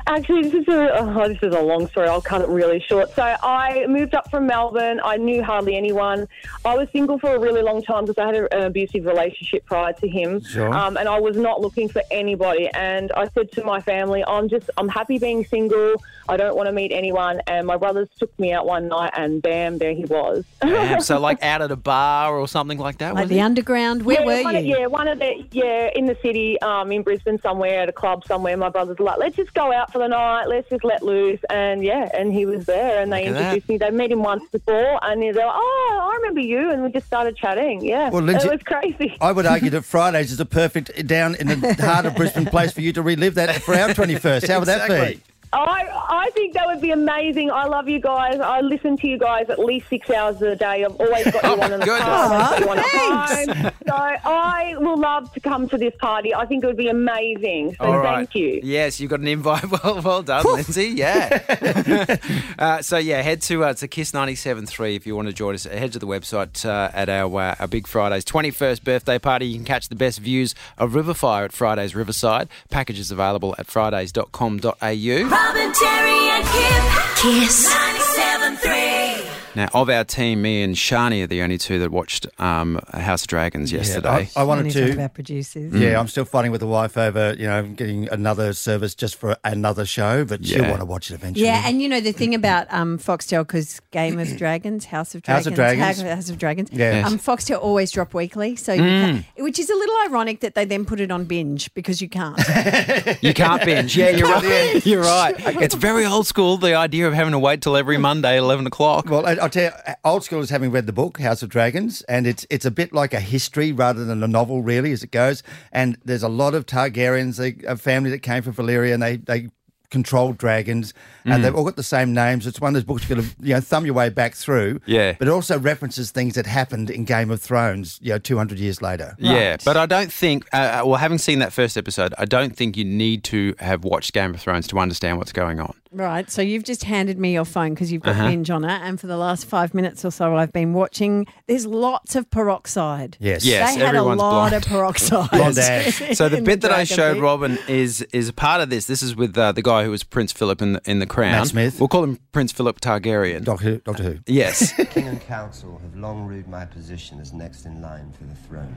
Actually, 0.10 0.41
this 0.50 0.67
is 0.67 0.67
a 0.67 0.89
oh, 0.98 1.28
this 1.28 1.38
is 1.43 1.54
a 1.54 1.62
long 1.62 1.88
story. 1.88 2.08
I'll 2.08 2.19
cut 2.19 2.41
it 2.41 2.48
really 2.50 2.80
short. 2.80 3.13
So 3.13 3.22
I 3.22 3.86
moved 3.88 4.15
up 4.15 4.30
from 4.32 4.48
Melbourne. 4.48 5.00
I 5.04 5.17
knew 5.17 5.43
hardly 5.43 5.78
anyone. 5.78 6.28
I 6.65 6.76
was 6.76 6.88
single 6.91 7.19
for 7.19 7.36
a 7.36 7.39
really 7.39 7.62
long 7.62 7.84
time 7.84 8.06
because 8.06 8.17
I 8.17 8.26
had 8.26 8.36
a- 8.36 8.56
an 8.58 8.63
abusive 8.63 9.06
relationship 9.06 9.65
prior 9.67 9.93
to 9.93 10.08
him, 10.08 10.41
Sure. 10.41 10.74
um, 10.74 10.98
and 10.98 11.08
I 11.08 11.19
was 11.19 11.38
not 11.38 11.62
looking 11.62 11.89
for 11.89 12.02
anybody. 12.10 12.67
And 12.74 13.12
I 13.12 13.28
said 13.36 13.52
to 13.52 13.63
my 13.63 13.82
family, 13.82 14.24
"I'm 14.28 14.50
just 14.50 14.67
I'm 14.78 14.89
happy 14.89 15.19
being 15.19 15.45
single. 15.45 15.93
I 16.28 16.38
don't 16.38 16.56
want 16.56 16.65
to 16.65 16.74
meet 16.74 16.91
anyone." 16.91 17.41
And 17.45 17.67
my 17.67 17.78
brothers 17.78 18.08
took 18.17 18.38
me 18.39 18.52
out 18.52 18.65
one 18.65 18.88
night, 18.88 19.12
and 19.15 19.43
bam, 19.43 19.78
there 19.78 19.93
he 19.93 20.06
was. 20.06 20.43
Damn, 20.62 21.02
so 21.02 21.19
like 21.30 21.43
out 21.43 21.62
at 21.62 21.69
a 21.69 21.76
bar 21.76 22.36
or 22.36 22.48
something 22.48 22.80
like 22.80 22.98
that? 22.98 23.13
Like 23.13 23.26
was 23.26 23.30
the 23.30 23.38
it? 23.39 23.41
underground? 23.43 24.02
Where 24.06 24.22
yeah, 24.22 24.26
were 24.26 24.43
one 24.43 24.54
you? 24.56 24.60
Of, 24.74 24.80
yeah, 24.80 24.86
one 24.88 25.08
of 25.08 25.19
the 25.19 25.45
yeah 25.52 25.91
in 25.93 26.08
the 26.08 26.17
city, 26.24 26.60
um, 26.62 26.91
in 26.91 27.04
Brisbane 27.04 27.39
somewhere 27.41 27.82
at 27.82 27.89
a 27.89 27.93
club 27.93 28.26
somewhere. 28.26 28.58
My 28.58 28.69
brothers 28.69 28.98
were 28.98 29.06
like, 29.06 29.19
let's 29.19 29.36
just 29.36 29.54
go 29.54 29.72
out 29.72 29.91
for 29.91 29.98
the 29.99 30.07
night. 30.07 30.45
Let's 30.47 30.67
just 30.69 30.83
let 30.83 31.03
loose. 31.03 31.39
And 31.49 31.83
yeah, 31.83 32.09
and 32.17 32.33
he 32.33 32.45
was 32.45 32.65
there, 32.65 32.99
and 33.01 33.13
they 33.13 33.27
Look 33.27 33.35
at 33.35 33.41
introduced 33.41 33.69
me. 33.69 33.77
They 33.77 33.91
met 33.91 34.12
him 34.12 34.23
once 34.23 34.43
before, 34.51 34.99
and 35.05 35.21
they're 35.21 35.33
like, 35.33 35.45
oh, 35.47 36.09
I 36.12 36.15
remember 36.15 36.41
you, 36.41 36.71
and 36.71 36.83
we 36.83 36.91
just 36.91 37.05
started 37.05 37.35
chatting. 37.38 37.85
Yeah, 37.85 38.09
Well, 38.09 38.23
Lindsay- 38.23 38.47
it 38.47 38.51
was 38.51 38.63
crazy. 38.63 39.15
I 39.21 39.31
would 39.31 39.45
argue 39.45 39.69
that 39.71 39.83
Fridays 39.85 40.31
is 40.31 40.39
a 40.39 40.45
perfect 40.45 41.05
down 41.05 41.35
in 41.35 41.47
the 41.47 41.73
heart 41.79 42.05
of 42.05 42.15
Brisbane 42.15 42.45
place 42.45 42.71
for 42.71 42.81
you 42.81 42.91
to 42.93 43.01
relive 43.01 43.35
that 43.35 43.62
for 43.62 43.75
our 43.75 43.89
21st. 43.99 44.47
How 44.47 44.59
would 44.59 44.67
that 44.67 44.89
Exactly. 44.89 45.21
I, 45.51 45.88
I 46.09 46.29
think 46.31 46.53
that 46.53 46.67
would 46.67 46.79
be 46.81 46.91
amazing. 46.91 47.49
I 47.49 47.65
love 47.65 47.89
you 47.89 47.99
guys. 47.99 48.39
I 48.39 48.62
listen 48.62 48.97
to 48.97 49.07
you 49.07 49.17
guys 49.17 49.49
at 49.49 49.57
least 49.57 49.89
six 49.89 50.09
hours 50.09 50.39
a 50.43 50.55
day. 50.55 50.85
I've 50.85 50.95
always 50.95 51.31
got 51.31 51.43
you 51.43 51.49
on 51.63 51.71
in 51.71 51.79
the 51.79 51.85
car. 51.85 51.99
I've 51.99 52.49
got 52.49 52.59
you 52.59 52.69
on 52.69 52.79
at 52.79 52.85
Thanks. 52.85 53.53
home. 53.62 53.71
So 53.88 53.93
I 53.95 54.75
will 54.77 54.97
love 54.99 55.33
to 55.33 55.39
come 55.39 55.67
to 55.69 55.77
this 55.77 55.95
party. 55.99 56.35
I 56.35 56.45
think 56.45 56.63
it 56.63 56.67
would 56.67 56.77
be 56.77 56.88
amazing. 56.89 57.75
So 57.79 57.85
All 57.85 57.97
right. 57.97 58.17
thank 58.17 58.35
you. 58.35 58.59
Yes, 58.63 58.99
you've 58.99 59.09
got 59.09 59.19
an 59.21 59.27
invite. 59.27 59.63
Well, 59.83 60.01
well 60.01 60.23
done, 60.23 60.43
Lindsay. 60.45 60.88
Yeah. 60.88 62.17
uh, 62.59 62.81
so 62.81 62.97
yeah, 62.97 63.21
head 63.21 63.41
to 63.43 63.63
uh, 63.63 63.73
to 63.75 63.88
Kiss 63.88 64.12
97.3 64.12 64.95
if 64.95 65.07
you 65.07 65.15
want 65.15 65.27
to 65.27 65.33
join 65.33 65.53
us. 65.55 65.63
Head 65.63 65.93
to 65.93 65.99
the 65.99 66.07
website 66.07 66.65
uh, 66.65 66.91
at 66.93 67.07
our 67.07 67.33
uh, 67.39 67.55
our 67.59 67.67
Big 67.67 67.88
Fridays 67.88 68.25
21st 68.25 68.83
birthday 68.83 69.19
party. 69.19 69.47
You 69.47 69.55
can 69.55 69.65
catch 69.65 69.89
the 69.89 69.95
best 69.95 70.19
views 70.19 70.53
of 70.77 70.93
Riverfire 70.93 71.45
at 71.45 71.53
Fridays 71.53 71.95
Riverside. 71.95 72.49
Packages 72.69 73.12
available 73.12 73.55
at 73.57 73.67
fridays.com.au. 73.67 75.38
Robin, 75.39 75.71
Terry, 75.71 76.21
and 76.36 76.45
Kip. 76.54 76.84
Kiss 77.21 77.67
97.3. 77.71 79.38
Now, 79.55 79.67
of 79.73 79.89
our 79.89 80.03
team, 80.03 80.41
me 80.41 80.62
and 80.63 80.75
Shani 80.75 81.23
are 81.23 81.27
the 81.27 81.41
only 81.41 81.57
two 81.57 81.79
that 81.79 81.91
watched 81.91 82.27
um, 82.39 82.79
House 82.93 83.23
of 83.23 83.27
Dragons 83.27 83.71
yesterday. 83.71 84.29
I, 84.35 84.41
I 84.41 84.43
wanted 84.43 84.65
When 84.65 84.73
you 84.73 84.81
talk 84.81 84.88
to. 84.89 84.93
about 84.93 85.13
producers. 85.13 85.73
Yeah, 85.73 85.99
I'm 85.99 86.07
still 86.07 86.25
fighting 86.25 86.51
with 86.51 86.62
the 86.62 86.67
wife 86.67 86.97
over, 86.97 87.33
you 87.38 87.47
know, 87.47 87.63
getting 87.63 88.07
another 88.09 88.53
service 88.53 88.93
just 88.95 89.15
for 89.15 89.35
another 89.43 89.85
show, 89.85 90.23
but 90.25 90.45
she'll 90.45 90.62
Yeah. 90.62 90.69
want 90.69 90.81
to 90.81 90.85
watch 90.85 91.09
it 91.12 91.15
eventually. 91.15 91.45
Yeah, 91.45 91.63
and 91.65 91.81
you 91.81 91.89
know 91.89 91.99
the 91.99 92.12
thing 92.12 92.35
about 92.35 92.71
um, 92.73 92.97
Foxtel 92.99 93.45
because 93.45 93.79
Game 93.91 94.19
of 94.19 94.35
Dragons, 94.38 94.85
House 94.85 95.15
of 95.15 95.21
Dragons, 95.23 95.45
House 95.45 95.47
of 95.51 95.55
Dragons. 95.55 96.01
House 96.01 96.29
of 96.29 96.38
Dragons. 96.38 96.69
Yeah. 96.71 96.93
Yes. 96.93 97.05
Um, 97.07 97.17
Foxtel 97.19 97.59
always 97.62 97.91
drop 97.91 98.13
weekly, 98.13 98.55
so 98.55 98.73
you 98.73 98.81
can, 98.81 99.25
which 99.38 99.59
is 99.59 99.69
a 99.69 99.75
little 99.75 99.95
ironic 100.07 100.41
that 100.41 100.55
they 100.55 100.65
then 100.65 100.85
put 100.85 100.99
it 100.99 101.12
on 101.12 101.25
binge 101.25 101.73
because 101.73 102.01
you 102.01 102.09
can't. 102.09 102.39
You 103.21 103.33
can't 103.33 103.63
binge. 103.65 103.97
Yeah, 103.97 104.09
you're 104.12 104.27
right. 104.29 104.85
You're 104.85 105.01
right. 105.01 105.35
It's 105.62 105.75
very 105.75 106.05
old 106.05 106.25
school, 106.27 106.57
the 106.57 106.73
idea 106.75 107.07
of 107.07 107.13
having 107.13 107.31
to 107.33 107.39
wait 107.39 107.62
till 107.62 107.75
every 107.75 107.97
Monday 107.97 108.33
at 108.38 108.39
11 108.39 108.65
o'clock. 108.67 109.09
Well, 109.09 109.25
I- 109.39 109.43
I'll 109.43 109.49
tell 109.49 109.63
you, 109.63 109.93
old 110.04 110.23
school 110.23 110.41
is 110.41 110.49
having 110.49 110.71
read 110.71 110.86
the 110.86 110.93
book 110.93 111.19
House 111.19 111.41
of 111.43 111.49
Dragons, 111.49 112.02
and 112.04 112.28
it's 112.28 112.45
it's 112.49 112.65
a 112.65 112.71
bit 112.71 112.93
like 112.93 113.13
a 113.13 113.19
history 113.19 113.71
rather 113.71 114.06
than 114.06 114.21
a 114.23 114.28
novel, 114.28 114.62
really, 114.62 114.91
as 114.91 115.04
it 115.04 115.12
goes. 115.12 115.43
And 115.71 115.97
there's 116.06 116.23
a 116.23 116.30
lot 116.30 116.54
of 116.54 116.65
Targaryens, 116.65 117.38
they, 117.38 117.65
a 117.67 117.78
family 117.78 118.10
that 118.12 118.19
came 118.19 118.43
from 118.43 118.54
Valyria, 118.54 118.93
and 118.93 119.02
they 119.04 119.17
they 119.17 119.49
controlled 119.91 120.38
dragons, 120.38 120.93
Mm. 121.25 121.34
and 121.34 121.43
they've 121.43 121.56
all 121.56 121.63
got 121.63 121.75
the 121.75 121.82
same 121.82 122.13
names. 122.13 122.45
It's 122.45 122.62
one 122.62 122.69
of 122.69 122.73
those 122.75 122.84
books 122.84 123.10
you've 123.10 123.17
got 123.17 123.25
to 123.25 123.36
you 123.47 123.56
know 123.56 123.60
thumb 123.60 123.86
your 123.86 123.95
way 123.95 124.10
back 124.10 124.36
through. 124.36 124.80
Yeah. 124.86 125.15
but 125.17 125.28
it 125.28 125.32
also 125.32 125.58
references 125.58 126.12
things 126.12 126.36
that 126.36 126.45
happened 126.45 126.91
in 126.91 127.06
Game 127.06 127.32
of 127.32 127.41
Thrones, 127.41 127.97
you 128.02 128.12
know, 128.12 128.19
200 128.19 128.60
years 128.60 128.84
later. 128.84 129.15
Yeah, 129.17 129.58
but 129.65 129.78
I 129.78 129.88
don't 129.88 130.13
think, 130.13 130.45
uh, 130.54 130.84
well, 130.86 130.97
having 130.97 131.17
seen 131.17 131.39
that 131.39 131.52
first 131.54 131.75
episode, 131.75 132.13
I 132.19 132.25
don't 132.25 132.56
think 132.56 132.78
you 132.78 132.86
need 132.86 133.23
to 133.25 133.56
have 133.60 133.84
watched 133.84 134.13
Game 134.13 134.36
of 134.36 134.39
Thrones 134.39 134.67
to 134.67 134.78
understand 134.78 135.17
what's 135.17 135.32
going 135.32 135.60
on. 135.60 135.73
Right, 135.91 136.30
so 136.30 136.41
you've 136.41 136.63
just 136.63 136.84
handed 136.84 137.17
me 137.17 137.34
your 137.34 137.45
phone 137.45 137.73
because 137.73 137.91
you've 137.91 138.02
got 138.04 138.12
Uh-huh. 138.12 138.28
binge 138.28 138.49
on 138.49 138.63
it, 138.63 138.82
and 138.84 138.99
for 138.99 139.08
the 139.08 139.17
last 139.17 139.45
five 139.45 139.73
minutes 139.73 140.06
or 140.06 140.12
so, 140.12 140.36
I've 140.36 140.52
been 140.54 140.73
watching. 140.73 141.25
There's 141.47 141.65
lots 141.65 142.15
of 142.15 142.30
peroxide. 142.30 143.17
Yes. 143.19 143.45
Yes, 143.45 143.75
they 143.75 143.82
had 143.86 143.95
a 143.95 144.04
lot 144.04 144.17
blonde. 144.17 144.54
of 144.56 144.63
peroxide. 144.67 145.30
Blonde 145.32 145.58
ash. 145.58 146.02
So 146.17 146.30
the 146.30 146.38
in 146.38 146.43
bit 146.43 146.62
that 146.62 146.71
I 146.71 146.84
showed 146.84 147.15
Bit. 147.15 147.23
Robin 147.23 147.58
is 147.67 148.02
is 148.13 148.30
a 148.30 148.34
part 148.34 148.62
of 148.62 148.69
this. 148.69 148.86
This 148.86 149.02
is 149.04 149.15
with 149.15 149.38
uh, 149.38 149.52
the 149.52 149.62
guy 149.62 149.84
who 149.84 149.91
was 149.91 150.04
Prince 150.04 150.32
Philip 150.32 150.62
in 150.62 150.73
the, 150.73 150.82
in 150.86 150.99
the 150.99 151.06
Crown. 151.08 151.32
Matt 151.32 151.47
Smith. 151.47 151.80
We'll 151.80 151.88
call 151.89 152.04
him 152.04 152.19
Prince 152.32 152.52
Philip 152.52 152.80
Targaryen. 152.82 153.43
Doctor 153.43 153.63
Who. 153.65 153.78
Doctor 153.80 154.04
Who. 154.04 154.19
Yes. 154.28 154.73
King 154.91 155.08
and 155.08 155.21
Council 155.21 155.80
have 155.84 155.95
long 155.95 156.25
ruled 156.28 156.47
my 156.47 156.65
position 156.65 157.19
as 157.19 157.34
next 157.34 157.65
in 157.65 157.82
line 157.82 158.12
for 158.17 158.23
the 158.25 158.36
throne. 158.47 158.75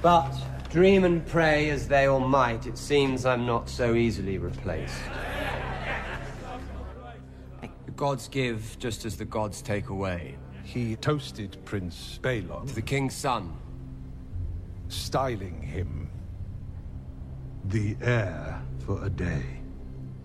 But, 0.00 0.32
dream 0.70 1.04
and 1.04 1.26
pray 1.26 1.70
as 1.70 1.88
they 1.88 2.06
all 2.06 2.20
might, 2.20 2.66
it 2.66 2.76
seems 2.76 3.24
I'm 3.24 3.46
not 3.46 3.68
so 3.68 3.94
easily 3.94 4.38
replaced. 4.38 5.00
The 7.60 7.92
gods 7.96 8.28
give 8.28 8.76
just 8.78 9.04
as 9.04 9.16
the 9.16 9.24
gods 9.24 9.62
take 9.62 9.88
away. 9.88 10.36
He 10.64 10.96
toasted 10.96 11.56
Prince 11.64 12.18
Baelon, 12.22 12.66
To 12.68 12.74
the 12.74 12.82
king's 12.82 13.14
son, 13.14 13.56
styling 14.88 15.62
him 15.62 16.10
the 17.64 17.96
heir 18.02 18.62
for 18.84 19.02
a 19.04 19.10
day. 19.10 19.57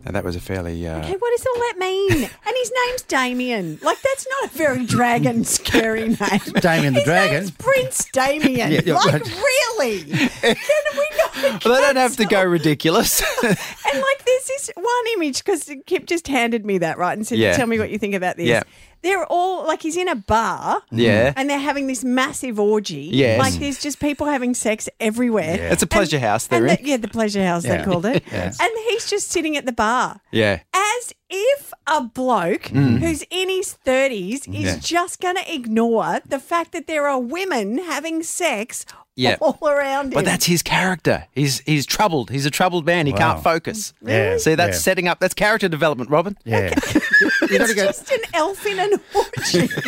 Now, 0.05 0.11
that 0.11 0.23
was 0.25 0.35
a 0.35 0.41
fairly. 0.41 0.85
Uh, 0.85 0.99
Okay, 0.99 1.15
what 1.17 1.31
does 1.37 1.45
all 1.45 1.59
that 1.61 1.75
mean? 1.79 2.11
And 2.11 2.55
his 2.57 2.71
name's 2.87 3.01
Damien. 3.03 3.79
Like 3.81 3.97
that's 4.01 4.27
not 4.41 4.51
a 4.51 4.57
very 4.57 4.85
dragon 4.85 5.43
scary 5.45 6.09
name. 6.09 6.41
Damien 6.59 6.93
the 6.93 6.99
His 6.99 7.05
Dragon. 7.05 7.33
name's 7.35 7.51
Prince 7.51 8.05
Damien. 8.11 8.71
Yeah, 8.71 8.81
yeah, 8.85 8.93
like 8.95 9.13
right. 9.13 9.35
really? 9.79 10.03
Can 10.03 10.55
we 10.97 11.07
not? 11.17 11.63
well, 11.65 11.75
they 11.75 11.81
don't 11.81 11.95
have 11.95 12.17
to 12.17 12.25
go 12.25 12.43
ridiculous. 12.43 13.23
And 13.43 14.01
like 14.01 14.25
there's 14.25 14.47
this 14.47 14.71
one 14.75 15.05
image 15.15 15.43
because 15.43 15.69
Kip 15.85 16.05
just 16.07 16.27
handed 16.27 16.65
me 16.65 16.79
that 16.79 16.97
right 16.97 17.15
and 17.15 17.27
said, 17.27 17.37
Yeah. 17.37 17.55
"Tell 17.55 17.67
me 17.67 17.77
what 17.77 17.91
you 17.91 17.99
think 17.99 18.15
about 18.15 18.37
this." 18.37 18.47
Yeah. 18.47 18.63
They're 19.03 19.25
all 19.25 19.67
like 19.67 19.81
he's 19.83 19.97
in 19.97 20.07
a 20.07 20.15
bar. 20.15 20.81
Yeah. 20.91 21.33
And 21.35 21.49
they're 21.49 21.59
having 21.59 21.87
this 21.87 22.03
massive 22.03 22.59
orgy. 22.59 23.09
Yes. 23.13 23.37
Like 23.39 23.53
there's 23.55 23.79
just 23.81 23.99
people 23.99 24.25
having 24.27 24.53
sex 24.53 24.89
everywhere. 24.99 25.55
Yeah. 25.57 25.71
It's 25.73 25.83
a 25.83 25.87
pleasure 25.87 26.19
house 26.19 26.47
they're 26.47 26.65
and 26.65 26.79
in. 26.79 26.83
the- 26.83 26.89
yeah, 26.89 26.97
the 26.97 27.07
pleasure 27.09 27.43
house 27.45 27.65
Yeah. 27.65 27.77
they 27.77 27.83
called 27.83 28.05
it. 28.05 28.23
Yes. 28.31 28.59
And 28.59 28.71
he's 28.89 29.09
just 29.09 29.29
sitting 29.29 29.55
at 29.57 29.65
the 29.65 29.73
bar. 29.73 30.21
yeah. 30.31 30.61
As 30.73 31.13
if 31.29 31.73
a 31.87 32.01
bloke 32.01 32.63
Mm. 32.63 32.99
who's 32.99 33.23
in 33.29 33.49
his 33.49 33.77
30s 33.85 34.47
is 34.47 34.53
Yeah. 34.53 34.77
just 34.79 35.19
going 35.19 35.35
to 35.35 35.53
ignore 35.53 36.19
the 36.27 36.39
fact 36.39 36.71
that 36.73 36.87
there 36.87 37.07
are 37.07 37.19
women 37.19 37.77
having 37.79 38.23
sex 38.23 38.85
Yeah. 39.15 39.37
all 39.41 39.57
around 39.67 40.07
him. 40.07 40.13
But 40.13 40.25
that's 40.25 40.45
his 40.45 40.61
character. 40.63 41.25
He's 41.33 41.59
he's 41.65 41.85
troubled. 41.85 42.29
He's 42.31 42.45
a 42.45 42.51
troubled 42.51 42.85
man. 42.85 43.05
He 43.05 43.11
Wow. 43.13 43.17
can't 43.33 43.43
focus. 43.43 43.93
Yeah, 44.01 44.37
See, 44.37 44.55
that's 44.55 44.77
yeah. 44.77 44.81
setting 44.81 45.07
up. 45.07 45.19
That's 45.19 45.33
character 45.33 45.67
development, 45.69 46.09
Robin. 46.09 46.37
Yeah. 46.45 46.73
you 46.93 47.47
got 47.47 47.49
to 47.49 47.55
it's 47.55 47.73
go. 47.73 47.85
just 47.85 48.11
an 48.11 48.19
elf 48.33 48.65
in 48.65 48.79
an 48.79 48.93
orgy. 49.15 49.69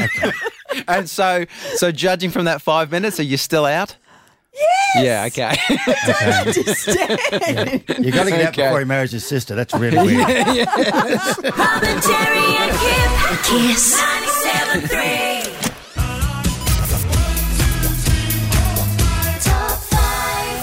And 0.90 1.10
so, 1.10 1.46
so 1.76 1.90
judging 1.92 2.32
from 2.32 2.46
that 2.46 2.62
five 2.62 2.92
minutes, 2.92 3.18
are 3.20 3.24
you 3.24 3.38
still 3.38 3.66
out? 3.66 3.96
Yes! 4.56 5.04
Yeah. 5.04 5.26
Okay. 5.28 5.58
I 5.68 6.20
don't 6.20 6.48
understand. 6.48 7.84
You 8.06 8.12
got 8.12 8.24
to 8.26 8.30
get 8.32 8.42
out 8.42 8.48
Okay. 8.50 8.64
before 8.64 8.80
he 8.80 8.86
marries 8.86 9.12
his 9.12 9.26
sister. 9.26 9.56
That's 9.56 9.74
really 9.74 9.98
weird. 9.98 10.20
Robin, 10.28 11.98
Terry, 12.02 12.56
and 12.58 12.72
Kip. 12.80 13.12
Kiss 13.44 14.02
97.3. 14.02 15.65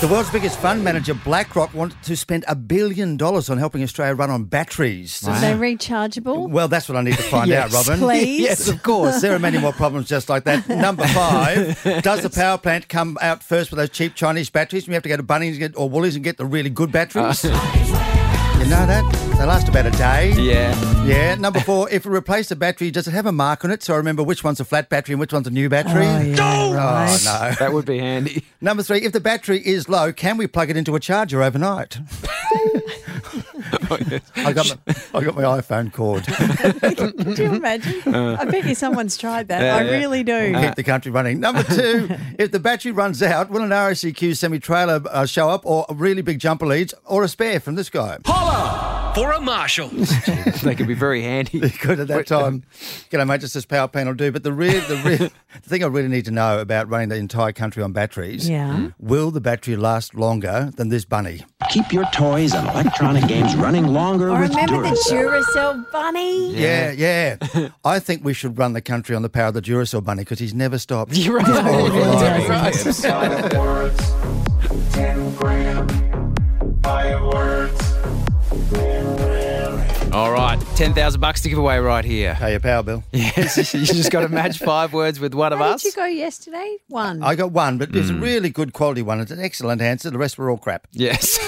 The 0.02 0.08
world's 0.08 0.30
biggest 0.30 0.58
fund 0.58 0.82
manager, 0.82 1.14
BlackRock, 1.14 1.72
wanted 1.74 2.02
to 2.02 2.16
spend 2.16 2.44
a 2.48 2.56
billion 2.56 3.16
dollars 3.16 3.48
on 3.48 3.56
helping 3.58 3.84
Australia 3.84 4.16
run 4.16 4.30
on 4.30 4.42
batteries. 4.42 5.22
Are 5.28 5.40
they 5.40 5.52
rechargeable? 5.52 6.50
Well, 6.50 6.66
that's 6.66 6.88
what 6.88 6.98
I 6.98 7.02
need 7.02 7.14
to 7.14 7.22
find 7.22 7.48
Yes. 7.48 7.72
out, 7.72 7.86
Robin. 7.86 8.00
Please. 8.04 8.40
Yes, 8.42 8.66
of 8.66 8.82
course. 8.82 9.20
There 9.20 9.32
are 9.32 9.38
many 9.38 9.58
more 9.58 9.72
problems 9.72 10.08
just 10.08 10.28
like 10.28 10.42
that. 10.42 10.68
Number 10.68 11.06
five, 11.06 11.80
does 12.02 12.22
the 12.22 12.30
power 12.30 12.58
plant 12.58 12.88
come 12.88 13.16
out 13.22 13.44
first 13.44 13.70
with 13.70 13.78
those 13.78 13.90
cheap 13.90 14.16
Chinese 14.16 14.50
batteries? 14.50 14.88
We 14.88 14.94
have 14.94 15.04
to 15.04 15.08
go 15.08 15.16
to 15.16 15.22
Bunnings 15.22 15.72
or 15.76 15.88
Woolies 15.88 16.16
and 16.16 16.24
get 16.24 16.36
the 16.36 16.46
really 16.46 16.70
good 16.70 16.90
batteries. 16.90 17.44
you 17.44 17.50
know 18.72 18.86
that? 18.86 19.36
They 19.36 19.44
last 19.44 19.68
about 19.68 19.84
a 19.86 19.90
day. 19.90 20.32
yeah. 20.32 21.04
Yeah. 21.04 21.34
Number 21.34 21.60
four, 21.60 21.90
if 21.90 22.06
we 22.06 22.16
replace 22.16 22.48
the 22.48 22.56
battery, 22.56 22.90
does 22.90 23.06
it 23.06 23.10
have 23.12 23.26
a 23.26 23.32
mark 23.32 23.64
on 23.66 23.70
it 23.70 23.82
so 23.82 23.92
I 23.92 23.96
remember 23.98 24.22
which 24.22 24.42
one's 24.42 24.60
a 24.60 24.64
flat 24.64 24.88
battery 24.88 25.12
and 25.12 25.20
which 25.20 25.32
one's 25.32 25.46
a 25.46 25.50
new 25.50 25.68
battery? 25.68 26.06
Oh, 26.06 26.20
yeah, 26.20 26.74
right. 26.74 27.26
Oh, 27.28 27.48
no. 27.50 27.54
That 27.58 27.72
would 27.74 27.84
be 27.84 27.98
handy. 27.98 28.44
Number 28.62 28.82
three, 28.82 29.02
if 29.02 29.12
the 29.12 29.20
battery 29.20 29.58
is 29.58 29.90
low, 29.90 30.10
can 30.12 30.38
we 30.38 30.46
plug 30.46 30.70
it 30.70 30.76
into 30.78 30.94
a 30.94 31.00
charger 31.00 31.42
overnight? 31.42 31.98
I 34.36 34.52
got 34.52 34.68
my, 34.68 34.94
I 35.14 35.24
got 35.24 35.34
my 35.34 35.42
iPhone 35.42 35.92
cord. 35.92 36.24
Could 37.24 37.38
you 37.38 37.54
imagine? 37.54 38.14
I 38.14 38.44
bet 38.44 38.64
you 38.64 38.74
someone's 38.74 39.16
tried 39.16 39.48
that. 39.48 39.62
Yeah, 39.62 39.76
I 39.76 39.82
yeah. 39.82 39.98
really 39.98 40.22
do. 40.22 40.54
Keep 40.60 40.74
the 40.74 40.82
country 40.82 41.10
running. 41.10 41.40
Number 41.40 41.62
two, 41.62 42.08
if 42.38 42.52
the 42.52 42.60
battery 42.60 42.92
runs 42.92 43.22
out, 43.22 43.50
will 43.50 43.62
an 43.62 43.70
RACQ 43.70 44.36
semi 44.36 44.58
trailer 44.58 45.02
uh, 45.10 45.26
show 45.26 45.48
up, 45.48 45.64
or 45.64 45.86
a 45.88 45.94
really 45.94 46.22
big 46.22 46.38
jumper 46.38 46.66
leads, 46.66 46.94
or 47.04 47.22
a 47.22 47.28
spare 47.28 47.60
from 47.60 47.74
this 47.74 47.88
guy? 47.88 48.18
Holla 48.26 49.01
for 49.14 49.32
a 49.32 49.40
marshal. 49.40 49.88
they 50.62 50.74
could 50.74 50.86
be 50.86 50.94
very 50.94 51.22
handy. 51.22 51.60
Good 51.60 52.00
at 52.00 52.08
that 52.08 52.26
time. 52.26 52.64
G'day, 53.10 53.26
mate. 53.26 53.40
Just 53.40 53.54
this 53.54 53.64
power 53.64 53.88
panel 53.88 54.14
do. 54.14 54.30
But 54.32 54.42
the 54.42 54.52
real, 54.52 54.80
the 54.82 54.96
real, 55.04 55.18
the 55.54 55.68
thing 55.68 55.84
I 55.84 55.86
really 55.86 56.08
need 56.08 56.24
to 56.26 56.30
know 56.30 56.60
about 56.60 56.88
running 56.88 57.08
the 57.08 57.16
entire 57.16 57.52
country 57.52 57.82
on 57.82 57.92
batteries. 57.92 58.48
Yeah. 58.48 58.74
Hmm? 58.74 58.88
Will 58.98 59.30
the 59.30 59.40
battery 59.40 59.76
last 59.76 60.14
longer 60.14 60.70
than 60.76 60.88
this 60.88 61.04
bunny? 61.04 61.44
Keep 61.70 61.92
your 61.92 62.04
toys 62.06 62.54
and 62.54 62.68
electronic 62.68 63.26
games 63.26 63.54
running 63.56 63.86
longer 63.86 64.30
I 64.30 64.40
with 64.40 64.50
remember 64.50 64.82
the 64.82 64.88
Duracell. 64.90 65.42
Duracell 65.42 65.92
bunny. 65.92 66.54
Yeah, 66.54 66.90
yeah. 66.92 67.68
I 67.84 67.98
think 67.98 68.24
we 68.24 68.34
should 68.34 68.58
run 68.58 68.72
the 68.72 68.82
country 68.82 69.14
on 69.14 69.22
the 69.22 69.30
power 69.30 69.46
of 69.48 69.54
the 69.54 69.62
Duracell 69.62 70.02
bunny 70.04 70.22
because 70.22 70.38
he's 70.38 70.54
never 70.54 70.78
stopped. 70.78 71.12
You're 71.16 71.36
right. 71.36 71.46
Oh, 71.48 71.88
really 71.90 72.48
right. 72.48 74.21
Ten 80.76 80.94
thousand 80.94 81.20
bucks 81.20 81.40
to 81.42 81.48
give 81.48 81.58
away 81.58 81.78
right 81.78 82.04
here. 82.04 82.34
Pay 82.38 82.52
your 82.52 82.60
power 82.60 82.82
bill. 82.82 83.04
Yes, 83.12 83.72
you 83.74 83.84
just 83.84 84.10
got 84.10 84.22
to 84.22 84.28
match 84.28 84.58
five 84.58 84.92
words 84.92 85.20
with 85.20 85.34
one 85.34 85.52
of 85.52 85.58
How 85.58 85.66
us. 85.72 85.82
did 85.82 85.94
you 85.94 86.02
go 86.02 86.06
yesterday? 86.06 86.76
One. 86.88 87.22
I 87.22 87.34
got 87.34 87.52
one, 87.52 87.78
but 87.78 87.94
it's 87.94 88.08
Hmm. 88.08 88.18
a 88.18 88.20
really 88.20 88.50
good 88.50 88.72
quality 88.72 89.02
one. 89.02 89.20
It's 89.20 89.30
an 89.30 89.40
excellent 89.40 89.80
answer. 89.82 90.10
The 90.10 90.18
rest 90.18 90.38
were 90.38 90.50
all 90.50 90.56
crap. 90.58 90.86
Yes. 90.92 91.38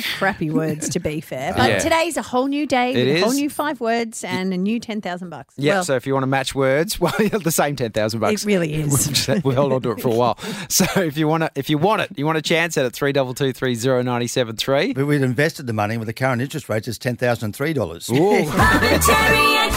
They're 0.00 0.02
pretty 0.02 0.18
crappy 0.18 0.50
words, 0.50 0.88
to 0.90 1.00
be 1.00 1.20
fair. 1.20 1.52
But 1.56 1.68
Yeah. 1.70 1.78
today's 1.78 2.16
a 2.16 2.22
whole 2.22 2.46
new 2.46 2.66
day 2.66 2.92
It 2.92 3.06
with 3.06 3.16
a 3.16 3.20
whole 3.20 3.30
is. 3.32 3.36
new 3.38 3.50
five 3.50 3.80
words 3.80 4.24
and 4.24 4.52
a 4.52 4.56
new 4.56 4.80
10,000 4.80 5.28
bucks. 5.30 5.54
Yeah, 5.56 5.74
Well, 5.74 5.84
so 5.84 5.96
if 5.96 6.06
you 6.06 6.12
want 6.14 6.22
to 6.22 6.28
match 6.28 6.54
words, 6.54 6.98
well, 7.00 7.12
the 7.18 7.50
same 7.50 7.76
ten 7.76 7.90
thousand 7.92 8.20
bucks. 8.20 8.42
It 8.42 8.46
really 8.46 8.74
is. 8.74 9.26
We'll, 9.28 9.40
we'll 9.44 9.54
hold 9.56 9.72
on 9.72 9.82
to 9.82 9.90
it 9.92 10.00
for 10.00 10.08
a 10.08 10.14
while. 10.14 10.38
So 10.68 10.84
if 11.02 11.16
you 11.16 11.26
want 11.28 11.42
to, 11.42 11.50
if 11.54 11.68
you 11.68 11.78
want 11.78 12.02
it, 12.02 12.10
you 12.16 12.24
want 12.26 12.38
a 12.38 12.42
chance 12.42 12.76
at 12.78 12.84
it. 12.86 12.92
Three 12.92 13.12
double 13.12 13.34
two 13.34 13.52
three 13.52 13.74
zero 13.74 14.02
ninety 14.02 14.26
seven 14.26 14.56
three. 14.56 14.92
But 14.92 15.06
we've 15.06 15.22
invested 15.22 15.66
the 15.66 15.72
money 15.72 15.96
with 15.96 16.06
the 16.06 16.12
current 16.12 16.40
interest 16.42 16.68
rates 16.68 16.86
is 16.88 16.98
ten 16.98 17.16
thousand 17.16 17.46
and 17.46 17.56
three 17.56 17.72
dollars. 17.72 18.08
Robin, 18.08 19.00
Terry. 19.00 19.70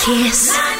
Kiss. 0.00 0.75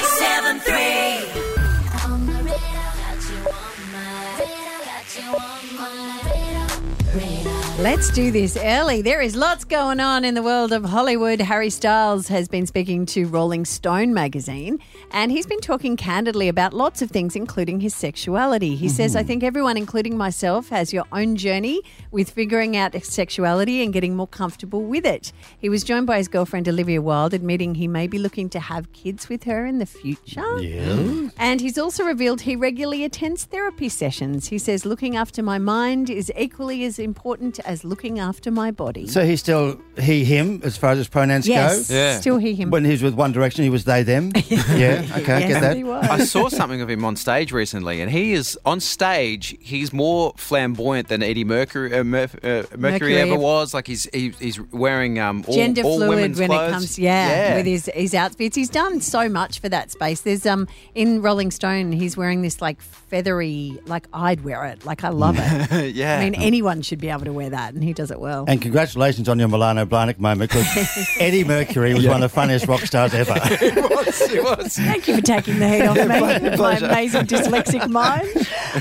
Let's 7.87 8.11
do 8.11 8.33
this 8.33 8.57
early. 8.57 9.01
There 9.01 9.21
is 9.21 9.37
lots 9.37 9.63
going 9.65 10.01
on 10.01 10.25
in 10.25 10.35
the 10.35 10.43
world 10.43 10.73
of 10.73 10.85
Hollywood. 10.85 11.41
Harry 11.41 11.71
Styles 11.71 12.27
has 12.27 12.49
been 12.49 12.67
speaking 12.67 13.07
to 13.07 13.27
Rolling 13.27 13.65
Stone 13.65 14.13
magazine 14.13 14.81
and 15.13 15.31
he's 15.31 15.47
been 15.47 15.61
talking 15.61 15.97
candidly 15.97 16.49
about 16.49 16.73
lots 16.73 17.01
of 17.01 17.13
things, 17.13 17.37
including 17.37 17.79
his 17.79 17.95
sexuality. 17.95 18.75
He 18.75 18.89
says, 18.89 19.15
I 19.15 19.21
mm-hmm. 19.21 19.29
think 19.29 19.45
everyone, 19.45 19.77
including 19.77 20.19
myself, 20.19 20.69
has 20.71 20.93
your 20.93 21.05
own 21.13 21.37
journey 21.37 21.81
with 22.11 22.29
figuring 22.29 22.77
out 22.77 23.01
sexuality 23.05 23.85
and 23.85 23.93
getting 23.93 24.17
more 24.17 24.27
comfortable 24.27 24.83
with 24.83 25.07
it. 25.07 25.33
He 25.57 25.69
was 25.69 25.85
joined 25.85 26.09
by 26.09 26.17
his 26.17 26.27
girlfriend, 26.27 26.69
Olivia 26.69 27.01
Wilde, 27.01 27.35
admitting 27.35 27.77
he 27.77 27.87
may 27.87 28.09
be 28.09 28.19
looking 28.19 28.49
to 28.49 28.59
have 28.59 28.93
kids 28.95 29.29
with 29.29 29.45
her 29.45 29.65
in 29.65 29.79
the 29.79 29.87
future. 29.87 30.59
Yeah. 30.59 31.29
And 31.39 31.61
he's 31.61 31.79
also 31.79 32.03
revealed 32.03 32.41
he 32.41 32.57
regularly 32.57 33.05
attends 33.05 33.45
therapy 33.45 33.89
sessions. 33.89 34.49
He 34.49 34.59
says, 34.59 34.85
looking 34.85 35.15
after 35.15 35.41
my 35.41 35.59
mind 35.59 36.11
is 36.11 36.33
equally 36.37 36.85
as 36.85 36.99
important 36.99 37.61
as 37.61 37.76
looking 37.85 38.19
after 38.19 38.51
my 38.51 38.71
body. 38.71 39.07
So 39.07 39.25
he's 39.25 39.41
still 39.41 39.81
he, 39.99 40.25
him, 40.25 40.61
as 40.65 40.77
far 40.77 40.91
as 40.91 40.99
his 40.99 41.09
pronouns 41.09 41.47
Yes, 41.49 41.89
go? 41.89 41.95
Yeah. 41.95 42.21
still 42.21 42.39
he, 42.39 42.55
him. 42.55 42.71
When 42.71 42.85
he 42.85 42.93
was 42.93 43.03
with 43.03 43.15
One 43.15 43.33
Direction, 43.33 43.65
he 43.65 43.71
was 43.71 43.85
they, 43.85 44.03
them? 44.03 44.33
yeah, 44.49 45.07
okay, 45.17 45.49
get 45.49 45.61
that. 45.61 45.77
I 46.11 46.25
saw 46.25 46.49
something 46.49 46.81
of 46.81 46.91
him 46.91 47.05
on 47.05 47.17
stage 47.17 47.53
recently, 47.53 48.01
and 48.01 48.11
he 48.11 48.33
is 48.33 48.59
on 48.65 48.81
stage. 48.81 49.57
He's 49.61 49.93
more 49.93 50.33
flamboyant 50.37 51.09
than 51.09 51.23
Eddie 51.23 51.45
Mercury. 51.45 51.95
Uh, 51.95 52.05
Murph, 52.05 52.35
uh, 52.37 52.65
Mercury, 52.77 52.79
Mercury. 52.79 53.17
ever 53.17 53.37
was. 53.37 53.75
Like 53.75 53.87
he's 53.87 54.09
he, 54.13 54.31
he's 54.39 54.61
wearing 54.73 55.19
um 55.19 55.45
all, 55.47 55.55
Gender 55.55 55.83
all 55.83 55.97
fluid 55.97 56.11
women's 56.11 56.39
when 56.39 56.49
clothes. 56.49 56.69
it 56.69 56.73
comes, 56.73 56.99
yeah, 56.99 57.29
yeah. 57.29 57.57
with 57.57 57.67
his 57.67 57.91
his 57.95 58.15
outfits. 58.15 58.57
He's 58.57 58.71
done 58.71 59.01
so 59.01 59.29
much 59.29 59.61
for 59.61 59.69
that 59.69 59.91
space. 59.91 60.21
There's 60.21 60.47
um 60.47 60.69
in 60.95 61.23
Rolling 61.23 61.51
Stone, 61.51 61.93
he's 61.93 62.17
wearing 62.17 62.43
this 62.43 62.61
like 62.61 62.81
feathery, 62.81 63.79
like 63.87 64.07
I'd 64.13 64.45
wear 64.45 64.65
it. 64.67 64.85
Like 64.85 65.05
I 65.05 65.09
love 65.09 65.37
it. 65.39 65.95
yeah. 65.95 66.19
I 66.19 66.25
mean, 66.25 66.35
anyone 66.35 66.83
should 66.83 67.01
be 67.01 67.09
able 67.09 67.25
to 67.25 67.33
wear 67.33 67.51
that, 67.51 67.66
and 67.75 67.83
he 67.85 67.93
does 67.93 68.11
it 68.11 68.21
well. 68.21 68.45
And 68.49 68.61
congratulations 68.61 69.29
on 69.29 69.39
your 69.39 69.49
Milano 69.49 69.85
Blahnik 69.87 70.19
moment 70.19 70.51
because 70.51 70.67
Eddie 71.21 71.45
Mercury 71.45 71.95
was 71.95 72.07
one 72.07 72.17
of 72.17 72.21
the 72.23 72.29
funniest 72.29 72.67
rock 72.67 72.81
stars 72.83 73.15
ever. 73.15 73.35
it 73.37 74.43
was. 74.43 74.77
Thank 74.77 75.09
you 75.09 75.17
for 75.17 75.23
taking 75.23 75.59
the 75.59 75.69
heat 75.69 75.83
off 75.87 75.97
me. 75.97 76.57
My 76.57 76.77
amazing 76.77 77.27
dyslexic 77.27 77.89
mind. 77.91 78.29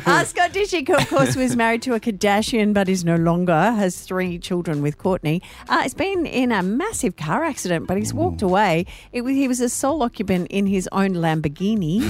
Uh, 0.06 0.24
Scott 0.24 0.52
Disick, 0.52 0.90
of 0.90 1.08
course, 1.10 1.36
was 1.36 1.56
married 1.56 1.82
to 1.84 1.94
a 1.94 2.00
Kardashian, 2.00 2.74
but 2.74 2.90
is 2.90 3.04
no 3.06 3.16
longer. 3.16 3.54
Has 3.72 4.00
three 4.02 4.38
children 4.40 4.82
with 4.82 4.98
Kourtney. 4.98 5.42
Uh, 5.70 5.82
he's 5.84 5.94
been 5.94 6.26
in 6.26 6.52
a 6.52 6.62
massive 6.64 7.16
car 7.16 7.44
accident, 7.44 7.88
but 7.88 7.98
he's 7.98 8.14
walked 8.14 8.42
away. 8.42 8.86
It 9.12 9.22
was, 9.22 9.34
he 9.34 9.48
was 9.48 9.60
a 9.62 9.70
sole 9.70 10.04
occupant 10.04 10.48
in 10.50 10.68
his 10.68 10.88
own 10.92 11.12
Lamborghini, 11.14 12.02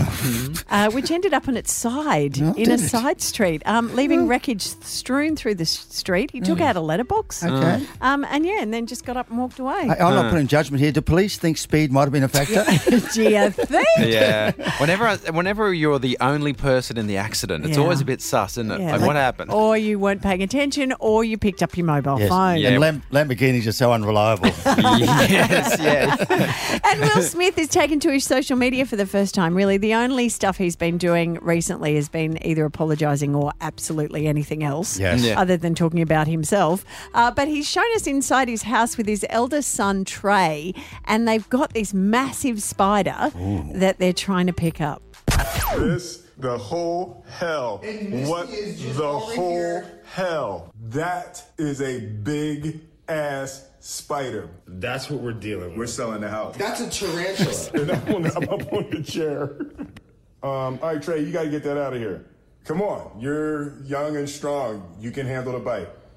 uh, 0.70 0.92
which 0.92 1.12
ended 1.12 1.34
up 1.34 1.48
on 1.48 1.58
its 1.58 1.72
side 1.74 2.42
Oh, 2.42 2.54
in 2.58 2.70
a 2.72 2.76
it? 2.76 2.80
side 2.80 3.22
street, 3.22 3.62
um, 3.66 3.96
leaving 3.96 4.28
wreckage 4.28 4.62
strewn 4.62 5.36
through 5.36 5.56
the 5.56 5.66
street. 5.66 6.32
He 6.32 6.42
took 6.42 6.55
out 6.62 6.76
a 6.76 6.80
letterbox. 6.80 7.44
Okay. 7.44 7.86
Um, 8.02 8.26
and 8.30 8.46
yeah, 8.46 8.62
and 8.62 8.74
then 8.74 8.86
just 8.88 9.06
got 9.06 9.18
up 9.18 9.30
and 9.30 9.38
walked 9.40 9.60
away. 9.60 9.74
I, 9.90 9.96
I'm 10.06 10.16
not 10.16 10.32
putting 10.32 10.48
judgment 10.48 10.82
here. 10.82 10.92
Do 10.92 11.02
police 11.02 11.38
think 11.38 11.58
speed 11.58 11.92
might 11.92 12.04
have 12.04 12.12
been 12.12 12.24
a 12.24 12.28
factor? 12.28 12.64
Do 13.14 13.24
you 13.24 13.50
think? 13.52 13.88
Yeah. 14.00 14.52
Whenever 14.80 15.08
I, 15.08 15.16
whenever 15.32 15.74
you're 15.74 16.00
the 16.00 16.18
only 16.22 16.54
person 16.54 16.98
in 16.98 17.08
the 17.08 17.18
accident, 17.18 17.66
it's 17.66 17.78
Yeah. 17.78 17.84
always 17.84 18.02
a 18.02 18.06
bit 18.06 18.22
sus, 18.22 18.54
isn't 18.58 18.72
it? 18.72 18.80
Yeah, 18.82 18.92
like, 18.94 19.02
like- 19.02 19.08
what 19.08 19.16
happened? 19.16 19.52
Or 19.52 19.78
you 19.78 20.00
weren't 20.00 20.22
paying 20.22 20.44
attention, 20.44 20.94
or 21.00 21.24
you 21.24 21.38
picked 21.38 21.62
up 21.64 21.76
your 21.78 21.86
mobile 21.86 22.20
Yes. 22.20 22.30
phone. 22.30 22.64
And 22.64 22.80
Lam- 22.80 23.04
Lamborghinis 23.12 23.68
are 23.68 23.72
so 23.72 23.94
unreliable. 23.94 24.48
yes, 25.00 25.78
yes. 25.80 26.80
And 26.84 27.02
Will 27.02 27.22
Smith 27.22 27.58
is 27.58 27.68
taken 27.68 28.00
to 28.02 28.12
his 28.12 28.24
social 28.24 28.56
media 28.58 28.86
for 28.86 28.96
the 28.96 29.06
first 29.06 29.34
time, 29.36 29.56
really. 29.56 29.78
The 29.78 29.94
only 29.94 30.30
stuff 30.30 30.58
he's 30.58 30.76
been 30.76 30.98
doing 30.98 31.38
recently 31.42 31.96
has 31.96 32.10
been 32.10 32.44
either 32.46 32.66
apologising 32.66 33.36
or 33.36 33.52
absolutely 33.62 34.28
anything 34.28 34.64
else, 34.64 35.00
Yes. 35.00 35.24
Yeah. 35.24 35.40
other 35.40 35.58
than 35.58 35.76
talking 35.76 36.02
about 36.02 36.28
himself. 36.46 36.86
Uh, 37.14 37.32
but 37.32 37.48
he's 37.48 37.68
shown 37.68 37.86
us 37.96 38.06
inside 38.06 38.48
his 38.48 38.64
house 38.64 38.98
with 38.98 39.08
his 39.08 39.26
eldest 39.30 39.72
son, 39.72 40.06
Trey, 40.06 40.74
and 41.06 41.28
they've 41.28 41.50
got 41.50 41.74
this 41.74 41.94
massive 41.94 42.62
spider 42.62 43.32
that 43.74 43.98
they're 43.98 44.14
trying 44.14 44.46
to 44.48 44.54
pick 44.54 44.80
up. 44.80 45.02
This 45.76 46.24
the 46.38 46.58
whole 46.58 47.26
hell. 47.30 47.78
What 48.28 48.50
the 48.50 49.20
whole 49.20 49.84
hell? 50.14 50.74
That 50.90 51.44
is 51.58 51.82
a 51.82 52.00
big 52.00 52.82
ass 53.08 53.68
spider. 53.80 54.50
That's 54.68 55.10
what 55.10 55.22
we're 55.22 55.34
dealing 55.34 55.70
with. 55.70 55.78
We're 55.78 55.88
selling 55.88 56.22
the 56.22 56.30
house. 56.30 56.58
That's 56.58 56.82
a 56.82 56.90
tarantula. 56.90 57.70
and 57.82 57.92
I'm, 57.92 58.16
on 58.16 58.26
I'm 58.26 58.50
up 58.50 58.74
on 58.74 58.90
the 58.92 59.02
chair. 59.02 59.58
Um, 60.44 60.80
all 60.82 60.94
right, 60.94 61.02
Trey, 61.02 61.22
you 61.22 61.32
got 61.32 61.44
to 61.44 61.50
get 61.50 61.64
that 61.64 61.78
out 61.78 61.94
of 61.94 62.00
here. 62.00 62.26
Come 62.66 62.82
on, 62.82 63.20
you're 63.20 63.82
young 63.84 64.18
and 64.18 64.30
strong. 64.30 64.96
You 65.00 65.12
can 65.12 65.26
handle 65.26 65.54
the 65.54 65.60
bite. 65.60 65.90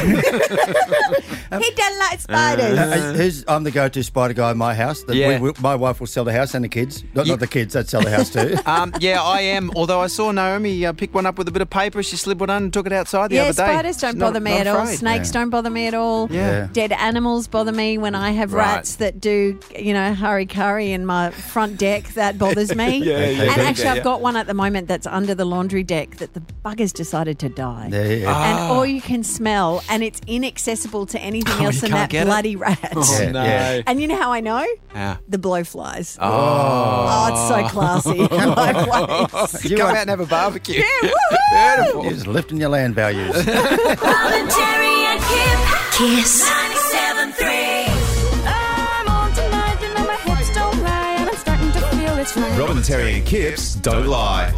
he 1.60 1.70
doesn't 1.70 1.98
like 1.98 2.20
spiders. 2.20 2.78
Uh, 2.78 3.14
who's, 3.16 3.44
I'm 3.48 3.64
the 3.64 3.70
go-to 3.70 4.02
spider 4.02 4.34
guy 4.34 4.50
in 4.50 4.58
my 4.58 4.74
house. 4.74 5.02
The- 5.02 5.16
Yeah. 5.16 5.40
we- 5.40 5.50
we- 5.50 5.60
my 5.60 5.74
wife 5.74 6.00
will 6.00 6.06
sell 6.06 6.24
the 6.24 6.32
house 6.32 6.54
and 6.54 6.64
the 6.64 6.68
kids. 6.68 7.04
Not, 7.14 7.26
not 7.26 7.40
the 7.40 7.46
kids, 7.46 7.74
that 7.74 7.88
sell 7.88 8.02
the 8.02 8.10
house 8.10 8.30
too. 8.30 8.56
Um, 8.66 8.92
yeah, 9.00 9.22
I 9.22 9.40
am. 9.40 9.70
Although 9.76 10.00
I 10.00 10.08
saw 10.08 10.30
Naomi 10.32 10.84
uh, 10.84 10.92
pick 10.92 11.14
one 11.14 11.24
up 11.24 11.38
with 11.38 11.48
a 11.48 11.50
bit 11.50 11.62
of 11.62 11.70
paper, 11.70 12.02
she 12.02 12.16
slid 12.16 12.40
one 12.40 12.50
on 12.50 12.64
and 12.64 12.72
took 12.72 12.86
it 12.86 12.92
outside 12.92 13.30
the 13.30 13.36
yeah, 13.36 13.42
other 13.42 13.52
day. 13.52 13.72
spiders 13.72 13.96
don't 13.98 14.12
She's 14.14 14.20
bother 14.20 14.40
not- 14.40 14.42
me 14.42 14.50
not 14.52 14.60
at 14.60 14.66
all. 14.66 14.82
afraid. 14.82 14.98
Snakes 14.98 15.30
don't 15.30 15.50
bother 15.50 15.70
me 15.70 15.86
at 15.86 15.94
all. 15.94 16.28
Yeah. 16.30 16.68
Dead 16.72 16.92
animals 16.92 17.46
bother 17.48 17.72
me 17.72 17.96
when 17.98 18.14
I 18.14 18.32
have 18.32 18.52
Right. 18.52 18.74
rats 18.76 18.96
that 18.96 19.20
do, 19.20 19.58
you 19.78 19.92
know, 19.94 20.14
hurry 20.14 20.46
curry 20.46 20.92
in 20.92 21.06
my 21.06 21.30
front 21.30 21.78
deck. 21.78 22.04
That 22.14 22.38
bothers 22.38 22.74
me. 22.74 22.96
Yeah, 23.06 23.18
yeah, 23.28 23.42
and 23.52 23.60
actually, 23.62 23.84
yeah. 23.84 23.92
I've 23.94 24.02
got 24.04 24.20
one 24.20 24.36
at 24.36 24.46
the 24.46 24.54
moment 24.54 24.88
that's 24.88 25.06
under 25.06 25.34
the 25.34 25.44
laundry 25.44 25.82
deck 25.84 26.16
that 26.16 26.34
the 26.34 26.40
buggers 26.64 26.92
decided 26.92 27.38
to 27.40 27.48
die. 27.48 27.88
There 27.90 28.06
you 28.16 28.22
go. 28.24 28.28
And 28.30 28.58
Ah. 28.58 28.72
all 28.72 28.84
you 28.86 29.00
can 29.00 29.22
smell, 29.22 29.82
and 29.88 30.02
it's 30.02 30.20
inaccessible 30.26 31.06
to 31.06 31.18
anything 31.20 31.52
Oh, 31.58 31.66
else 31.66 31.80
than 31.80 31.90
that 31.92 32.10
get 32.10 32.22
it? 32.22 32.26
bloody 32.26 32.56
rat. 32.56 32.92
Oh, 32.96 33.18
Yeah, 33.20 33.30
no. 33.30 33.42
yeah. 33.44 33.82
And 33.86 34.00
you 34.00 34.06
know 34.08 34.16
how 34.16 34.32
I 34.32 34.40
know? 34.40 34.66
Yeah. 34.94 35.16
The 35.28 35.38
blowflies. 35.38 36.18
Oh. 36.20 36.26
Oh, 36.28 37.28
it's 37.32 37.48
so 37.48 37.68
classy. 37.74 38.18
My. 38.18 39.28
You 39.64 39.76
Come 39.76 39.90
out 39.90 39.96
and 39.98 40.10
have 40.10 40.20
a 40.20 40.26
barbecue. 40.26 40.80
Yeah, 40.80 41.08
woohoo! 41.10 41.76
Beautiful. 41.76 42.04
You're 42.04 42.12
just 42.14 42.26
lifting 42.26 42.58
your 42.58 42.70
land 42.70 42.94
values. 42.94 43.34
Robin, 43.34 43.46
Terry, 44.48 45.04
and 45.06 45.20
Kip. 45.22 45.58
Kiss. 45.98 46.48
97.3. 46.48 48.46
I'm 48.46 49.08
on 49.08 49.32
tonight, 49.32 49.78
you 49.82 49.88
know 49.94 50.06
my 50.06 50.16
hips 50.16 50.54
don't 50.54 50.82
lie, 50.82 51.16
and 51.20 51.30
I'm 51.30 51.36
starting 51.36 51.72
to 51.72 51.80
feel 51.80 52.18
it's 52.18 52.36
right. 52.36 52.58
Robin, 52.58 52.82
Terry, 52.82 53.14
and 53.16 53.26
Kips 53.26 53.74
don't 53.76 54.06
lie. 54.06 54.52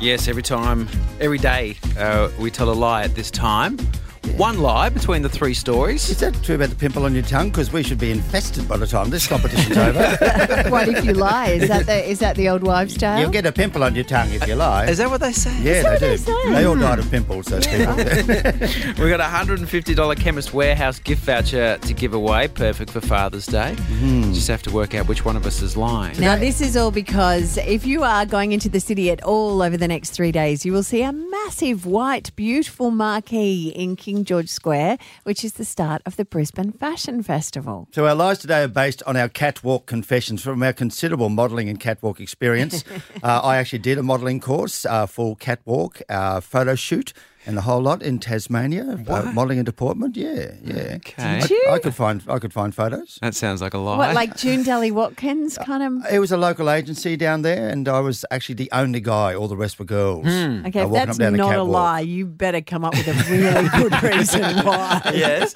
Yes, 0.00 0.28
every 0.28 0.42
time, 0.42 0.88
every 1.20 1.36
day, 1.36 1.76
uh, 1.98 2.30
we 2.38 2.50
tell 2.50 2.70
a 2.70 2.72
lie 2.72 3.02
at 3.02 3.14
this 3.14 3.30
time. 3.30 3.76
One 4.36 4.58
lie 4.58 4.88
between 4.88 5.22
the 5.22 5.28
three 5.28 5.54
stories. 5.54 6.08
Is 6.08 6.20
that 6.20 6.34
true 6.42 6.54
about 6.54 6.70
the 6.70 6.76
pimple 6.76 7.04
on 7.04 7.14
your 7.14 7.22
tongue? 7.22 7.50
Because 7.50 7.72
we 7.72 7.82
should 7.82 7.98
be 7.98 8.10
infested 8.10 8.68
by 8.68 8.76
the 8.76 8.86
time 8.86 9.10
this 9.10 9.26
competition's 9.26 9.76
over. 9.76 9.98
what 10.68 10.88
if 10.88 11.04
you 11.04 11.12
lie? 11.12 11.48
Is 11.48 11.68
that 11.68 11.86
the 11.86 12.08
is 12.08 12.18
that 12.20 12.36
the 12.36 12.48
old 12.48 12.62
wives' 12.62 12.96
tale? 12.96 13.20
You'll 13.20 13.30
get 13.30 13.46
a 13.46 13.52
pimple 13.52 13.84
on 13.84 13.94
your 13.94 14.04
tongue 14.04 14.30
if 14.32 14.46
you 14.46 14.54
lie. 14.54 14.86
Is 14.86 14.98
that 14.98 15.10
what 15.10 15.20
they 15.20 15.32
say? 15.32 15.56
yeah, 15.62 15.82
that 15.82 15.82
they 15.82 15.90
what 15.90 16.00
do. 16.00 16.06
they 16.06 16.16
say? 16.16 16.52
They 16.52 16.64
all 16.64 16.76
died 16.76 16.98
of 16.98 17.10
pimples, 17.10 17.46
those 17.46 17.66
people. 17.66 17.94
We've 19.02 19.16
got 19.16 19.20
a 19.20 19.24
$150 19.24 20.16
Chemist 20.18 20.52
Warehouse 20.54 20.98
gift 20.98 21.24
voucher 21.24 21.78
to 21.78 21.94
give 21.94 22.14
away, 22.14 22.48
perfect 22.48 22.90
for 22.90 23.00
Father's 23.00 23.46
Day. 23.46 23.74
Hmm. 23.74 24.32
Just 24.32 24.48
have 24.48 24.62
to 24.62 24.70
work 24.70 24.94
out 24.94 25.08
which 25.08 25.24
one 25.24 25.36
of 25.36 25.46
us 25.46 25.62
is 25.62 25.76
lying. 25.76 26.18
Now, 26.20 26.36
this 26.36 26.60
is 26.60 26.76
all 26.76 26.90
because 26.90 27.56
if 27.58 27.86
you 27.86 28.02
are 28.02 28.26
going 28.26 28.52
into 28.52 28.68
the 28.68 28.80
city 28.80 29.10
at 29.10 29.22
all 29.22 29.62
over 29.62 29.76
the 29.76 29.88
next 29.88 30.10
three 30.10 30.32
days, 30.32 30.64
you 30.64 30.72
will 30.72 30.82
see 30.82 31.02
a 31.02 31.12
massive 31.12 31.86
white, 31.86 32.34
beautiful 32.36 32.90
marquee 32.90 33.72
in 33.74 33.96
King 33.96 34.19
George 34.24 34.48
Square, 34.48 34.98
which 35.24 35.44
is 35.44 35.54
the 35.54 35.64
start 35.64 36.02
of 36.06 36.16
the 36.16 36.24
Brisbane 36.24 36.72
Fashion 36.72 37.22
Festival. 37.22 37.88
So 37.92 38.06
our 38.06 38.14
lives 38.14 38.40
today 38.40 38.62
are 38.62 38.68
based 38.68 39.02
on 39.06 39.16
our 39.16 39.28
catwalk 39.28 39.86
confessions 39.86 40.42
from 40.42 40.62
our 40.62 40.72
considerable 40.72 41.28
modelling 41.28 41.68
and 41.68 41.78
catwalk 41.78 42.20
experience. 42.20 42.84
uh, 43.22 43.40
I 43.42 43.56
actually 43.56 43.80
did 43.80 43.98
a 43.98 44.02
modelling 44.02 44.40
course, 44.40 44.84
uh, 44.84 45.06
full 45.06 45.36
catwalk 45.36 46.00
uh, 46.08 46.40
photo 46.40 46.74
shoot, 46.74 47.12
and 47.46 47.56
the 47.56 47.62
whole 47.62 47.80
lot 47.80 48.02
in 48.02 48.18
Tasmania, 48.18 48.98
uh, 49.08 49.22
modelling 49.32 49.58
and 49.58 49.66
deportment. 49.66 50.16
Yeah, 50.16 50.52
yeah. 50.62 50.96
Okay. 50.96 51.40
Did 51.40 51.50
you? 51.50 51.64
I, 51.70 51.74
I 51.74 51.78
could 51.78 51.94
find 51.94 52.22
I 52.28 52.38
could 52.38 52.52
find 52.52 52.74
photos. 52.74 53.18
That 53.22 53.34
sounds 53.34 53.60
like 53.62 53.74
a 53.74 53.78
lie. 53.78 53.96
What, 53.96 54.14
like 54.14 54.36
June 54.36 54.62
Dally-Watkins 54.62 55.56
kind 55.58 55.82
of? 55.82 56.12
It 56.12 56.18
was 56.18 56.32
a 56.32 56.36
local 56.36 56.70
agency 56.70 57.16
down 57.16 57.42
there, 57.42 57.68
and 57.68 57.88
I 57.88 58.00
was 58.00 58.24
actually 58.30 58.56
the 58.56 58.68
only 58.72 59.00
guy. 59.00 59.34
All 59.34 59.48
the 59.48 59.56
rest 59.56 59.78
were 59.78 59.84
girls. 59.84 60.26
Hmm. 60.26 60.66
Okay, 60.66 60.80
Uh, 60.82 60.86
if 60.86 60.92
that's 60.92 61.18
down 61.18 61.34
not 61.34 61.54
a 61.54 61.62
lie, 61.62 62.00
you 62.00 62.26
better 62.26 62.60
come 62.60 62.84
up 62.84 62.94
with 62.94 63.08
a 63.08 63.30
really 63.30 63.68
good 63.70 64.02
reason 64.16 64.42
why. 64.64 65.00
Yes. 65.14 65.54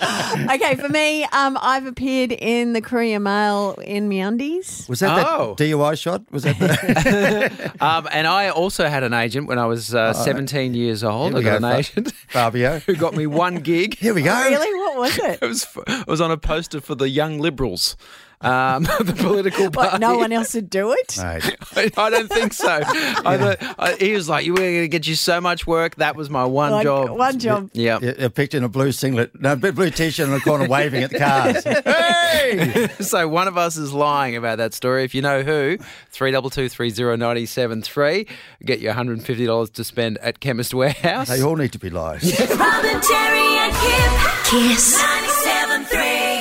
Okay, 0.55 0.76
for 0.76 0.89
me, 0.89 1.24
um, 1.32 1.59
I've 1.61 1.87
appeared 1.87 2.32
in 2.32 2.72
the 2.72 2.80
Courier 2.80 3.20
Mail 3.20 3.74
in 3.85 4.09
MeUndies. 4.09 4.89
Was 4.89 5.01
that 5.01 5.24
Oh. 5.26 5.55
that 5.57 5.64
DUI 5.64 5.99
shot? 6.01 6.22
Was 6.32 6.43
that 6.45 6.59
the 6.59 7.72
Um, 7.80 8.09
and 8.12 8.26
I 8.26 8.49
also 8.51 8.87
had 8.89 9.03
an 9.03 9.12
agent 9.12 9.47
when 9.49 9.59
I 9.59 9.66
was 9.66 9.95
uh, 9.95 10.12
17 10.12 10.74
years 10.74 11.05
old. 11.05 11.32
Here 11.32 11.39
I 11.41 11.43
got 11.43 11.61
go, 11.61 11.66
an 11.68 11.72
Fa- 11.74 11.74
agent 11.79 12.12
Fabio? 12.29 12.79
who 12.87 12.95
got 12.95 13.14
me 13.14 13.27
one 13.27 13.57
gig. 13.57 13.97
Here 13.99 14.14
we 14.14 14.22
go. 14.22 14.35
Really? 14.35 14.75
What 14.75 14.99
was 14.99 15.18
it? 15.18 15.39
It 15.43 15.47
was 15.47 15.66
it 15.87 16.07
was 16.07 16.20
on 16.20 16.31
a 16.31 16.37
poster 16.37 16.81
for 16.81 16.95
the 16.95 17.09
Young 17.09 17.39
Liberals, 17.39 17.97
um, 18.45 18.82
the 19.01 19.14
political 19.16 19.70
party. 19.70 19.90
What, 19.92 20.01
no 20.01 20.18
one 20.18 20.32
else 20.32 20.55
would 20.55 20.70
do 20.70 20.92
it? 20.92 21.16
Mate, 21.18 21.57
I, 21.76 21.90
I 21.97 22.11
don't 22.11 22.28
think 22.28 22.53
so. 22.53 22.68
I 22.68 23.38
thought, 23.38 23.74
I, 23.78 23.95
he 23.95 24.12
was 24.12 24.28
like, 24.28 24.47
"We're 24.47 24.55
going 24.57 24.82
to 24.82 24.88
get 24.88 25.07
you 25.07 25.14
so 25.14 25.40
much 25.40 25.66
work." 25.66 25.97
That 25.97 26.16
was 26.16 26.30
my 26.30 26.45
one, 26.45 26.72
One- 26.72 26.82
job. 26.82 27.11
one 27.11 27.38
job. 27.38 27.70
Yeah. 27.72 27.99
a 28.03 28.30
picture 28.30 28.59
in 28.59 28.64
a 28.64 28.68
blue 28.68 28.92
singlet, 28.92 29.40
no, 29.40 29.53
a 29.53 29.57
blue 29.57 29.90
t-shirt 29.90 30.26
in 30.26 30.32
the 30.34 30.40
corner, 30.40 30.68
waving 30.68 31.03
at 31.03 31.11
the 31.11 31.18
cars. 31.18 31.64
hey! 31.84 32.88
so 33.01 33.26
one 33.28 33.49
of 33.49 33.57
us 33.57 33.76
is 33.76 33.92
lying 33.92 34.36
about 34.36 34.59
that 34.59 34.74
story. 34.74 35.05
If 35.05 35.14
you 35.14 35.22
know 35.22 35.42
who, 35.42 35.78
three 36.11 36.30
double 36.30 36.51
two 36.51 36.68
three 36.68 36.90
zero 36.90 37.16
ninety 37.16 37.47
seven 37.47 37.82
three. 37.82 38.26
Get 38.64 38.80
you 38.80 38.88
one 38.88 38.97
hundred 38.97 39.18
and 39.18 39.26
fifty 39.26 39.47
dollars 39.47 39.70
to 39.70 39.84
spend 39.84 40.18
at 40.18 40.40
Chemist 40.40 40.74
Warehouse. 40.74 41.28
They 41.28 41.42
all 41.42 41.57
need 41.57 41.72
to 41.72 41.78
be 41.78 41.90
lies. 41.90 42.24
Robin, 42.40 43.01
Terry, 43.01 43.59
and 43.59 43.72
Kip. 43.72 44.45
Kiss. 44.45 45.03
97.3. 45.03 46.34